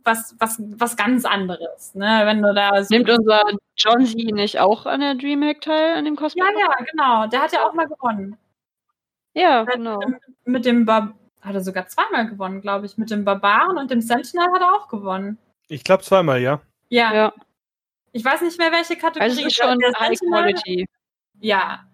was, 0.05 0.37
was, 0.39 0.63
was 0.77 0.97
ganz 0.97 1.25
anderes, 1.25 1.95
ne? 1.95 2.23
Wenn 2.25 2.41
du 2.41 2.55
da 2.55 2.83
so 2.83 2.95
Nimmt 2.95 3.11
unser 3.11 3.43
John 3.77 4.07
Z 4.07 4.17
nicht 4.17 4.61
auch 4.61 4.87
an 4.87 5.01
der 5.01 5.17
Dreamhack 5.17 5.61
teil, 5.61 5.95
an 5.95 6.05
dem 6.05 6.15
Cosplay? 6.15 6.41
Ja, 6.41 6.51
ja, 6.59 6.85
genau. 6.85 7.27
Der 7.27 7.43
hat 7.43 7.53
ja 7.53 7.67
auch 7.67 7.75
mal 7.75 7.89
gewonnen. 7.89 8.39
Ja, 9.35 9.65
genau. 9.65 9.99
Mit, 9.99 10.21
mit 10.45 10.65
dem 10.65 10.87
Bar 10.87 11.15
hat 11.41 11.55
er 11.55 11.61
sogar 11.61 11.87
zweimal 11.89 12.27
gewonnen, 12.27 12.61
glaube 12.61 12.87
ich. 12.87 12.99
Mit 12.99 13.11
dem 13.11 13.25
Barbaren 13.25 13.79
und 13.79 13.91
dem 13.91 14.01
Sentinel 14.01 14.47
hat 14.53 14.61
er 14.61 14.75
auch 14.75 14.89
gewonnen. 14.89 15.39
Ich 15.69 15.85
glaube 15.85 16.03
zweimal, 16.03 16.41
ja. 16.41 16.61
ja. 16.89 17.15
Ja. 17.15 17.33
Ich 18.13 18.25
weiß 18.25 18.41
nicht 18.43 18.59
mehr, 18.59 18.73
welche 18.73 18.97
Kategorie. 18.97 19.31
Also 19.31 19.49
schon 19.51 19.79
der 19.79 19.93
High 19.99 20.19
Sentinel, 20.19 20.31
Quality. 20.31 20.87
Ja. 21.41 21.85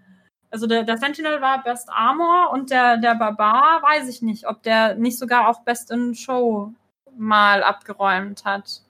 Also 0.50 0.66
der, 0.66 0.84
der 0.84 0.96
Sentinel 0.96 1.40
war 1.40 1.62
Best 1.64 1.88
Armor 1.90 2.50
und 2.52 2.70
der, 2.70 2.96
der 2.98 3.16
Barbar 3.16 3.82
weiß 3.82 4.08
ich 4.08 4.22
nicht, 4.22 4.46
ob 4.46 4.62
der 4.62 4.94
nicht 4.94 5.18
sogar 5.18 5.48
auch 5.48 5.62
Best 5.64 5.90
in 5.90 6.14
Show 6.14 6.72
mal 7.16 7.62
abgeräumt 7.62 8.44
hat. 8.44 8.82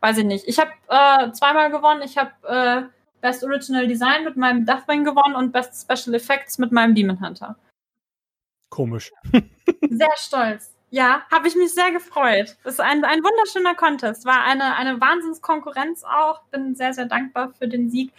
Weiß 0.00 0.18
ich 0.18 0.24
nicht. 0.24 0.46
Ich 0.46 0.58
habe 0.58 0.70
äh, 0.88 1.32
zweimal 1.32 1.70
gewonnen. 1.70 2.02
Ich 2.02 2.16
habe 2.16 2.30
äh, 2.46 2.82
Best 3.20 3.44
Original 3.44 3.86
Design 3.86 4.24
mit 4.24 4.36
meinem 4.36 4.64
Deathwing 4.64 5.04
gewonnen 5.04 5.34
und 5.34 5.52
Best 5.52 5.82
Special 5.82 6.14
Effects 6.14 6.58
mit 6.58 6.72
meinem 6.72 6.94
Demon 6.94 7.20
Hunter. 7.20 7.56
Komisch. 8.70 9.12
sehr 9.90 10.16
stolz. 10.16 10.74
Ja, 10.92 11.22
habe 11.30 11.46
ich 11.46 11.54
mich 11.54 11.72
sehr 11.72 11.92
gefreut. 11.92 12.56
Das 12.64 12.74
ist 12.74 12.80
ein, 12.80 13.04
ein 13.04 13.22
wunderschöner 13.22 13.74
Contest. 13.74 14.24
War 14.24 14.42
eine, 14.42 14.74
eine 14.76 15.00
Wahnsinnskonkurrenz 15.00 16.02
auch. 16.02 16.42
Bin 16.50 16.74
sehr, 16.74 16.92
sehr 16.94 17.06
dankbar 17.06 17.52
für 17.52 17.68
den 17.68 17.90
Sieg. 17.90 18.12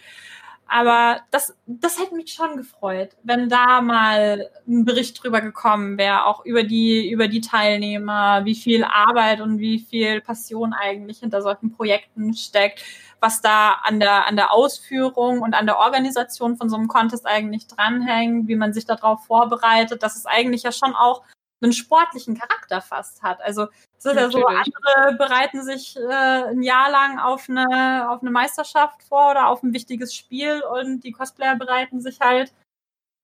Aber 0.74 1.20
das, 1.30 1.54
das 1.66 2.00
hätte 2.00 2.14
mich 2.14 2.32
schon 2.32 2.56
gefreut, 2.56 3.10
wenn 3.22 3.50
da 3.50 3.82
mal 3.82 4.48
ein 4.66 4.86
Bericht 4.86 5.22
drüber 5.22 5.42
gekommen 5.42 5.98
wäre, 5.98 6.24
auch 6.24 6.46
über 6.46 6.62
die, 6.62 7.10
über 7.10 7.28
die 7.28 7.42
Teilnehmer, 7.42 8.46
wie 8.46 8.54
viel 8.54 8.82
Arbeit 8.82 9.42
und 9.42 9.58
wie 9.58 9.80
viel 9.80 10.22
Passion 10.22 10.72
eigentlich 10.72 11.18
hinter 11.18 11.42
solchen 11.42 11.72
Projekten 11.72 12.32
steckt, 12.32 12.82
was 13.20 13.42
da 13.42 13.72
an 13.82 14.00
der, 14.00 14.26
an 14.26 14.36
der 14.36 14.50
Ausführung 14.50 15.42
und 15.42 15.52
an 15.52 15.66
der 15.66 15.78
Organisation 15.78 16.56
von 16.56 16.70
so 16.70 16.76
einem 16.76 16.88
Contest 16.88 17.26
eigentlich 17.26 17.66
dranhängt, 17.66 18.48
wie 18.48 18.56
man 18.56 18.72
sich 18.72 18.86
darauf 18.86 19.26
vorbereitet, 19.26 20.02
dass 20.02 20.16
es 20.16 20.24
eigentlich 20.24 20.62
ja 20.62 20.72
schon 20.72 20.94
auch 20.94 21.22
einen 21.66 21.72
sportlichen 21.72 22.36
Charakter 22.38 22.80
fast 22.80 23.22
hat. 23.22 23.40
Also 23.42 23.68
es 23.98 24.04
ist 24.04 24.16
ja 24.16 24.30
so, 24.30 24.44
andere 24.44 25.16
bereiten 25.16 25.62
sich 25.62 25.96
äh, 25.96 26.50
ein 26.50 26.62
Jahr 26.62 26.90
lang 26.90 27.18
auf 27.18 27.48
eine, 27.48 28.10
auf 28.10 28.22
eine 28.22 28.30
Meisterschaft 28.30 29.02
vor 29.02 29.30
oder 29.30 29.48
auf 29.48 29.62
ein 29.62 29.72
wichtiges 29.72 30.14
Spiel 30.14 30.62
und 30.62 31.02
die 31.04 31.12
Cosplayer 31.12 31.56
bereiten 31.56 32.00
sich 32.00 32.20
halt, 32.20 32.52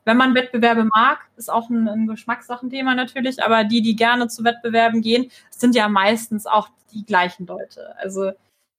wenn 0.04 0.16
man 0.16 0.34
Wettbewerbe 0.34 0.84
mag, 0.84 1.18
ist 1.36 1.50
auch 1.50 1.68
ein, 1.68 1.86
ein 1.86 2.06
Geschmackssachenthema 2.06 2.94
natürlich, 2.94 3.42
aber 3.42 3.64
die, 3.64 3.82
die 3.82 3.94
gerne 3.94 4.28
zu 4.28 4.42
Wettbewerben 4.42 5.02
gehen, 5.02 5.30
sind 5.50 5.74
ja 5.74 5.88
meistens 5.88 6.46
auch 6.46 6.70
die 6.94 7.04
gleichen 7.04 7.46
Leute. 7.46 7.94
Also 7.98 8.32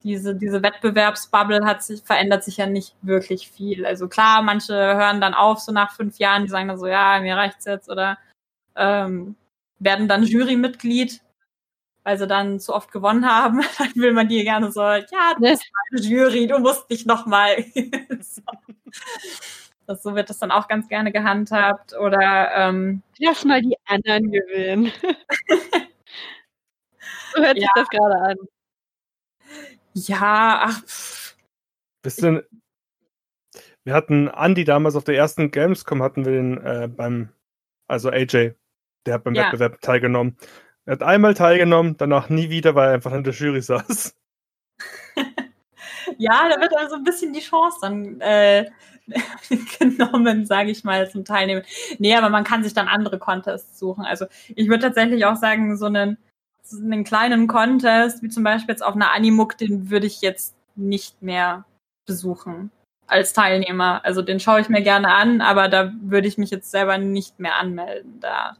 diese, 0.03 0.33
diese 0.33 0.63
Wettbewerbsbubble 0.63 1.65
hat 1.65 1.83
sich, 1.83 2.01
verändert 2.01 2.43
sich 2.43 2.57
ja 2.57 2.65
nicht 2.65 2.95
wirklich 3.01 3.51
viel. 3.51 3.85
Also 3.85 4.07
klar, 4.07 4.41
manche 4.41 4.73
hören 4.73 5.21
dann 5.21 5.33
auf, 5.33 5.59
so 5.59 5.71
nach 5.71 5.91
fünf 5.91 6.17
Jahren, 6.17 6.43
die 6.43 6.49
sagen 6.49 6.67
dann 6.67 6.79
so, 6.79 6.87
ja, 6.87 7.19
mir 7.19 7.35
reicht's 7.35 7.65
jetzt 7.65 7.89
oder 7.89 8.17
ähm, 8.75 9.35
werden 9.79 10.07
dann 10.07 10.23
Jurymitglied, 10.23 11.21
weil 12.03 12.17
sie 12.17 12.27
dann 12.27 12.59
zu 12.59 12.73
oft 12.73 12.91
gewonnen 12.91 13.25
haben. 13.25 13.61
Dann 13.77 13.95
will 13.95 14.13
man 14.13 14.27
die 14.27 14.43
gerne 14.43 14.71
so, 14.71 14.81
ja, 14.81 15.33
du 15.35 15.41
bist 15.41 15.69
meine 15.91 16.01
Jury, 16.05 16.47
du 16.47 16.59
musst 16.59 16.89
dich 16.89 17.05
nochmal. 17.05 17.63
so. 18.21 18.41
Das, 19.85 20.03
so 20.03 20.15
wird 20.15 20.29
das 20.29 20.37
dann 20.37 20.51
auch 20.51 20.67
ganz 20.67 20.87
gerne 20.87 21.11
gehandhabt. 21.11 21.97
Oder 21.97 22.51
ähm, 22.55 23.01
lass 23.17 23.43
mal 23.43 23.61
die 23.61 23.75
anderen 23.85 24.31
gewinnen. 24.31 24.91
so 27.33 27.41
hört 27.41 27.57
ja. 27.57 27.61
sich 27.61 27.69
das 27.75 27.89
gerade 27.89 28.15
an. 28.21 28.37
Ja, 29.93 30.61
ach. 30.65 30.83
Pff. 30.85 31.35
Bist 32.01 32.23
du, 32.23 32.47
wir 33.83 33.93
hatten 33.93 34.27
Andy 34.27 34.63
damals 34.63 34.95
auf 34.95 35.03
der 35.03 35.15
ersten 35.15 35.51
Gamescom 35.51 36.03
hatten 36.03 36.23
wir 36.23 36.31
den 36.31 36.57
äh, 36.63 36.87
beim, 36.87 37.29
also 37.87 38.09
AJ, 38.09 38.53
der 39.05 39.15
hat 39.15 39.23
beim 39.23 39.35
ja. 39.35 39.45
Wettbewerb 39.45 39.81
teilgenommen. 39.81 40.37
Er 40.85 40.93
hat 40.93 41.03
einmal 41.03 41.33
teilgenommen, 41.33 41.97
danach 41.97 42.29
nie 42.29 42.49
wieder, 42.49 42.75
weil 42.75 42.89
er 42.89 42.93
einfach 42.95 43.13
in 43.13 43.23
der 43.23 43.33
Jury 43.33 43.61
saß. 43.61 44.15
ja, 46.17 46.49
da 46.49 46.59
wird 46.59 46.75
also 46.75 46.95
ein 46.95 47.03
bisschen 47.03 47.33
die 47.33 47.41
Chance 47.41 47.77
dann 47.81 48.21
äh, 48.21 48.65
genommen, 49.79 50.45
sage 50.45 50.71
ich 50.71 50.83
mal, 50.83 51.09
zum 51.09 51.25
Teilnehmen. 51.25 51.63
Nee, 51.97 52.15
aber 52.15 52.29
man 52.29 52.43
kann 52.43 52.63
sich 52.63 52.73
dann 52.73 52.87
andere 52.87 53.19
Contests 53.19 53.79
suchen. 53.79 54.05
Also 54.05 54.25
ich 54.55 54.67
würde 54.67 54.83
tatsächlich 54.83 55.25
auch 55.25 55.35
sagen, 55.35 55.77
so 55.77 55.85
einen, 55.85 56.17
so 56.63 56.81
einen 56.81 57.03
kleinen 57.03 57.47
Contest, 57.47 58.23
wie 58.23 58.29
zum 58.29 58.43
Beispiel 58.43 58.73
jetzt 58.73 58.83
auf 58.83 58.95
einer 58.95 59.13
Animuk, 59.13 59.57
den 59.57 59.89
würde 59.89 60.07
ich 60.07 60.21
jetzt 60.21 60.55
nicht 60.75 61.21
mehr 61.21 61.65
besuchen 62.05 62.71
als 63.07 63.33
Teilnehmer. 63.33 64.03
Also 64.05 64.21
den 64.21 64.39
schaue 64.39 64.61
ich 64.61 64.69
mir 64.69 64.81
gerne 64.81 65.09
an, 65.13 65.41
aber 65.41 65.67
da 65.67 65.91
würde 66.01 66.27
ich 66.27 66.37
mich 66.37 66.51
jetzt 66.51 66.71
selber 66.71 66.97
nicht 66.97 67.39
mehr 67.39 67.55
anmelden. 67.55 68.19
Da 68.19 68.57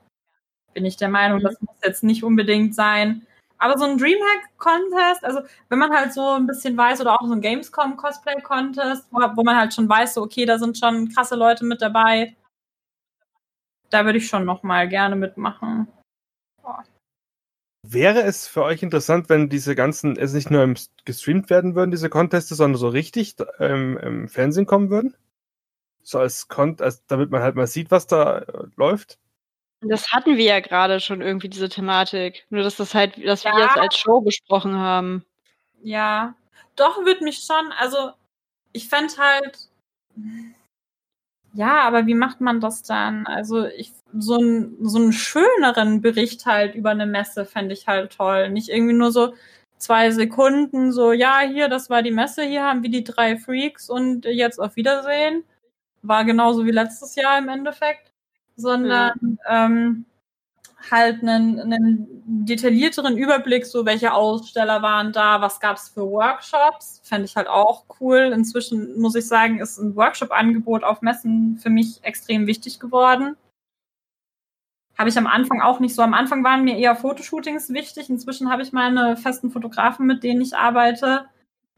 bin 0.74 0.86
ich 0.86 0.98
der 0.98 1.10
Meinung, 1.10 1.40
das 1.40 1.60
muss 1.62 1.76
jetzt 1.84 2.04
nicht 2.04 2.24
unbedingt 2.24 2.76
sein. 2.76 3.26
Aber 3.60 3.78
so 3.78 3.84
ein 3.84 3.98
Dreamhack-Contest, 3.98 5.24
also 5.26 5.42
wenn 5.68 5.80
man 5.80 5.92
halt 5.92 6.14
so 6.14 6.32
ein 6.32 6.48
bisschen 6.48 6.78
weiß, 6.78 7.02
oder 7.02 7.20
auch 7.20 7.28
so 7.28 7.34
ein 7.34 7.42
Gamescom-Cosplay-Contest, 7.42 9.08
wo, 9.12 9.20
wo, 9.20 9.44
man 9.44 9.58
halt 9.58 9.74
schon 9.74 9.90
weiß, 9.90 10.14
so 10.14 10.24
okay, 10.24 10.46
da 10.46 10.58
sind 10.58 10.78
schon 10.78 11.10
krasse 11.10 11.36
Leute 11.36 11.66
mit 11.66 11.82
dabei, 11.82 12.38
da 13.90 14.06
würde 14.06 14.18
ich 14.18 14.28
schon 14.28 14.46
noch 14.46 14.64
mal 14.64 14.88
gerne 14.88 15.18
mitmachen. 15.18 15.88
Boah. 16.62 16.84
wäre 17.86 18.22
es 18.22 18.48
für 18.48 18.64
euch 18.64 18.82
interessant, 18.82 19.28
wenn 19.28 19.50
diese 19.50 19.76
ganzen, 19.76 20.18
es 20.18 20.34
nicht 20.34 20.52
nur 20.52 20.64
im, 20.64 20.76
gestreamt 21.04 21.50
werden 21.50 21.76
würden, 21.76 21.92
diese 21.92 22.10
Conteste, 22.10 22.56
sondern 22.56 22.80
so 22.80 22.88
richtig 22.88 23.36
ähm, 23.60 23.98
im 23.98 24.30
Fernsehen 24.30 24.68
kommen 24.68 24.90
würden? 24.90 25.16
So 26.02 26.20
als 26.20 26.48
Con, 26.48 26.80
als, 26.80 27.06
damit 27.08 27.30
man 27.30 27.42
halt 27.42 27.56
mal 27.56 27.68
sieht, 27.68 27.92
was 27.92 28.08
da 28.08 28.40
äh, 28.40 28.68
läuft? 28.78 29.20
Das 29.82 30.12
hatten 30.12 30.36
wir 30.38 30.44
ja 30.44 30.60
gerade 30.60 31.00
schon 31.00 31.22
irgendwie, 31.22 31.50
diese 31.50 31.70
Thematik. 31.70 32.46
Nur, 32.50 32.64
dass 32.64 32.76
das 32.76 32.94
halt, 32.94 33.26
dass 33.26 33.44
ja. 33.44 33.56
wir 33.56 33.66
es 33.66 33.78
als 33.78 33.98
Show 33.98 34.22
besprochen 34.22 34.76
haben. 34.76 35.26
Ja. 35.82 36.36
Doch, 36.76 37.06
würde 37.06 37.24
mich 37.24 37.40
schon, 37.46 37.72
also 37.78 38.12
ich 38.74 38.88
fände 38.90 39.14
halt. 39.18 39.70
Ja, 41.54 41.82
aber 41.82 42.06
wie 42.08 42.14
macht 42.14 42.42
man 42.42 42.60
das 42.60 42.84
dann? 42.84 43.26
Also 43.26 43.66
ich 43.66 43.92
so, 44.18 44.38
ein, 44.38 44.78
so 44.82 44.98
einen 44.98 45.14
schöneren 45.14 46.02
Bericht 46.02 46.46
halt 46.46 46.76
über 46.76 46.92
eine 46.92 47.06
Messe 47.06 47.46
fände 47.46 47.74
ich 47.74 47.88
halt 47.88 48.14
toll. 48.16 48.50
Nicht 48.50 48.70
irgendwie 48.70 48.94
nur 48.94 49.12
so 49.12 49.34
zwei 49.78 50.12
Sekunden, 50.12 50.92
so, 50.92 51.12
ja, 51.14 51.40
hier, 51.40 51.70
das 51.70 51.90
war 51.90 52.04
die 52.04 52.12
Messe, 52.12 52.44
hier 52.44 52.64
haben 52.64 52.84
wir 52.84 52.90
die 52.90 53.04
drei 53.04 53.38
Freaks 53.38 53.90
und 53.90 54.26
jetzt 54.26 54.60
auf 54.60 54.76
Wiedersehen. 54.76 55.44
War 56.02 56.26
genauso 56.26 56.66
wie 56.66 56.72
letztes 56.72 57.16
Jahr 57.16 57.38
im 57.40 57.50
Endeffekt. 57.50 58.09
Sondern 58.60 59.14
mhm. 59.22 59.40
ähm, 59.48 60.06
halt 60.92 61.22
einen, 61.22 61.60
einen 61.60 62.08
detaillierteren 62.46 63.18
Überblick, 63.18 63.66
so 63.66 63.86
welche 63.86 64.14
Aussteller 64.14 64.82
waren 64.82 65.12
da, 65.12 65.42
was 65.42 65.60
gab 65.60 65.78
es 65.78 65.90
für 65.90 66.10
Workshops, 66.10 67.02
fände 67.04 67.26
ich 67.26 67.36
halt 67.36 67.48
auch 67.48 67.86
cool. 68.00 68.32
Inzwischen 68.34 69.00
muss 69.00 69.16
ich 69.16 69.28
sagen, 69.28 69.60
ist 69.60 69.78
ein 69.78 69.96
Workshop-Angebot 69.96 70.84
auf 70.84 71.02
Messen 71.02 71.58
für 71.62 71.70
mich 71.70 72.04
extrem 72.04 72.48
wichtig 72.48 72.80
geworden. 72.80 73.36
Habe 74.98 75.10
ich 75.10 75.18
am 75.18 75.28
Anfang 75.28 75.62
auch 75.62 75.80
nicht 75.80 75.96
so. 75.96 76.02
Am 76.02 76.14
Anfang 76.14 76.44
waren 76.44 76.64
mir 76.64 76.78
eher 76.78 76.96
Fotoshootings 76.96 77.70
wichtig. 77.70 78.10
Inzwischen 78.10 78.52
habe 78.52 78.64
ich 78.64 78.74
meine 78.74 79.16
festen 79.16 79.50
Fotografen, 79.50 80.06
mit 80.06 80.24
denen 80.24 80.42
ich 80.42 80.58
arbeite. 80.58 81.26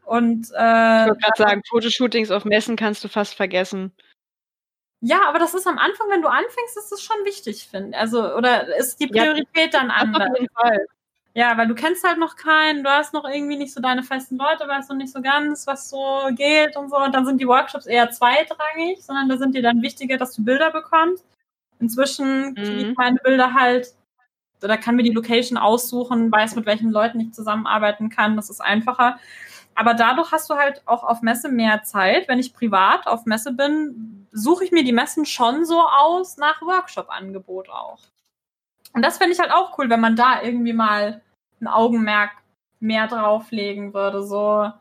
Und 0.06 0.50
äh, 0.58 1.02
ich 1.02 1.08
würde 1.08 1.20
gerade 1.20 1.38
sagen, 1.38 1.62
Fotoshootings 1.70 2.32
auf 2.32 2.46
Messen 2.46 2.76
kannst 2.76 3.04
du 3.04 3.08
fast 3.08 3.36
vergessen. 3.36 3.92
Ja, 5.02 5.28
aber 5.28 5.40
das 5.40 5.56
ist 5.56 5.68
am 5.68 5.80
Anfang, 5.80 6.10
wenn 6.10 6.22
du 6.22 6.28
anfängst, 6.28 6.78
ist 6.78 6.92
das 6.92 7.02
schon 7.02 7.18
wichtig, 7.26 7.68
finde 7.70 7.98
Also, 7.98 8.36
oder 8.36 8.76
ist 8.78 9.00
die 9.00 9.08
Priorität 9.08 9.74
ja, 9.74 9.80
dann 9.80 9.92
anders? 9.92 10.30
Auf 10.30 10.38
jeden 10.38 10.54
Fall. 10.54 10.86
Ja, 11.34 11.58
weil 11.58 11.68
du 11.68 11.76
kennst 11.76 12.04
halt 12.04 12.20
noch 12.20 12.36
keinen, 12.36 12.84
du 12.84 12.90
hast 12.90 13.14
noch 13.14 13.28
irgendwie 13.28 13.58
nicht 13.58 13.74
so 13.74 13.82
deine 13.82 14.04
festen 14.04 14.38
Leute, 14.38 14.68
weißt 14.68 14.90
noch 14.90 14.98
nicht 14.98 15.14
so 15.14 15.22
ganz, 15.22 15.66
was 15.66 15.90
so 15.90 16.28
geht 16.32 16.76
und 16.76 16.90
so. 16.90 16.98
Und 16.98 17.16
dann 17.16 17.26
sind 17.26 17.40
die 17.40 17.48
Workshops 17.48 17.86
eher 17.86 18.12
zweitrangig, 18.12 19.02
sondern 19.02 19.30
da 19.30 19.38
sind 19.38 19.56
dir 19.56 19.62
dann 19.62 19.82
wichtiger, 19.82 20.18
dass 20.18 20.36
du 20.36 20.44
Bilder 20.44 20.72
bekommst. 20.72 21.26
Inzwischen 21.80 22.50
mhm. 22.50 22.56
kriege 22.56 22.90
ich 22.92 22.98
meine 22.98 23.18
Bilder 23.24 23.54
halt, 23.54 23.96
da 24.60 24.78
kann 24.78 24.96
mir 24.96 25.04
die 25.04 25.14
Location 25.14 25.58
aussuchen, 25.58 26.32
weiß, 26.32 26.56
mit 26.56 26.66
welchen 26.66 26.92
Leuten 26.92 27.20
ich 27.20 27.34
zusammenarbeiten 27.34 28.10
kann. 28.10 28.36
Das 28.36 28.50
ist 28.50 28.62
einfacher. 28.62 29.18
Aber 29.82 29.96
dadurch 29.96 30.32
hast 30.32 30.48
du 30.48 30.54
halt 30.54 30.84
auch 30.86 31.04
auf 31.04 31.24
Messe 31.24 31.50
mehr 31.50 31.82
Zeit. 31.82 32.28
Wenn 32.28 32.38
ich 32.38 32.54
privat 32.54 33.08
auf 33.08 33.26
Messe 33.26 33.52
bin, 33.52 34.28
suche 34.32 34.64
ich 34.64 34.72
mir 34.72 34.84
die 34.84 34.92
Messen 34.92 35.26
schon 35.26 35.66
so 35.66 35.82
aus 35.82 36.38
nach 36.38 36.62
Workshop-Angebot 36.62 37.68
auch. 37.72 37.98
Und 38.94 39.02
das 39.04 39.18
finde 39.18 39.34
ich 39.34 39.40
halt 39.40 39.52
auch 39.52 39.76
cool, 39.80 39.90
wenn 39.90 40.00
man 40.00 40.16
da 40.16 40.44
irgendwie 40.44 40.74
mal 40.74 41.24
ein 41.60 41.68
Augenmerk 41.68 42.30
mehr 42.80 43.08
drauflegen 43.08 43.96
würde. 43.96 44.22
So, 44.22 44.72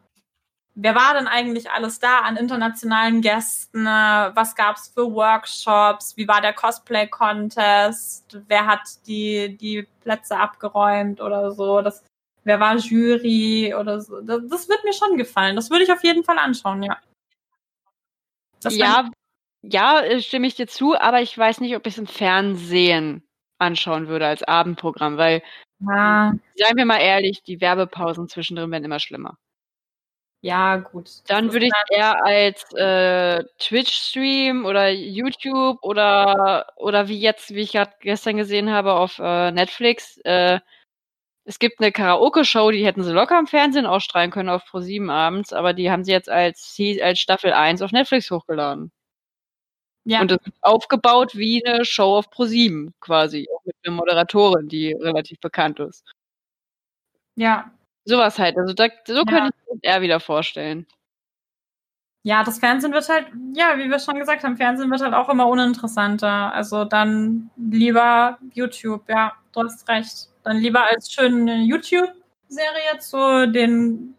wer 0.75 0.95
war 0.95 1.15
denn 1.15 1.29
eigentlich 1.29 1.71
alles 1.71 1.99
da 1.99 2.19
an 2.19 2.37
internationalen 2.37 3.23
Gästen? 3.23 3.87
Was 3.87 4.55
gab 4.55 4.77
es 4.77 4.89
für 4.89 5.11
Workshops? 5.11 6.15
Wie 6.19 6.29
war 6.29 6.43
der 6.43 6.53
Cosplay-Contest? 6.53 8.39
Wer 8.49 8.67
hat 8.67 8.83
die, 9.07 9.57
die 9.57 9.89
Plätze 10.03 10.37
abgeräumt 10.37 11.23
oder 11.23 11.53
so? 11.53 11.81
Das 11.81 12.05
wer 12.45 12.61
war 12.61 12.77
Jury 12.77 13.75
oder 13.75 14.01
so. 14.01 14.21
Das, 14.21 14.41
das 14.49 14.69
wird 14.69 14.85
mir 14.85 14.93
schon 14.93 15.17
gefallen. 15.17 15.57
Das 15.57 15.71
würde 15.71 15.85
ich 15.85 15.93
auf 15.93 16.03
jeden 16.05 16.25
Fall 16.25 16.39
anschauen, 16.39 16.83
ja. 16.83 16.99
Das 18.63 18.77
ja, 18.77 19.09
ja, 19.63 20.01
äh, 20.01 20.21
stimme 20.21 20.47
ich 20.47 20.55
dir 20.55 20.67
zu, 20.67 20.99
aber 20.99 21.21
ich 21.23 21.37
weiß 21.37 21.61
nicht, 21.61 21.77
ob 21.77 21.87
ich 21.87 21.95
es 21.95 21.99
im 21.99 22.07
Fernsehen 22.07 23.23
anschauen 23.59 24.09
würde 24.09 24.27
als 24.27 24.43
Abendprogramm, 24.43 25.17
weil, 25.17 25.43
ja. 25.81 26.33
seien 26.57 26.77
wir 26.77 26.85
mal 26.87 27.01
ehrlich, 27.01 27.43
die 27.43 27.61
Werbepausen 27.61 28.29
zwischendrin 28.29 28.71
werden 28.71 28.85
immer 28.85 29.01
schlimmer. 29.01 29.37
Ja, 30.43 30.77
gut. 30.79 31.11
Dann 31.27 31.53
würde 31.53 31.67
ich 31.67 31.73
eher 31.91 32.25
als 32.25 32.73
äh, 32.73 33.45
Twitch-Stream 33.59 34.65
oder 34.65 34.89
YouTube 34.89 35.79
oder, 35.83 36.73
oder 36.77 37.09
wie 37.09 37.21
jetzt, 37.21 37.55
wie 37.55 37.61
ich 37.61 37.73
gerade 37.73 37.93
gestern 38.01 38.39
gesehen 38.39 38.71
habe 38.71 38.95
auf 38.95 39.19
äh, 39.19 39.51
Netflix, 39.51 40.17
äh, 40.25 40.61
es 41.45 41.59
gibt 41.59 41.81
eine 41.81 41.93
Karaoke-Show, 41.93 42.71
die 42.71 42.85
hätten 42.85 43.03
sie 43.03 43.13
locker 43.13 43.39
im 43.39 43.47
Fernsehen 43.47 43.87
ausstrahlen 43.87 44.31
können 44.31 44.49
auf 44.49 44.65
Pro7 44.65 45.11
abends, 45.11 45.53
aber 45.53 45.73
die 45.73 45.91
haben 45.91 46.05
sie 46.05 46.13
jetzt 46.13 46.29
als, 46.29 46.77
als 47.03 47.19
Staffel 47.19 47.53
1 47.53 47.83
auf 47.83 47.93
Netflix 47.93 48.31
hochgeladen. 48.31 48.93
Ja. 50.05 50.21
Und 50.21 50.31
das 50.31 50.39
ist 50.45 50.57
aufgebaut 50.63 51.37
wie 51.37 51.65
eine 51.65 51.85
Show 51.85 52.17
auf 52.17 52.29
Pro7 52.31 52.93
quasi, 53.01 53.47
auch 53.55 53.65
mit 53.65 53.77
einer 53.85 53.97
Moderatorin, 53.97 54.69
die 54.69 54.93
relativ 54.93 55.41
bekannt 55.41 55.79
ist. 55.81 56.05
Ja. 57.37 57.71
Sowas 58.05 58.39
halt. 58.39 58.57
Also 58.57 58.73
da, 58.73 58.89
so 59.07 59.19
ja. 59.19 59.25
könnte 59.25 59.51
ich 59.55 59.75
es 59.77 59.83
eher 59.83 60.01
wieder 60.01 60.21
vorstellen. 60.21 60.87
Ja, 62.23 62.45
das 62.45 62.59
Fernsehen 62.59 62.93
wird 62.93 63.09
halt, 63.09 63.29
ja, 63.55 63.79
wie 63.79 63.89
wir 63.89 63.99
schon 63.99 64.19
gesagt 64.19 64.45
haben, 64.45 64.57
Fernsehen 64.57 64.91
wird 64.91 65.01
halt 65.01 65.15
auch 65.15 65.29
immer 65.31 65.47
uninteressanter. 65.47 66.53
Also 66.53 66.85
dann 66.85 67.51
lieber 67.57 68.39
YouTube, 68.53 69.09
ja, 69.09 69.33
du 69.53 69.63
hast 69.63 69.89
recht. 69.89 70.30
Dann 70.43 70.59
lieber 70.59 70.89
als 70.91 71.13
schöne 71.13 71.63
YouTube-Serie 71.65 72.99
zu 72.99 73.51
den 73.51 74.15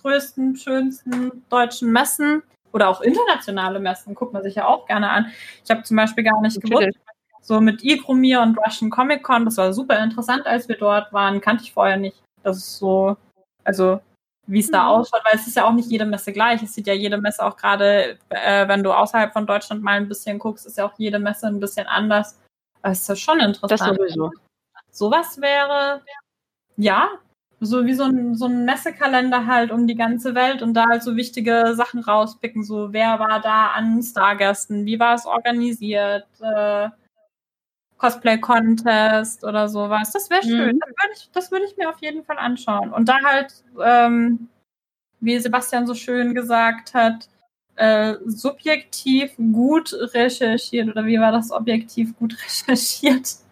größten, 0.00 0.56
schönsten 0.56 1.44
deutschen 1.48 1.90
Messen 1.90 2.42
oder 2.72 2.88
auch 2.88 3.00
internationale 3.00 3.80
Messen. 3.80 4.14
Guckt 4.14 4.32
man 4.32 4.42
sich 4.42 4.54
ja 4.54 4.66
auch 4.66 4.86
gerne 4.86 5.10
an. 5.10 5.32
Ich 5.64 5.70
habe 5.70 5.82
zum 5.82 5.96
Beispiel 5.96 6.24
gar 6.24 6.40
nicht 6.40 6.60
gewusst, 6.60 6.98
so 7.42 7.60
mit 7.60 7.82
Igromir 7.84 8.40
und 8.40 8.58
Russian 8.58 8.90
Comic 8.90 9.22
Con, 9.22 9.44
das 9.44 9.56
war 9.56 9.72
super 9.72 10.02
interessant, 10.02 10.46
als 10.46 10.68
wir 10.68 10.76
dort 10.76 11.12
waren, 11.12 11.40
kannte 11.40 11.64
ich 11.64 11.72
vorher 11.72 11.96
nicht. 11.96 12.22
Das 12.42 12.56
ist 12.56 12.78
so, 12.78 13.16
also 13.64 14.00
wie 14.48 14.60
es 14.60 14.70
da 14.70 14.84
mhm. 14.84 14.88
ausschaut, 14.88 15.22
weil 15.24 15.34
es 15.34 15.46
ist 15.46 15.56
ja 15.56 15.64
auch 15.64 15.72
nicht 15.72 15.90
jede 15.90 16.06
Messe 16.06 16.32
gleich. 16.32 16.62
Es 16.62 16.74
sieht 16.74 16.86
ja 16.86 16.92
jede 16.94 17.18
Messe 17.18 17.44
auch 17.44 17.56
gerade, 17.56 18.18
äh, 18.30 18.68
wenn 18.68 18.82
du 18.82 18.92
außerhalb 18.92 19.32
von 19.32 19.46
Deutschland 19.46 19.82
mal 19.82 19.96
ein 19.96 20.08
bisschen 20.08 20.38
guckst, 20.38 20.66
ist 20.66 20.78
ja 20.78 20.86
auch 20.86 20.94
jede 20.98 21.18
Messe 21.18 21.46
ein 21.46 21.60
bisschen 21.60 21.86
anders. 21.86 22.40
Das 22.82 23.00
ist 23.00 23.08
ja 23.08 23.16
schon 23.16 23.40
interessant. 23.40 23.80
Das 23.80 23.96
sowieso 23.96 24.30
sowas 24.96 25.40
wäre, 25.40 26.02
ja, 26.76 27.10
so 27.60 27.86
wie 27.86 27.94
so 27.94 28.04
ein, 28.04 28.34
so 28.34 28.46
ein 28.46 28.64
Messekalender 28.64 29.46
halt 29.46 29.70
um 29.70 29.86
die 29.86 29.94
ganze 29.94 30.34
Welt 30.34 30.62
und 30.62 30.74
da 30.74 30.86
halt 30.88 31.02
so 31.02 31.16
wichtige 31.16 31.74
Sachen 31.74 32.00
rauspicken, 32.00 32.64
so 32.64 32.92
wer 32.92 33.18
war 33.18 33.40
da 33.40 33.68
an 33.68 34.02
Stargästen, 34.02 34.84
wie 34.84 34.98
war 35.00 35.14
es 35.14 35.26
organisiert, 35.26 36.26
äh, 36.40 36.90
Cosplay-Contest 37.98 39.42
oder 39.44 39.68
sowas. 39.68 40.12
Das 40.12 40.28
wäre 40.28 40.42
schön. 40.42 40.76
Mhm. 40.76 40.80
Das 40.80 40.90
würde 40.90 41.12
ich, 41.14 41.30
das 41.32 41.50
würd 41.50 41.62
ich 41.66 41.76
mir 41.78 41.88
auf 41.88 42.00
jeden 42.00 42.24
Fall 42.24 42.38
anschauen. 42.38 42.92
Und 42.92 43.08
da 43.08 43.18
halt, 43.24 43.54
ähm, 43.82 44.48
wie 45.20 45.38
Sebastian 45.38 45.86
so 45.86 45.94
schön 45.94 46.34
gesagt 46.34 46.92
hat, 46.92 47.28
äh, 47.76 48.16
subjektiv 48.26 49.34
gut 49.36 49.94
recherchiert 50.14 50.88
oder 50.88 51.06
wie 51.06 51.20
war 51.20 51.32
das 51.32 51.50
objektiv 51.52 52.16
gut 52.18 52.36
recherchiert? 52.44 53.45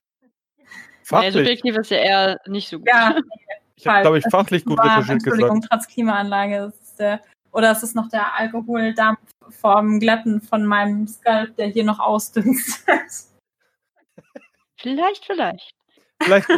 Fachlich. 1.04 1.34
Nee, 1.34 1.40
subjektiv 1.40 1.76
ist 1.76 1.90
ja 1.90 1.98
eher 1.98 2.40
nicht 2.46 2.68
so 2.68 2.78
gut. 2.78 2.88
Ja, 2.88 3.16
ich 3.76 3.86
habe, 3.86 4.02
glaube 4.02 4.18
ich, 4.18 4.24
fachlich 4.30 4.64
gut 4.64 4.78
war, 4.78 4.86
recherchiert 4.86 5.10
Entschuldigung, 5.10 5.60
gesagt. 5.60 5.72
trotz 5.72 5.88
Klimaanlage. 5.88 6.72
Ist 6.82 6.98
der, 6.98 7.20
oder 7.52 7.72
ist 7.72 7.82
es 7.82 7.94
noch 7.94 8.08
der 8.08 8.34
Alkoholdampf 8.34 9.20
vom 9.50 10.00
Glätten 10.00 10.40
von 10.40 10.64
meinem 10.64 11.06
Scalp, 11.06 11.56
der 11.56 11.66
hier 11.66 11.84
noch 11.84 12.00
ausdünstet? 12.00 12.88
vielleicht, 14.76 15.26
vielleicht. 15.26 15.74
Vielleicht 16.22 16.48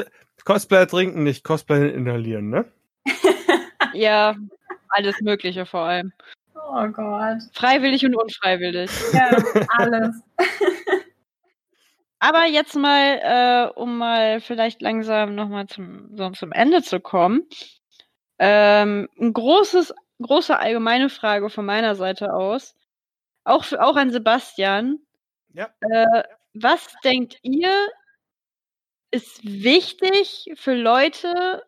Cosplayer 0.44 0.86
trinken 0.86 1.24
nicht, 1.24 1.42
Cosplayer 1.42 1.92
inhalieren, 1.92 2.51
ne? 2.51 2.64
ja, 3.94 4.36
alles 4.90 5.20
Mögliche 5.20 5.66
vor 5.66 5.80
allem. 5.80 6.12
Oh 6.55 6.86
Gott. 6.88 7.38
Freiwillig 7.53 8.05
und 8.05 8.14
unfreiwillig. 8.14 8.90
Ja, 9.12 9.36
alles. 9.70 10.22
Aber 12.26 12.44
jetzt 12.44 12.74
mal, 12.74 13.20
äh, 13.22 13.78
um 13.78 13.98
mal 13.98 14.40
vielleicht 14.40 14.82
langsam 14.82 15.36
nochmal 15.36 15.68
zum, 15.68 16.08
so 16.16 16.28
zum 16.30 16.50
Ende 16.50 16.82
zu 16.82 16.98
kommen. 16.98 17.46
Ähm, 18.40 19.08
ein 19.20 19.32
großes, 19.32 19.94
große 20.20 20.58
allgemeine 20.58 21.08
Frage 21.08 21.50
von 21.50 21.64
meiner 21.64 21.94
Seite 21.94 22.34
aus. 22.34 22.74
Auch, 23.44 23.62
für, 23.62 23.80
auch 23.80 23.94
an 23.94 24.10
Sebastian. 24.10 24.98
Ja. 25.54 25.68
Äh, 25.80 26.24
was 26.52 26.96
denkt 27.04 27.38
ihr, 27.42 27.70
ist 29.12 29.44
wichtig 29.44 30.50
für 30.56 30.74
Leute, 30.74 31.62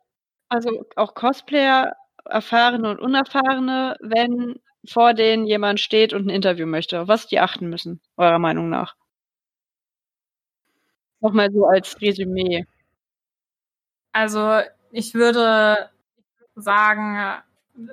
also 0.48 0.86
auch 0.96 1.14
Cosplayer, 1.14 1.94
erfahrene 2.24 2.90
und 2.90 2.98
unerfahrene, 2.98 3.96
wenn 4.00 4.56
vor 4.88 5.14
denen 5.14 5.46
jemand 5.46 5.78
steht 5.78 6.12
und 6.12 6.26
ein 6.26 6.30
Interview 6.30 6.66
möchte? 6.66 7.06
Was 7.06 7.28
die 7.28 7.38
achten 7.38 7.68
müssen, 7.68 8.00
eurer 8.16 8.40
Meinung 8.40 8.68
nach? 8.70 8.96
Nochmal 11.20 11.50
so 11.52 11.66
als 11.66 12.00
Resümee. 12.00 12.64
Also 14.12 14.60
ich 14.90 15.14
würde 15.14 15.90
sagen, 16.54 17.42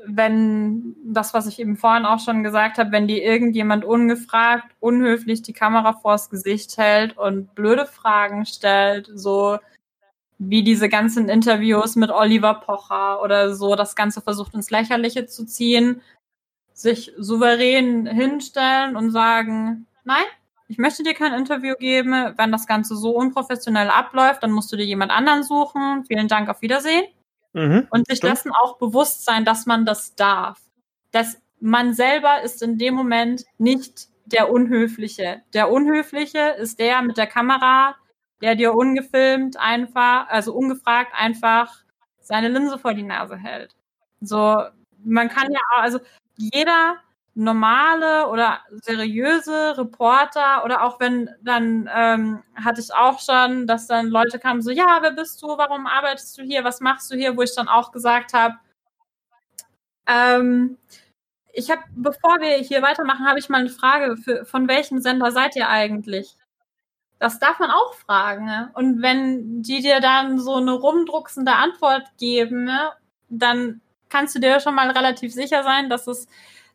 wenn 0.06 0.96
das, 1.06 1.34
was 1.34 1.46
ich 1.46 1.60
eben 1.60 1.78
vorhin 1.78 2.06
auch 2.06 2.20
schon 2.20 2.44
gesagt 2.44 2.78
habe, 2.78 2.92
wenn 2.92 3.08
dir 3.08 3.22
irgendjemand 3.24 3.86
ungefragt, 3.86 4.76
unhöflich 4.80 5.44
die 5.44 5.54
Kamera 5.54 5.94
vors 5.94 6.30
Gesicht 6.30 6.78
hält 6.78 7.18
und 7.18 7.54
blöde 7.54 7.86
Fragen 7.86 8.46
stellt, 8.46 9.12
so 9.14 9.60
wie 10.40 10.64
diese 10.64 10.90
ganzen 10.90 11.30
Interviews 11.30 11.96
mit 11.96 12.10
Oliver 12.10 12.56
Pocher 12.56 13.22
oder 13.22 13.56
so, 13.56 13.76
das 13.76 13.96
Ganze 13.96 14.22
versucht 14.22 14.54
ins 14.56 14.72
Lächerliche 14.72 15.28
zu 15.28 15.46
ziehen, 15.46 16.02
sich 16.74 17.14
souverän 17.18 18.08
hinstellen 18.08 18.96
und 18.96 19.12
sagen, 19.12 19.88
nein, 20.04 20.26
ich 20.68 20.78
möchte 20.78 21.03
dir 21.03 21.13
kein 21.13 21.34
Interview 21.34 21.76
geben. 21.76 22.11
Wenn 22.38 22.51
das 22.51 22.68
Ganze 22.68 22.95
so 22.95 23.11
unprofessionell 23.16 23.89
abläuft, 23.89 24.43
dann 24.43 24.51
musst 24.51 24.72
du 24.72 24.78
dir 24.78 24.86
jemand 24.86 25.11
anderen 25.11 25.43
suchen. 25.43 26.05
Vielen 26.05 26.28
Dank, 26.28 26.49
auf 26.49 26.61
Wiedersehen. 26.61 27.05
Mhm, 27.53 27.88
und 27.89 28.07
sich 28.07 28.18
stimmt. 28.18 28.34
dessen 28.34 28.51
auch 28.51 28.78
bewusst 28.78 29.24
sein, 29.26 29.45
dass 29.45 29.66
man 29.66 29.86
das 29.86 30.16
darf. 30.16 30.59
Dass 31.11 31.41
man 31.59 31.93
selber 31.93 32.41
ist 32.41 32.61
in 32.61 32.78
dem 32.78 32.95
Moment 32.95 33.45
nicht 33.57 34.09
der 34.26 34.51
Unhöfliche. 34.51 35.41
Der 35.53 35.72
Unhöfliche 35.72 36.55
ist 36.57 36.80
der 36.80 37.01
mit 37.01 37.18
der 37.18 37.28
Kamera, 37.28 37.95
der 38.41 38.55
dir 38.55 38.74
ungefilmt 38.74 39.57
einfach, 39.57 40.28
also 40.28 40.53
ungefragt 40.53 41.13
einfach 41.16 41.74
seine 42.22 42.49
Linse 42.49 42.78
vor 42.78 42.93
die 42.93 43.03
Nase 43.03 43.38
hält. 43.38 43.76
So, 44.20 44.63
man 45.03 45.30
kann 45.30 45.51
ja, 45.51 45.59
also 45.78 45.99
jeder 46.36 46.97
normale 47.36 48.30
oder 48.30 48.62
seriöse 48.82 49.78
Reporter 49.78 50.64
oder 50.64 50.84
auch 50.84 51.02
wenn 51.02 51.30
dann 51.42 51.90
ähm, 51.94 52.44
hatte 52.56 52.80
ich 52.80 52.94
auch 52.94 53.20
schon, 53.20 53.68
dass 53.68 53.88
dann 53.88 54.08
Leute 54.08 54.40
kamen 54.40 54.62
so, 54.62 54.72
ja, 54.72 55.00
wer 55.02 55.12
bist 55.12 55.42
du, 55.42 55.48
warum 55.48 55.86
arbeitest 55.86 56.38
du 56.38 56.44
hier, 56.44 56.64
was 56.64 56.80
machst 56.80 57.12
du 57.12 57.16
hier, 57.16 57.36
wo 57.36 57.42
ich 57.42 57.54
dann 57.54 57.68
auch 57.68 57.92
gesagt 57.92 58.34
habe, 58.34 58.56
ähm, 60.08 60.78
ich 61.52 61.70
habe, 61.70 61.82
bevor 61.96 62.40
wir 62.40 62.58
hier 62.58 62.82
weitermachen, 62.82 63.28
habe 63.28 63.40
ich 63.40 63.50
mal 63.50 63.60
eine 63.60 63.70
Frage, 63.70 64.18
für, 64.18 64.46
von 64.46 64.68
welchem 64.68 65.00
Sender 65.00 65.32
seid 65.32 65.56
ihr 65.56 65.70
eigentlich? 65.70 66.38
Das 67.20 67.40
darf 67.40 67.60
man 67.60 67.72
auch 67.72 67.94
fragen. 67.96 68.46
Ne? 68.46 68.72
Und 68.74 69.02
wenn 69.02 69.62
die 69.62 69.82
dir 69.82 70.00
dann 70.02 70.40
so 70.40 70.56
eine 70.56 70.74
rumdrucksende 70.74 71.54
Antwort 71.54 72.04
geben, 72.18 72.66
ne, 72.66 72.92
dann 73.30 73.82
kannst 74.10 74.36
du 74.36 74.40
dir 74.40 74.60
schon 74.60 74.76
mal 74.76 74.92
relativ 74.92 75.34
sicher 75.34 75.64
sein, 75.64 75.90
dass 75.90 76.08
es 76.08 76.28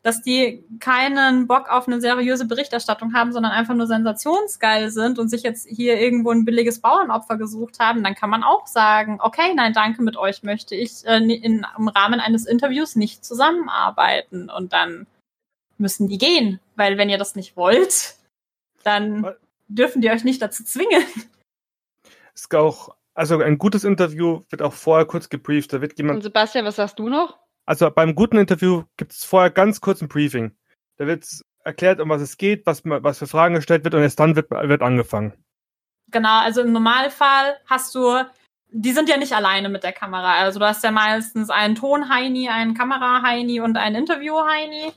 dass 0.03 0.21
die 0.21 0.65
keinen 0.79 1.47
Bock 1.47 1.69
auf 1.69 1.87
eine 1.87 2.01
seriöse 2.01 2.45
Berichterstattung 2.47 3.13
haben, 3.13 3.31
sondern 3.31 3.51
einfach 3.51 3.75
nur 3.75 3.85
sensationsgeil 3.85 4.89
sind 4.89 5.19
und 5.19 5.29
sich 5.29 5.43
jetzt 5.43 5.67
hier 5.67 5.99
irgendwo 5.99 6.31
ein 6.31 6.43
billiges 6.43 6.81
Bauernopfer 6.81 7.37
gesucht 7.37 7.79
haben, 7.79 8.03
dann 8.03 8.15
kann 8.15 8.31
man 8.31 8.43
auch 8.43 8.65
sagen, 8.65 9.19
okay, 9.21 9.53
nein, 9.53 9.73
danke, 9.73 10.01
mit 10.01 10.17
euch 10.17 10.41
möchte 10.41 10.75
ich 10.75 11.05
äh, 11.05 11.17
in, 11.17 11.65
im 11.77 11.87
Rahmen 11.87 12.19
eines 12.19 12.47
Interviews 12.47 12.95
nicht 12.95 13.23
zusammenarbeiten. 13.23 14.49
Und 14.49 14.73
dann 14.73 15.05
müssen 15.77 16.07
die 16.07 16.17
gehen, 16.17 16.59
weil 16.75 16.97
wenn 16.97 17.09
ihr 17.09 17.19
das 17.19 17.35
nicht 17.35 17.55
wollt, 17.55 18.15
dann 18.83 19.27
dürfen 19.67 20.01
die 20.01 20.09
euch 20.09 20.23
nicht 20.23 20.41
dazu 20.41 20.63
zwingen. 20.63 21.03
Es 22.33 22.43
ist 22.45 22.55
auch, 22.55 22.95
also 23.13 23.39
ein 23.39 23.57
gutes 23.59 23.83
Interview 23.83 24.41
wird 24.49 24.61
auch 24.61 24.73
vorher 24.73 25.05
kurz 25.05 25.29
gebrieft. 25.29 25.73
Da 25.73 25.81
wird 25.81 25.97
jemand. 25.97 26.17
Und 26.17 26.23
Sebastian, 26.23 26.65
was 26.65 26.77
sagst 26.77 26.97
du 26.97 27.09
noch? 27.09 27.37
Also 27.65 27.89
beim 27.91 28.15
guten 28.15 28.37
Interview 28.37 28.83
gibt 28.97 29.13
es 29.13 29.23
vorher 29.23 29.51
ganz 29.51 29.81
kurz 29.81 30.01
ein 30.01 30.07
Briefing. 30.07 30.55
Da 30.97 31.07
wird 31.07 31.25
erklärt, 31.63 31.99
um 31.99 32.09
was 32.09 32.21
es 32.21 32.37
geht, 32.37 32.65
was, 32.65 32.83
was 32.83 33.19
für 33.19 33.27
Fragen 33.27 33.55
gestellt 33.55 33.83
wird 33.83 33.93
und 33.93 34.01
erst 34.01 34.19
dann 34.19 34.35
wird, 34.35 34.49
wird 34.49 34.81
angefangen. 34.81 35.33
Genau, 36.11 36.41
also 36.41 36.61
im 36.61 36.71
Normalfall 36.73 37.57
hast 37.65 37.95
du, 37.95 38.23
die 38.69 38.91
sind 38.91 39.09
ja 39.09 39.17
nicht 39.17 39.33
alleine 39.33 39.69
mit 39.69 39.83
der 39.83 39.93
Kamera. 39.93 40.39
Also 40.39 40.59
du 40.59 40.65
hast 40.65 40.83
ja 40.83 40.91
meistens 40.91 41.49
einen 41.49 41.75
Ton-Heini, 41.75 42.49
einen 42.49 42.73
Kamera-Heini 42.73 43.61
und 43.61 43.77
einen 43.77 43.95
Interview-Heini. 43.95 44.91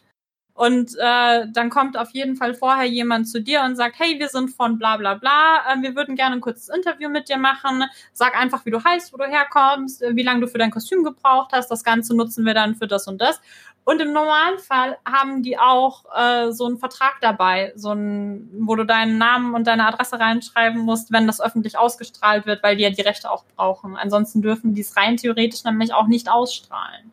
Und 0.55 0.95
äh, 1.01 1.47
dann 1.53 1.69
kommt 1.69 1.97
auf 1.97 2.11
jeden 2.11 2.37
Fall 2.37 2.55
vorher 2.55 2.87
jemand 2.87 3.29
zu 3.29 3.43
dir 3.43 3.63
und 3.63 3.75
sagt, 3.75 3.99
hey, 3.99 4.21
wir 4.21 4.29
sind 4.29 4.51
von 4.51 4.79
bla 4.79 4.97
bla 4.97 5.15
bla, 5.15 5.59
äh, 5.69 5.83
wir 5.83 5.97
würden 5.97 6.15
gerne 6.15 6.37
ein 6.37 6.41
kurzes 6.41 6.69
Interview 6.69 7.09
mit 7.09 7.29
dir 7.29 7.39
machen. 7.39 7.83
Sag 8.13 8.37
einfach, 8.37 8.65
wie 8.65 8.71
du 8.71 8.83
heißt, 8.83 9.13
wo 9.13 9.17
du 9.17 9.25
herkommst, 9.25 10.03
äh, 10.03 10.15
wie 10.15 10.23
lange 10.23 10.43
du 10.43 10.47
für 10.47 10.59
dein 10.59 10.71
Kostüm 10.71 11.03
gebraucht 11.03 11.51
hast. 11.53 11.73
Das 11.73 11.83
Ganze 11.83 12.17
nutzen 12.17 12.47
wir 12.47 12.55
dann 12.55 12.77
für 12.77 12.87
das 12.87 13.09
und 13.09 13.21
das. 13.21 13.41
Und 13.83 14.01
im 14.01 14.13
Normalfall 14.13 14.97
haben 15.05 15.43
die 15.43 15.59
auch 15.59 16.05
äh, 16.17 16.53
so 16.53 16.67
einen 16.67 16.79
Vertrag 16.79 17.17
dabei, 17.21 17.73
so 17.75 17.93
ein, 17.93 18.49
wo 18.61 18.77
du 18.77 18.85
deinen 18.85 19.19
Namen 19.19 19.55
und 19.55 19.67
deine 19.67 19.87
Adresse 19.87 20.19
reinschreiben 20.19 20.81
musst, 20.81 21.13
wenn 21.13 21.27
das 21.27 21.41
öffentlich 21.41 21.77
ausgestrahlt 21.77 22.47
wird, 22.47 22.63
weil 22.63 22.77
die 22.77 22.85
ja 22.85 22.91
die 22.91 23.03
Rechte 23.03 23.31
auch 23.31 23.45
brauchen. 23.57 23.97
Ansonsten 23.97 24.41
dürfen 24.41 24.73
die 24.73 24.81
es 24.81 24.97
rein 24.97 25.17
theoretisch 25.17 25.65
nämlich 25.65 25.93
auch 25.93 26.07
nicht 26.07 26.31
ausstrahlen. 26.31 27.13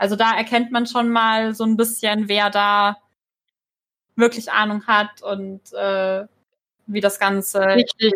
Also 0.00 0.16
da 0.16 0.34
erkennt 0.34 0.72
man 0.72 0.86
schon 0.86 1.10
mal 1.10 1.54
so 1.54 1.62
ein 1.64 1.76
bisschen, 1.76 2.26
wer 2.26 2.48
da 2.48 2.96
wirklich 4.16 4.50
Ahnung 4.50 4.86
hat 4.86 5.20
und 5.20 5.74
äh, 5.74 6.24
wie 6.86 7.02
das 7.02 7.18
Ganze. 7.18 7.60
Richtig. 7.60 8.14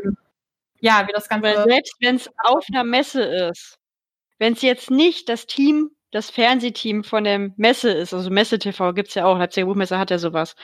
Ja, 0.80 1.06
wie 1.06 1.12
das 1.12 1.28
Ganze. 1.28 1.44
Weil 1.44 1.62
selbst 1.64 1.94
wenn 2.00 2.16
es 2.16 2.30
auf 2.42 2.64
einer 2.72 2.84
Messe 2.84 3.22
ist, 3.22 3.78
wenn 4.38 4.54
es 4.54 4.62
jetzt 4.62 4.90
nicht 4.90 5.28
das 5.28 5.44
Team, 5.44 5.90
das 6.10 6.30
Fernsehteam 6.30 7.04
von 7.04 7.24
der 7.24 7.50
Messe 7.58 7.90
ist, 7.90 8.14
also 8.14 8.30
Messe 8.30 8.58
TV 8.58 8.94
gibt's 8.94 9.14
ja 9.14 9.26
auch, 9.26 9.36
Leipziger 9.36 9.66
Buchmesse 9.66 9.98
hat 9.98 10.10
ja 10.10 10.16
sowas. 10.16 10.56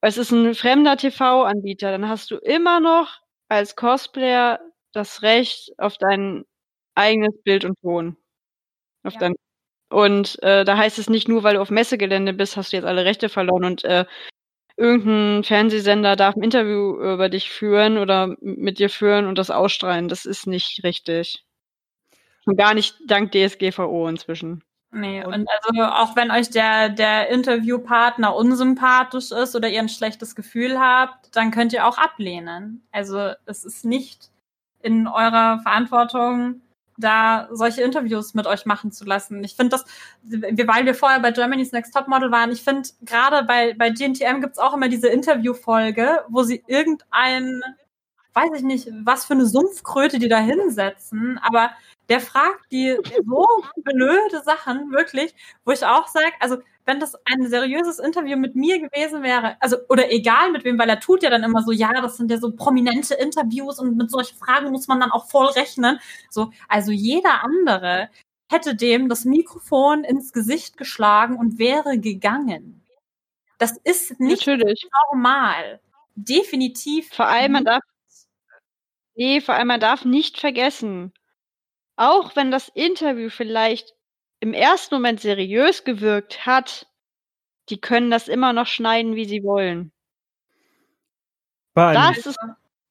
Es 0.00 0.16
ist 0.16 0.30
ein 0.30 0.54
fremder 0.54 0.96
TV-Anbieter, 0.96 1.90
dann 1.90 2.08
hast 2.08 2.30
du 2.30 2.38
immer 2.38 2.80
noch 2.80 3.20
als 3.48 3.76
Cosplayer 3.76 4.58
das 4.92 5.20
Recht 5.20 5.74
auf 5.76 5.98
dein 5.98 6.44
eigenes 6.94 7.42
Bild 7.42 7.66
und 7.66 7.78
Ton. 7.82 8.16
Auf 9.02 9.12
ja. 9.14 9.20
dein 9.20 9.34
und 9.94 10.42
äh, 10.42 10.64
da 10.64 10.76
heißt 10.76 10.98
es 10.98 11.08
nicht 11.08 11.28
nur, 11.28 11.44
weil 11.44 11.54
du 11.54 11.60
auf 11.60 11.70
Messegelände 11.70 12.32
bist, 12.32 12.56
hast 12.56 12.72
du 12.72 12.76
jetzt 12.76 12.84
alle 12.84 13.04
Rechte 13.04 13.28
verloren 13.28 13.64
und 13.64 13.84
äh, 13.84 14.04
irgendein 14.76 15.44
Fernsehsender 15.44 16.16
darf 16.16 16.34
ein 16.34 16.42
Interview 16.42 16.96
über 16.96 17.28
dich 17.28 17.48
führen 17.48 17.96
oder 17.98 18.34
mit 18.40 18.80
dir 18.80 18.90
führen 18.90 19.26
und 19.26 19.38
das 19.38 19.50
ausstrahlen. 19.50 20.08
Das 20.08 20.24
ist 20.24 20.48
nicht 20.48 20.82
richtig. 20.82 21.44
Und 22.44 22.56
gar 22.56 22.74
nicht 22.74 22.96
dank 23.06 23.30
DSGVO 23.30 24.08
inzwischen. 24.08 24.64
Nee, 24.90 25.24
und 25.24 25.46
also 25.48 25.82
auch 25.82 26.16
wenn 26.16 26.32
euch 26.32 26.50
der, 26.50 26.88
der 26.88 27.28
Interviewpartner 27.28 28.34
unsympathisch 28.34 29.30
ist 29.30 29.54
oder 29.54 29.68
ihr 29.68 29.80
ein 29.80 29.88
schlechtes 29.88 30.34
Gefühl 30.34 30.78
habt, 30.78 31.34
dann 31.36 31.52
könnt 31.52 31.72
ihr 31.72 31.86
auch 31.86 31.98
ablehnen. 31.98 32.84
Also 32.90 33.32
es 33.46 33.64
ist 33.64 33.84
nicht 33.84 34.30
in 34.82 35.06
eurer 35.06 35.60
Verantwortung, 35.62 36.62
da 36.96 37.48
solche 37.52 37.82
Interviews 37.82 38.34
mit 38.34 38.46
euch 38.46 38.66
machen 38.66 38.92
zu 38.92 39.04
lassen. 39.04 39.42
Ich 39.44 39.56
finde 39.56 39.70
das, 39.70 39.84
weil 40.22 40.86
wir 40.86 40.94
vorher 40.94 41.20
bei 41.20 41.30
Germany's 41.32 41.72
Next 41.72 41.94
Topmodel 41.94 42.30
waren, 42.30 42.52
ich 42.52 42.62
finde 42.62 42.88
gerade 43.02 43.46
bei, 43.46 43.74
bei 43.74 43.90
GNTM 43.90 44.40
gibt's 44.40 44.58
auch 44.58 44.74
immer 44.74 44.88
diese 44.88 45.08
Interviewfolge, 45.08 46.24
wo 46.28 46.42
sie 46.42 46.62
irgendein, 46.66 47.62
weiß 48.34 48.50
ich 48.56 48.62
nicht, 48.62 48.88
was 49.04 49.24
für 49.24 49.34
eine 49.34 49.46
Sumpfkröte 49.46 50.18
die 50.18 50.28
da 50.28 50.38
hinsetzen, 50.38 51.38
aber 51.42 51.70
der 52.08 52.20
fragt 52.20 52.70
die 52.70 52.96
so 53.26 53.46
blöde 53.82 54.42
Sachen, 54.44 54.92
wirklich, 54.92 55.34
wo 55.64 55.72
ich 55.72 55.84
auch 55.84 56.08
sage, 56.08 56.32
also 56.40 56.58
wenn 56.86 57.00
das 57.00 57.14
ein 57.24 57.48
seriöses 57.48 57.98
Interview 57.98 58.36
mit 58.36 58.56
mir 58.56 58.78
gewesen 58.78 59.22
wäre, 59.22 59.56
also 59.60 59.76
oder 59.88 60.12
egal 60.12 60.50
mit 60.52 60.64
wem, 60.64 60.78
weil 60.78 60.88
er 60.88 61.00
tut 61.00 61.22
ja 61.22 61.30
dann 61.30 61.42
immer 61.42 61.62
so, 61.62 61.72
ja, 61.72 61.92
das 62.00 62.16
sind 62.16 62.30
ja 62.30 62.38
so 62.38 62.52
prominente 62.52 63.14
Interviews 63.14 63.78
und 63.78 63.96
mit 63.96 64.10
solchen 64.10 64.36
Fragen 64.36 64.70
muss 64.70 64.86
man 64.88 65.00
dann 65.00 65.10
auch 65.10 65.28
voll 65.30 65.46
rechnen. 65.46 65.98
So, 66.30 66.50
also 66.68 66.92
jeder 66.92 67.42
andere 67.42 68.10
hätte 68.50 68.74
dem 68.74 69.08
das 69.08 69.24
Mikrofon 69.24 70.04
ins 70.04 70.32
Gesicht 70.32 70.76
geschlagen 70.76 71.36
und 71.36 71.58
wäre 71.58 71.98
gegangen. 71.98 72.82
Das 73.58 73.78
ist 73.84 74.20
nicht 74.20 74.46
Natürlich. 74.46 74.86
normal. 75.10 75.80
Definitiv. 76.16 77.08
Vor 77.12 77.26
allem 77.26 77.52
man 77.52 77.64
darf 77.64 77.82
Nee, 79.16 79.40
vor 79.40 79.54
allem 79.54 79.68
man 79.68 79.80
darf 79.80 80.04
nicht 80.04 80.38
vergessen, 80.40 81.12
auch 81.96 82.34
wenn 82.36 82.50
das 82.50 82.68
Interview 82.68 83.30
vielleicht 83.30 83.93
im 84.44 84.52
ersten 84.52 84.94
Moment 84.94 85.20
seriös 85.20 85.84
gewirkt 85.84 86.44
hat, 86.44 86.86
die 87.70 87.80
können 87.80 88.10
das 88.10 88.28
immer 88.28 88.52
noch 88.52 88.66
schneiden, 88.66 89.16
wie 89.16 89.24
sie 89.24 89.42
wollen. 89.42 89.90
Das 91.74 92.26
ist, 92.26 92.38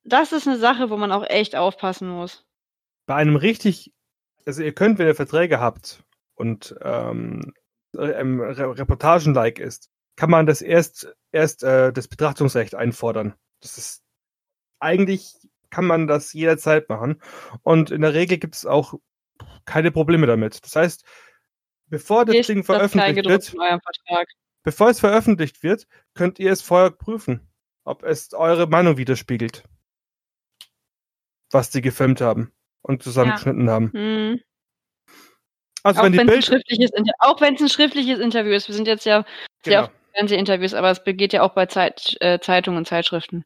das 0.04 0.32
ist 0.32 0.48
eine 0.48 0.58
Sache, 0.58 0.90
wo 0.90 0.98
man 0.98 1.12
auch 1.12 1.24
echt 1.30 1.56
aufpassen 1.56 2.10
muss. 2.10 2.44
Bei 3.06 3.16
einem 3.16 3.36
richtig, 3.36 3.94
also 4.48 4.64
ihr 4.64 4.74
könnt, 4.74 4.98
wenn 4.98 5.06
ihr 5.06 5.16
Verträge 5.16 5.60
habt 5.60 6.04
und 6.34 6.76
ähm, 6.82 7.54
ähm, 7.98 8.42
Reportagen-like 8.42 9.60
ist, 9.60 9.92
kann 10.16 10.32
man 10.32 10.48
das 10.48 10.64
erst, 10.64 11.16
erst 11.32 11.64
äh, 11.64 11.94
das 11.94 12.08
Betrachtungsrecht 12.08 12.74
einfordern. 12.74 13.36
Das 13.62 13.78
ist 13.78 14.04
eigentlich 14.80 15.36
kann 15.70 15.86
man 15.86 16.08
das 16.08 16.34
jederzeit 16.34 16.90
machen. 16.90 17.22
Und 17.62 17.92
in 17.92 18.02
der 18.02 18.14
Regel 18.16 18.40
gibt 18.40 18.56
es 18.56 18.66
auch 18.66 18.96
keine 19.66 19.92
Probleme 19.92 20.28
damit. 20.28 20.64
Das 20.64 20.76
heißt, 20.76 21.04
Bevor 21.94 22.26
das 22.26 22.36
Ist 22.36 22.50
Ding 22.50 22.64
veröffentlicht 22.64 23.24
wird, 23.30 23.54
bevor 24.64 24.90
es 24.90 25.00
veröffentlicht 25.00 25.62
wird, 25.62 25.86
könnt 26.16 26.40
ihr 26.40 26.52
es 26.52 26.64
vorher 26.64 26.90
prüfen, 26.90 27.48
ob 27.84 28.02
es 28.02 28.34
eure 28.34 28.66
Meinung 28.66 28.98
widerspiegelt. 28.98 29.64
Was 31.52 31.70
die 31.70 31.82
gefilmt 31.82 32.20
haben. 32.20 32.52
und 32.82 33.04
zusammengeschnitten 33.04 33.70
haben. 33.70 33.92
Hm. 33.94 34.42
Also 35.84 36.00
Auch 36.00 36.06
wenn 36.06 36.14
die 36.14 36.18
wenn 36.18 36.30
es 36.30 36.50
ein 36.50 37.04
Bild 37.04 37.14
auch 37.20 37.42
wenn 37.42 37.54
es 37.54 37.62
ein 37.62 37.70
schriftliches 37.70 38.18
Interview 38.18 38.54
ist. 38.54 38.68
Wir 38.68 38.74
sind 38.74 38.88
jetzt 38.88 39.06
ja 39.06 39.24
sehr 39.64 39.82
genau. 39.82 39.84
oft 39.84 39.94
in 39.94 40.16
Fernsehinterviews, 40.16 40.74
aber 40.74 40.90
es 40.90 41.04
geht 41.06 41.32
ja 41.32 41.44
auch 41.44 41.54
bei 41.54 41.68
Zeit, 41.68 42.18
äh, 42.22 42.40
Zeitungen 42.40 42.80
und 42.80 42.88
Zeitschriften. 42.88 43.46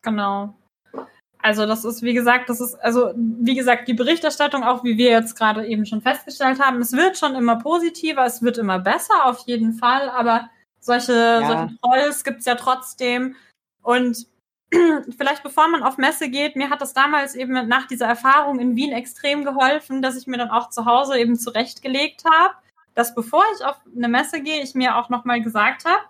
Genau. 0.00 0.58
Also 1.40 1.66
das 1.66 1.84
ist, 1.84 2.02
wie 2.02 2.14
gesagt, 2.14 2.48
das 2.48 2.60
ist, 2.60 2.74
also 2.76 3.12
wie 3.16 3.54
gesagt, 3.54 3.86
die 3.86 3.94
Berichterstattung, 3.94 4.64
auch 4.64 4.82
wie 4.82 4.98
wir 4.98 5.10
jetzt 5.10 5.36
gerade 5.36 5.66
eben 5.66 5.86
schon 5.86 6.02
festgestellt 6.02 6.60
haben, 6.60 6.80
es 6.80 6.92
wird 6.92 7.16
schon 7.16 7.36
immer 7.36 7.56
positiver, 7.56 8.24
es 8.24 8.42
wird 8.42 8.58
immer 8.58 8.80
besser, 8.80 9.24
auf 9.24 9.44
jeden 9.46 9.74
Fall, 9.74 10.10
aber 10.10 10.50
solche, 10.80 11.40
solche 11.46 11.76
Trolls 11.80 12.24
gibt's 12.24 12.44
ja 12.44 12.56
trotzdem. 12.56 13.36
Und 13.82 14.26
vielleicht 15.16 15.44
bevor 15.44 15.68
man 15.68 15.82
auf 15.84 15.96
Messe 15.96 16.28
geht, 16.28 16.56
mir 16.56 16.70
hat 16.70 16.80
das 16.80 16.92
damals 16.92 17.36
eben 17.36 17.68
nach 17.68 17.86
dieser 17.86 18.06
Erfahrung 18.06 18.58
in 18.58 18.74
Wien 18.74 18.92
extrem 18.92 19.44
geholfen, 19.44 20.02
dass 20.02 20.16
ich 20.16 20.26
mir 20.26 20.38
dann 20.38 20.50
auch 20.50 20.70
zu 20.70 20.86
Hause 20.86 21.18
eben 21.18 21.36
zurechtgelegt 21.36 22.24
habe, 22.30 22.54
dass 22.94 23.14
bevor 23.14 23.44
ich 23.54 23.64
auf 23.64 23.76
eine 23.96 24.08
Messe 24.08 24.42
gehe, 24.42 24.60
ich 24.60 24.74
mir 24.74 24.96
auch 24.96 25.08
nochmal 25.08 25.40
gesagt 25.40 25.84
habe, 25.84 26.02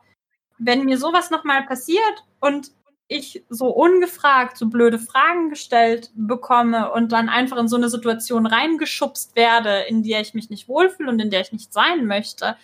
wenn 0.58 0.84
mir 0.84 0.98
sowas 0.98 1.30
nochmal 1.30 1.64
passiert 1.66 2.24
und 2.40 2.72
ich 3.08 3.44
so 3.48 3.68
ungefragt 3.68 4.58
so 4.58 4.66
blöde 4.66 4.98
Fragen 4.98 5.48
gestellt 5.48 6.10
bekomme 6.14 6.92
und 6.92 7.12
dann 7.12 7.28
einfach 7.28 7.56
in 7.56 7.68
so 7.68 7.76
eine 7.76 7.88
Situation 7.88 8.46
reingeschubst 8.46 9.34
werde, 9.34 9.80
in 9.88 10.02
der 10.02 10.20
ich 10.20 10.34
mich 10.34 10.50
nicht 10.50 10.68
wohlfühle 10.68 11.10
und 11.10 11.18
in 11.18 11.30
der 11.30 11.40
ich 11.40 11.52
nicht 11.52 11.72
sein 11.72 12.06
möchte, 12.06 12.56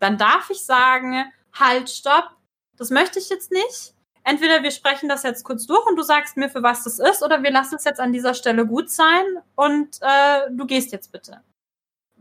dann 0.00 0.18
darf 0.18 0.50
ich 0.50 0.64
sagen, 0.64 1.30
halt, 1.52 1.90
stopp, 1.90 2.30
das 2.76 2.90
möchte 2.90 3.18
ich 3.18 3.28
jetzt 3.28 3.52
nicht. 3.52 3.94
Entweder 4.24 4.62
wir 4.62 4.70
sprechen 4.70 5.08
das 5.08 5.24
jetzt 5.24 5.44
kurz 5.44 5.66
durch 5.66 5.84
und 5.86 5.96
du 5.96 6.02
sagst 6.02 6.36
mir, 6.36 6.48
für 6.48 6.62
was 6.62 6.84
das 6.84 6.98
ist, 6.98 7.22
oder 7.22 7.42
wir 7.42 7.50
lassen 7.50 7.74
es 7.74 7.84
jetzt 7.84 8.00
an 8.00 8.12
dieser 8.12 8.34
Stelle 8.34 8.66
gut 8.66 8.88
sein 8.88 9.24
und 9.56 9.98
äh, 10.00 10.50
du 10.50 10.66
gehst 10.66 10.92
jetzt 10.92 11.12
bitte. 11.12 11.42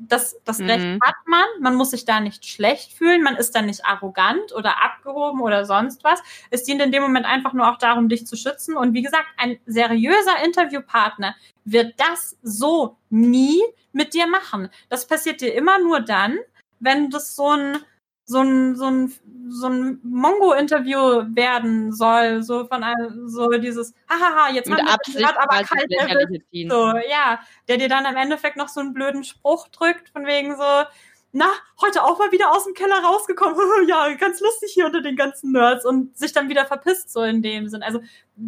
Das, 0.08 0.36
das 0.46 0.60
Mhm. 0.60 0.70
Recht 0.70 1.02
hat 1.04 1.16
man, 1.26 1.44
man 1.60 1.76
muss 1.76 1.92
sich 1.92 2.06
da 2.06 2.20
nicht 2.20 2.46
schlecht 2.46 2.94
fühlen, 2.94 3.22
man 3.22 3.36
ist 3.36 3.56
da 3.56 3.62
nicht 3.62 3.86
arrogant 3.86 4.54
oder 4.56 4.82
abgehoben 4.84 5.42
oder 5.42 5.66
sonst 5.66 6.04
was. 6.04 6.22
Es 6.50 6.64
dient 6.64 6.82
in 6.82 6.92
dem 6.92 7.04
Moment 7.04 7.26
einfach 7.26 7.54
nur 7.54 7.70
auch 7.70 7.78
darum, 7.78 8.10
dich 8.10 8.26
zu 8.26 8.36
schützen. 8.36 8.76
Und 8.76 8.94
wie 8.94 9.02
gesagt, 9.02 9.28
ein 9.38 9.60
seriöser 9.66 10.44
Interviewpartner 10.44 11.36
wird 11.66 11.94
das 12.00 12.38
so 12.42 12.98
nie 13.10 13.62
mit 13.92 14.14
dir 14.14 14.28
machen. 14.28 14.70
Das 14.90 15.08
passiert 15.08 15.42
dir 15.42 15.54
immer 15.54 15.80
nur 15.80 16.00
dann, 16.00 16.40
wenn 16.80 17.10
das 17.10 17.36
so 17.36 17.50
ein 17.50 17.78
so 18.32 18.40
ein 18.40 18.76
so 18.76 18.86
ein 18.86 19.14
so 19.52 19.68
ein 19.68 20.00
Mongo-Interview 20.04 21.26
werden 21.36 21.92
soll, 21.92 22.42
so 22.42 22.66
von 22.66 22.84
einem, 22.84 23.28
so 23.28 23.50
dieses, 23.50 23.94
hahaha, 24.10 24.54
jetzt 24.54 24.70
Mit 24.70 24.80
haben 24.80 24.98
wir 25.06 25.22
gerade 25.22 25.42
aber 25.42 25.64
kalt 25.64 25.92
erwischt. 25.92 26.46
So, 26.70 26.88
ja, 27.10 27.40
der 27.68 27.78
dir 27.78 27.90
dann 27.90 28.06
im 28.06 28.16
Endeffekt 28.16 28.56
noch 28.56 28.70
so 28.70 28.80
einen 28.80 28.94
blöden 28.94 29.24
Spruch 29.26 29.68
drückt, 29.68 30.10
von 30.10 30.26
wegen 30.26 30.56
so, 30.56 30.64
na, 31.34 31.50
heute 31.82 32.04
auch 32.04 32.20
mal 32.20 32.32
wieder 32.32 32.52
aus 32.52 32.66
dem 32.66 32.74
Keller 32.74 33.02
rausgekommen. 33.04 33.58
ja, 33.88 34.14
ganz 34.14 34.42
lustig 34.42 34.72
hier 34.74 34.86
unter 34.86 35.02
den 35.02 35.16
ganzen 35.16 35.54
Nerds 35.54 35.86
und 35.86 36.18
sich 36.18 36.34
dann 36.34 36.50
wieder 36.50 36.66
verpisst, 36.66 37.12
so 37.12 37.22
in 37.24 37.42
dem 37.42 37.70
Sinn. 37.70 37.84
Also, 37.84 38.02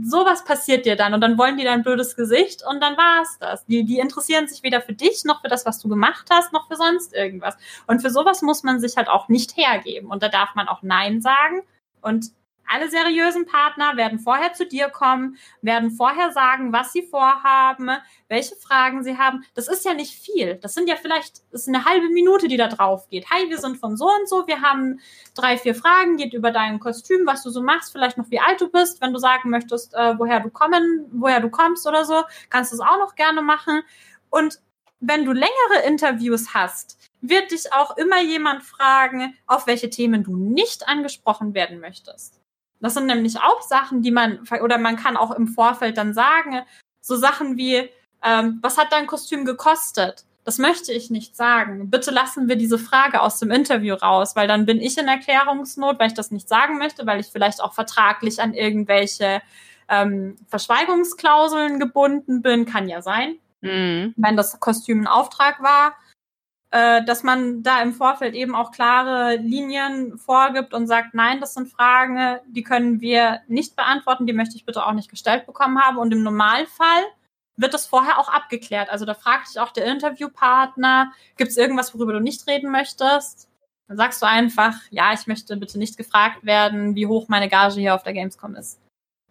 sowas 0.03 0.43
passiert 0.43 0.85
dir 0.85 0.95
dann 0.95 1.13
und 1.13 1.21
dann 1.21 1.37
wollen 1.37 1.57
die 1.57 1.63
dein 1.63 1.83
blödes 1.83 2.15
Gesicht 2.15 2.61
und 2.67 2.81
dann 2.81 2.97
war's 2.97 3.37
das. 3.39 3.65
Die, 3.65 3.85
die 3.85 3.99
interessieren 3.99 4.47
sich 4.47 4.63
weder 4.63 4.81
für 4.81 4.93
dich, 4.93 5.23
noch 5.23 5.41
für 5.41 5.47
das, 5.47 5.65
was 5.65 5.79
du 5.79 5.87
gemacht 5.87 6.27
hast, 6.29 6.51
noch 6.51 6.67
für 6.67 6.75
sonst 6.75 7.13
irgendwas. 7.13 7.55
Und 7.87 8.01
für 8.01 8.09
sowas 8.09 8.41
muss 8.41 8.63
man 8.63 8.79
sich 8.79 8.97
halt 8.97 9.07
auch 9.07 9.29
nicht 9.29 9.55
hergeben. 9.55 10.09
Und 10.09 10.21
da 10.21 10.29
darf 10.29 10.55
man 10.55 10.67
auch 10.67 10.81
Nein 10.81 11.21
sagen. 11.21 11.61
Und 12.01 12.31
alle 12.73 12.89
seriösen 12.89 13.45
Partner 13.45 13.95
werden 13.97 14.17
vorher 14.17 14.53
zu 14.53 14.65
dir 14.65 14.89
kommen, 14.89 15.37
werden 15.61 15.91
vorher 15.91 16.31
sagen, 16.31 16.73
was 16.73 16.91
sie 16.91 17.03
vorhaben, 17.03 17.91
welche 18.29 18.55
Fragen 18.55 19.03
sie 19.03 19.17
haben. 19.17 19.45
Das 19.53 19.67
ist 19.67 19.85
ja 19.85 19.93
nicht 19.93 20.15
viel. 20.15 20.55
Das 20.55 20.73
sind 20.73 20.89
ja 20.89 20.95
vielleicht, 20.95 21.43
ist 21.51 21.67
eine 21.67 21.85
halbe 21.85 22.09
Minute, 22.09 22.47
die 22.47 22.57
da 22.57 22.67
drauf 22.67 23.07
geht. 23.09 23.29
Hi, 23.29 23.47
wir 23.47 23.59
sind 23.59 23.77
von 23.77 23.95
so 23.95 24.05
und 24.07 24.27
so, 24.27 24.47
wir 24.47 24.61
haben 24.61 24.99
drei, 25.35 25.57
vier 25.57 25.75
Fragen, 25.75 26.17
geht 26.17 26.33
über 26.33 26.49
dein 26.49 26.79
Kostüm, 26.79 27.27
was 27.27 27.43
du 27.43 27.51
so 27.51 27.61
machst, 27.61 27.91
vielleicht 27.91 28.17
noch 28.17 28.31
wie 28.31 28.39
alt 28.39 28.59
du 28.59 28.69
bist, 28.69 29.01
wenn 29.01 29.13
du 29.13 29.19
sagen 29.19 29.51
möchtest, 29.51 29.93
äh, 29.93 30.17
woher 30.17 30.39
du 30.39 30.49
kommen, 30.49 31.05
woher 31.11 31.41
du 31.41 31.49
kommst 31.49 31.85
oder 31.85 32.05
so, 32.05 32.23
kannst 32.49 32.71
du 32.71 32.77
es 32.77 32.81
auch 32.81 32.97
noch 32.97 33.13
gerne 33.13 33.43
machen. 33.43 33.83
Und 34.31 34.59
wenn 34.99 35.25
du 35.25 35.31
längere 35.31 35.85
Interviews 35.85 36.55
hast, 36.55 36.97
wird 37.21 37.51
dich 37.51 37.71
auch 37.71 37.97
immer 37.97 38.21
jemand 38.21 38.63
fragen, 38.63 39.35
auf 39.45 39.67
welche 39.67 39.91
Themen 39.91 40.23
du 40.23 40.35
nicht 40.35 40.87
angesprochen 40.87 41.53
werden 41.53 41.79
möchtest. 41.79 42.42
Das 42.83 42.93
sind 42.93 43.05
nämlich 43.05 43.39
auch 43.39 43.61
Sachen, 43.61 44.01
die 44.01 44.11
man, 44.11 44.39
oder 44.61 44.77
man 44.77 44.97
kann 44.97 45.17
auch 45.17 45.31
im 45.31 45.47
Vorfeld 45.47 45.97
dann 45.97 46.13
sagen, 46.13 46.61
so 47.01 47.15
Sachen 47.15 47.57
wie, 47.57 47.89
ähm, 48.21 48.59
was 48.61 48.77
hat 48.77 48.91
dein 48.91 49.07
Kostüm 49.07 49.45
gekostet? 49.45 50.25
Das 50.43 50.57
möchte 50.57 50.91
ich 50.91 51.09
nicht 51.09 51.35
sagen. 51.35 51.89
Bitte 51.89 52.11
lassen 52.11 52.49
wir 52.49 52.57
diese 52.57 52.77
Frage 52.77 53.21
aus 53.21 53.39
dem 53.39 53.51
Interview 53.51 53.95
raus, 53.95 54.35
weil 54.35 54.47
dann 54.47 54.65
bin 54.65 54.81
ich 54.81 54.97
in 54.97 55.07
Erklärungsnot, 55.07 55.97
weil 55.97 56.07
ich 56.07 56.13
das 56.13 56.31
nicht 56.31 56.49
sagen 56.49 56.77
möchte, 56.77 57.05
weil 57.07 57.19
ich 57.19 57.27
vielleicht 57.27 57.61
auch 57.61 57.73
vertraglich 57.73 58.41
an 58.41 58.53
irgendwelche 58.53 59.41
ähm, 59.87 60.37
Verschweigungsklauseln 60.49 61.79
gebunden 61.79 62.41
bin. 62.41 62.65
Kann 62.65 62.89
ja 62.89 63.01
sein 63.01 63.37
Mhm. 63.63 64.13
wenn 64.17 64.35
das 64.35 64.59
Kostüm 64.59 65.01
ein 65.01 65.07
Auftrag 65.07 65.63
war, 65.63 65.95
äh, 66.73 67.05
dass 67.05 67.21
man 67.21 67.61
da 67.61 67.83
im 67.83 67.93
Vorfeld 67.93 68.33
eben 68.33 68.55
auch 68.55 68.71
klare 68.71 69.35
Linien 69.35 70.17
vorgibt 70.17 70.73
und 70.73 70.87
sagt, 70.87 71.13
nein, 71.13 71.39
das 71.39 71.53
sind 71.53 71.69
Fragen, 71.69 72.39
die 72.47 72.63
können 72.63 72.99
wir 72.99 73.41
nicht 73.47 73.75
beantworten, 73.75 74.25
die 74.25 74.33
möchte 74.33 74.55
ich 74.55 74.65
bitte 74.65 74.83
auch 74.83 74.93
nicht 74.93 75.11
gestellt 75.11 75.45
bekommen 75.45 75.79
haben. 75.79 75.99
Und 75.99 76.11
im 76.11 76.23
Normalfall 76.23 77.03
wird 77.57 77.75
das 77.75 77.85
vorher 77.85 78.17
auch 78.17 78.27
abgeklärt. 78.27 78.89
Also 78.89 79.05
da 79.05 79.13
fragt 79.13 79.49
dich 79.49 79.59
auch 79.59 79.69
der 79.69 79.85
Interviewpartner, 79.85 81.13
gibt 81.37 81.51
es 81.51 81.57
irgendwas, 81.57 81.93
worüber 81.93 82.13
du 82.13 82.19
nicht 82.19 82.47
reden 82.47 82.71
möchtest? 82.71 83.47
Dann 83.87 83.97
sagst 83.97 84.23
du 84.23 84.25
einfach, 84.25 84.73
ja, 84.89 85.13
ich 85.13 85.27
möchte 85.27 85.55
bitte 85.57 85.77
nicht 85.77 85.95
gefragt 85.95 86.43
werden, 86.43 86.95
wie 86.95 87.05
hoch 87.05 87.27
meine 87.27 87.49
Gage 87.49 87.81
hier 87.81 87.93
auf 87.93 88.01
der 88.01 88.13
Gamescom 88.13 88.55
ist. 88.55 88.79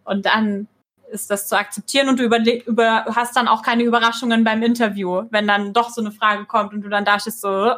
Und 0.04 0.26
dann 0.26 0.68
ist 1.12 1.30
das 1.30 1.48
zu 1.48 1.56
akzeptieren 1.56 2.08
und 2.08 2.18
du 2.18 2.24
über, 2.24 3.04
hast 3.14 3.36
dann 3.36 3.48
auch 3.48 3.62
keine 3.62 3.84
Überraschungen 3.84 4.44
beim 4.44 4.62
Interview, 4.62 5.24
wenn 5.30 5.46
dann 5.46 5.72
doch 5.72 5.90
so 5.90 6.00
eine 6.00 6.10
Frage 6.10 6.46
kommt 6.46 6.72
und 6.72 6.82
du 6.82 6.88
dann 6.88 7.04
da 7.04 7.20
stehst 7.20 7.40
so, 7.40 7.74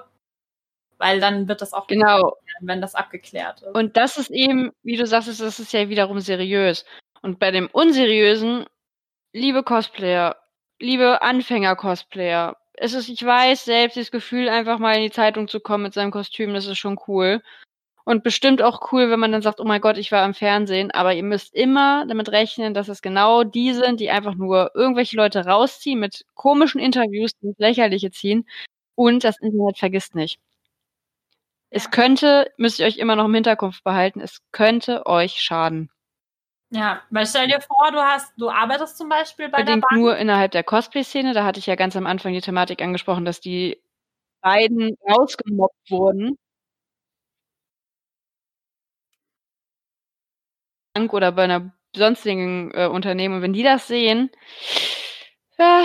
weil 0.98 1.20
dann 1.20 1.48
wird 1.48 1.60
das 1.60 1.72
auch 1.72 1.86
Genau. 1.86 2.36
wenn 2.60 2.80
das 2.80 2.94
abgeklärt 2.94 3.62
ist. 3.62 3.74
Und 3.74 3.96
das 3.96 4.16
ist 4.16 4.30
eben, 4.30 4.70
wie 4.82 4.96
du 4.96 5.06
sagst, 5.06 5.28
das 5.28 5.58
ist 5.58 5.72
ja 5.72 5.88
wiederum 5.88 6.20
seriös. 6.20 6.84
Und 7.20 7.38
bei 7.38 7.50
dem 7.50 7.68
Unseriösen, 7.72 8.66
liebe 9.32 9.62
Cosplayer, 9.62 10.36
liebe 10.78 11.20
Anfänger-Cosplayer, 11.22 12.56
es 12.74 12.92
ist, 12.92 13.08
ich 13.08 13.24
weiß, 13.24 13.64
selbst 13.64 13.96
das 13.96 14.10
Gefühl, 14.10 14.48
einfach 14.48 14.78
mal 14.78 14.96
in 14.96 15.02
die 15.02 15.10
Zeitung 15.10 15.48
zu 15.48 15.60
kommen 15.60 15.84
mit 15.84 15.94
seinem 15.94 16.10
Kostüm, 16.10 16.54
das 16.54 16.66
ist 16.66 16.78
schon 16.78 16.98
cool. 17.06 17.42
Und 18.04 18.22
bestimmt 18.22 18.60
auch 18.62 18.92
cool, 18.92 19.10
wenn 19.10 19.18
man 19.20 19.32
dann 19.32 19.40
sagt, 19.42 19.60
oh 19.60 19.64
mein 19.64 19.80
Gott, 19.80 19.96
ich 19.96 20.12
war 20.12 20.24
im 20.26 20.34
Fernsehen. 20.34 20.90
Aber 20.90 21.14
ihr 21.14 21.22
müsst 21.22 21.54
immer 21.54 22.04
damit 22.06 22.30
rechnen, 22.30 22.74
dass 22.74 22.88
es 22.88 23.00
genau 23.02 23.44
die 23.44 23.72
sind, 23.72 23.98
die 24.00 24.10
einfach 24.10 24.34
nur 24.34 24.70
irgendwelche 24.74 25.16
Leute 25.16 25.46
rausziehen 25.46 25.98
mit 26.00 26.26
komischen 26.34 26.80
Interviews, 26.80 27.32
die 27.40 27.46
ins 27.48 27.58
Lächerliche 27.58 28.10
ziehen. 28.10 28.46
Und 28.94 29.24
das 29.24 29.40
Internet 29.40 29.78
vergisst 29.78 30.14
nicht. 30.14 30.38
Es 31.70 31.90
könnte, 31.90 32.52
müsst 32.56 32.78
ihr 32.78 32.86
euch 32.86 32.98
immer 32.98 33.16
noch 33.16 33.24
im 33.26 33.34
Hinterkopf 33.34 33.82
behalten, 33.82 34.20
es 34.20 34.40
könnte 34.52 35.06
euch 35.06 35.40
schaden. 35.40 35.90
Ja, 36.70 37.02
weil 37.10 37.26
stell 37.26 37.46
dir 37.48 37.60
vor, 37.60 37.90
du 37.92 37.98
hast, 37.98 38.32
du 38.36 38.48
arbeitest 38.50 38.96
zum 38.98 39.08
Beispiel 39.08 39.48
bei 39.48 39.62
der 39.62 39.76
Bedingt 39.76 39.82
Bank. 39.88 40.00
nur 40.00 40.16
innerhalb 40.16 40.52
der 40.52 40.64
Cosplay-Szene. 40.64 41.32
Da 41.32 41.44
hatte 41.44 41.60
ich 41.60 41.66
ja 41.66 41.76
ganz 41.76 41.96
am 41.96 42.06
Anfang 42.06 42.32
die 42.32 42.40
Thematik 42.40 42.82
angesprochen, 42.82 43.24
dass 43.24 43.40
die 43.40 43.80
beiden 44.42 44.96
rausgemobbt 45.08 45.90
wurden. 45.90 46.36
Bank 50.94 51.12
oder 51.12 51.32
bei 51.32 51.44
einer 51.44 51.72
sonstigen 51.94 52.70
äh, 52.72 52.86
Unternehmen. 52.86 53.36
Und 53.36 53.42
wenn 53.42 53.52
die 53.52 53.62
das 53.62 53.86
sehen, 53.86 54.30
ja, 55.58 55.84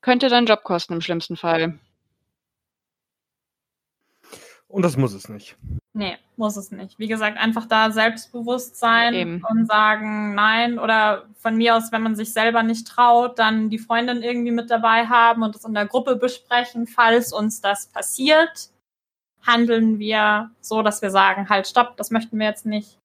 könnte 0.00 0.28
dann 0.28 0.46
Job 0.46 0.64
kosten 0.64 0.94
im 0.94 1.00
schlimmsten 1.00 1.36
Fall. 1.36 1.78
Und 4.68 4.82
das 4.82 4.96
muss 4.96 5.12
es 5.12 5.28
nicht. 5.28 5.56
Nee, 5.92 6.16
muss 6.36 6.56
es 6.56 6.70
nicht. 6.70 6.98
Wie 6.98 7.06
gesagt, 7.06 7.36
einfach 7.36 7.66
da 7.66 7.90
selbstbewusst 7.90 8.76
sein 8.76 9.12
Eben. 9.12 9.44
und 9.48 9.66
sagen 9.66 10.34
nein 10.34 10.78
oder 10.78 11.26
von 11.36 11.56
mir 11.56 11.76
aus, 11.76 11.92
wenn 11.92 12.02
man 12.02 12.16
sich 12.16 12.32
selber 12.32 12.62
nicht 12.62 12.88
traut, 12.88 13.38
dann 13.38 13.68
die 13.68 13.78
Freundin 13.78 14.22
irgendwie 14.22 14.50
mit 14.50 14.70
dabei 14.70 15.06
haben 15.06 15.42
und 15.42 15.54
es 15.54 15.64
in 15.64 15.74
der 15.74 15.86
Gruppe 15.86 16.16
besprechen, 16.16 16.86
falls 16.86 17.34
uns 17.34 17.60
das 17.60 17.88
passiert, 17.88 18.70
handeln 19.46 19.98
wir 19.98 20.50
so, 20.62 20.82
dass 20.82 21.02
wir 21.02 21.10
sagen, 21.10 21.50
halt, 21.50 21.68
stopp, 21.68 21.98
das 21.98 22.10
möchten 22.10 22.38
wir 22.38 22.46
jetzt 22.46 22.64
nicht. 22.64 22.98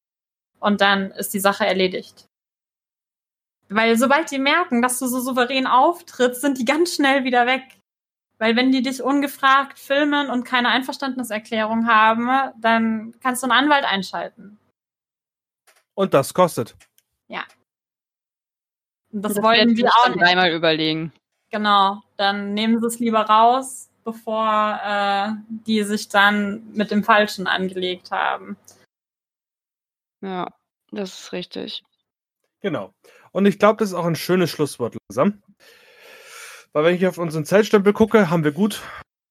Und 0.60 0.82
dann 0.82 1.12
ist 1.12 1.34
die 1.34 1.40
Sache 1.40 1.66
erledigt. 1.66 2.28
Weil 3.70 3.98
sobald 3.98 4.32
die 4.32 4.40
merken, 4.40 4.82
dass 4.82 5.00
du 5.00 5.08
so 5.08 5.20
souverän 5.20 5.68
auftrittst, 5.68 6.42
sind 6.42 6.58
die 6.58 6.66
ganz 6.66 6.96
schnell 6.96 7.24
wieder 7.24 7.46
weg. 7.46 7.64
Weil 8.40 8.56
wenn 8.56 8.72
die 8.72 8.82
dich 8.82 9.02
ungefragt 9.02 9.80
filmen 9.80 10.30
und 10.30 10.44
keine 10.44 10.70
Einverständniserklärung 10.70 11.88
haben, 11.88 12.52
dann 12.62 13.16
kannst 13.22 13.44
du 13.44 13.48
einen 13.48 13.66
Anwalt 13.66 13.84
einschalten. 13.86 14.60
Und 15.96 16.14
das 16.14 16.34
kostet. 16.34 16.76
Und 19.12 19.22
das, 19.24 19.34
Das 19.36 19.44
wollen 19.44 19.76
wir 19.78 19.90
auch 19.90 20.10
nicht. 20.10 20.22
dreimal 20.22 20.52
überlegen. 20.52 21.14
Genau, 21.50 22.02
dann 22.18 22.54
nehmen 22.54 22.80
sie 22.80 22.88
es 22.88 23.00
lieber 23.00 23.22
raus, 23.22 23.90
bevor 24.04 24.80
äh, 24.84 25.30
die 25.48 25.84
sich 25.84 26.10
dann 26.10 26.72
mit 26.74 26.92
dem 26.92 27.04
Falschen 27.04 27.48
angelegt 27.48 28.12
haben. 28.12 28.58
Ja, 30.22 30.48
das 30.92 31.20
ist 31.20 31.34
richtig. 31.34 31.84
Genau. 32.62 32.94
Und 33.32 33.46
ich 33.46 33.60
glaube, 33.60 33.78
das 33.78 33.90
ist 33.90 33.96
auch 33.96 34.06
ein 34.06 34.16
schönes 34.16 34.50
Schlusswort 34.50 34.96
langsam. 35.10 35.44
Weil 36.74 36.84
wenn 36.86 36.96
ich 36.96 37.08
auf 37.08 37.18
unseren 37.18 37.46
Zeitstempel 37.46 37.94
gucke, 37.94 38.30
haben 38.30 38.44
wir 38.44 38.52
gut 38.52 38.82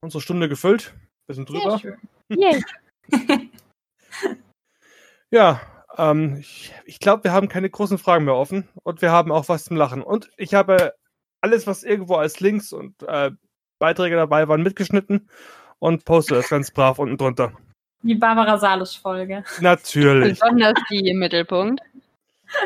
unsere 0.01 0.21
Stunde 0.21 0.49
gefüllt. 0.49 0.95
Wir 1.27 1.35
sind 1.35 1.49
drüber. 1.49 1.79
Sehr 1.79 1.79
schön. 1.79 1.99
Yay. 2.29 2.65
Ja, 5.31 5.61
ähm, 5.99 6.37
ich, 6.39 6.73
ich 6.85 7.01
glaube, 7.01 7.25
wir 7.25 7.33
haben 7.33 7.49
keine 7.49 7.69
großen 7.69 7.99
Fragen 7.99 8.25
mehr 8.25 8.37
offen 8.37 8.69
und 8.85 9.03
wir 9.03 9.11
haben 9.11 9.33
auch 9.33 9.49
was 9.49 9.65
zum 9.65 9.77
Lachen. 9.77 10.03
Und 10.03 10.31
ich 10.37 10.55
habe 10.55 10.95
alles, 11.41 11.67
was 11.67 11.83
irgendwo 11.83 12.15
als 12.15 12.41
Links 12.41 12.73
und 12.73 13.03
äh, 13.03 13.33
Beiträge 13.79 14.17
dabei 14.17 14.49
waren, 14.49 14.63
mitgeschnitten 14.63 15.29
und 15.79 16.05
poste 16.05 16.35
das 16.35 16.49
ganz 16.49 16.71
brav 16.71 16.99
unten 16.99 17.19
drunter. 17.19 17.53
Die 18.03 18.15
Barbara 18.15 18.59
Salisch-Folge. 18.59 19.45
Natürlich. 19.61 20.39
Besonders 20.39 20.75
die 20.91 21.09
im 21.09 21.19
Mittelpunkt. 21.19 21.81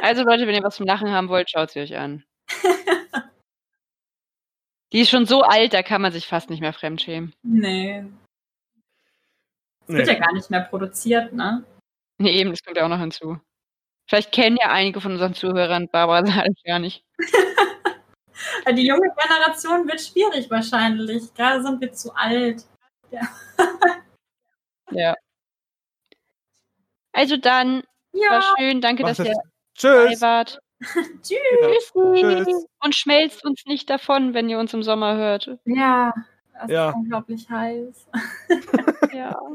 Also 0.03 0.23
Leute, 0.25 0.47
wenn 0.47 0.55
ihr 0.55 0.63
was 0.63 0.77
zum 0.77 0.87
Lachen 0.87 1.11
haben 1.11 1.29
wollt, 1.29 1.51
schaut 1.51 1.71
sie 1.71 1.81
euch 1.81 1.97
an. 1.97 2.25
Die 4.93 5.01
ist 5.01 5.11
schon 5.11 5.25
so 5.25 5.43
alt, 5.43 5.73
da 5.73 5.83
kann 5.85 6.03
man 6.03 6.11
sich 6.13 6.27
fast 6.27 6.51
nicht 6.51 6.61
mehr 6.61 6.73
fremdschämen. 6.73 7.33
Nee. 7.43 8.05
Wird 9.87 10.09
ja 10.09 10.15
Nee. 10.15 10.19
gar 10.21 10.33
nicht 10.33 10.51
mehr 10.51 10.63
produziert, 10.63 11.33
ne? 11.33 11.65
Nee, 12.19 12.33
eben, 12.41 12.51
das 12.51 12.63
kommt 12.65 12.77
ja 12.77 12.85
auch 12.85 12.89
noch 12.89 12.99
hinzu. 12.99 13.39
Vielleicht 14.09 14.33
kennen 14.33 14.59
ja 14.61 14.71
einige 14.71 15.01
von 15.01 15.13
unseren 15.13 15.35
Zuhörern 15.35 15.89
Barbara 15.89 16.27
Salisch 16.27 16.63
gar 16.65 16.81
nicht. 16.81 17.05
Die 18.75 18.87
junge 18.87 19.09
Generation 19.17 19.87
wird 19.87 20.01
schwierig 20.01 20.51
wahrscheinlich. 20.51 21.33
Gerade 21.35 21.63
sind 21.63 21.81
wir 21.81 21.93
zu 21.93 22.13
alt. 22.15 22.65
Ja. 23.13 23.21
Also 27.13 27.37
dann, 27.37 27.83
Ja, 28.13 28.31
war 28.31 28.57
schön, 28.59 28.81
danke, 28.81 29.03
Macht 29.03 29.19
dass 29.19 29.27
ihr 29.27 29.33
es- 29.33 29.39
dabei 29.83 30.07
Tschüss. 30.09 30.21
wart. 30.23 30.59
tschüss. 31.23 31.39
Tschüssi. 31.93 32.45
Tschüss. 32.45 32.67
Und 32.83 32.95
schmelzt 32.95 33.45
uns 33.45 33.65
nicht 33.67 33.91
davon, 33.91 34.33
wenn 34.35 34.49
ihr 34.49 34.59
uns 34.59 34.73
im 34.73 34.83
Sommer 34.83 35.17
hört. 35.17 35.59
Ja, 35.65 36.15
es 36.65 36.71
Ja. 36.71 36.89
ist 36.91 36.95
unglaublich 36.97 37.49
heiß. 37.51 38.09
Ja. 39.13 39.39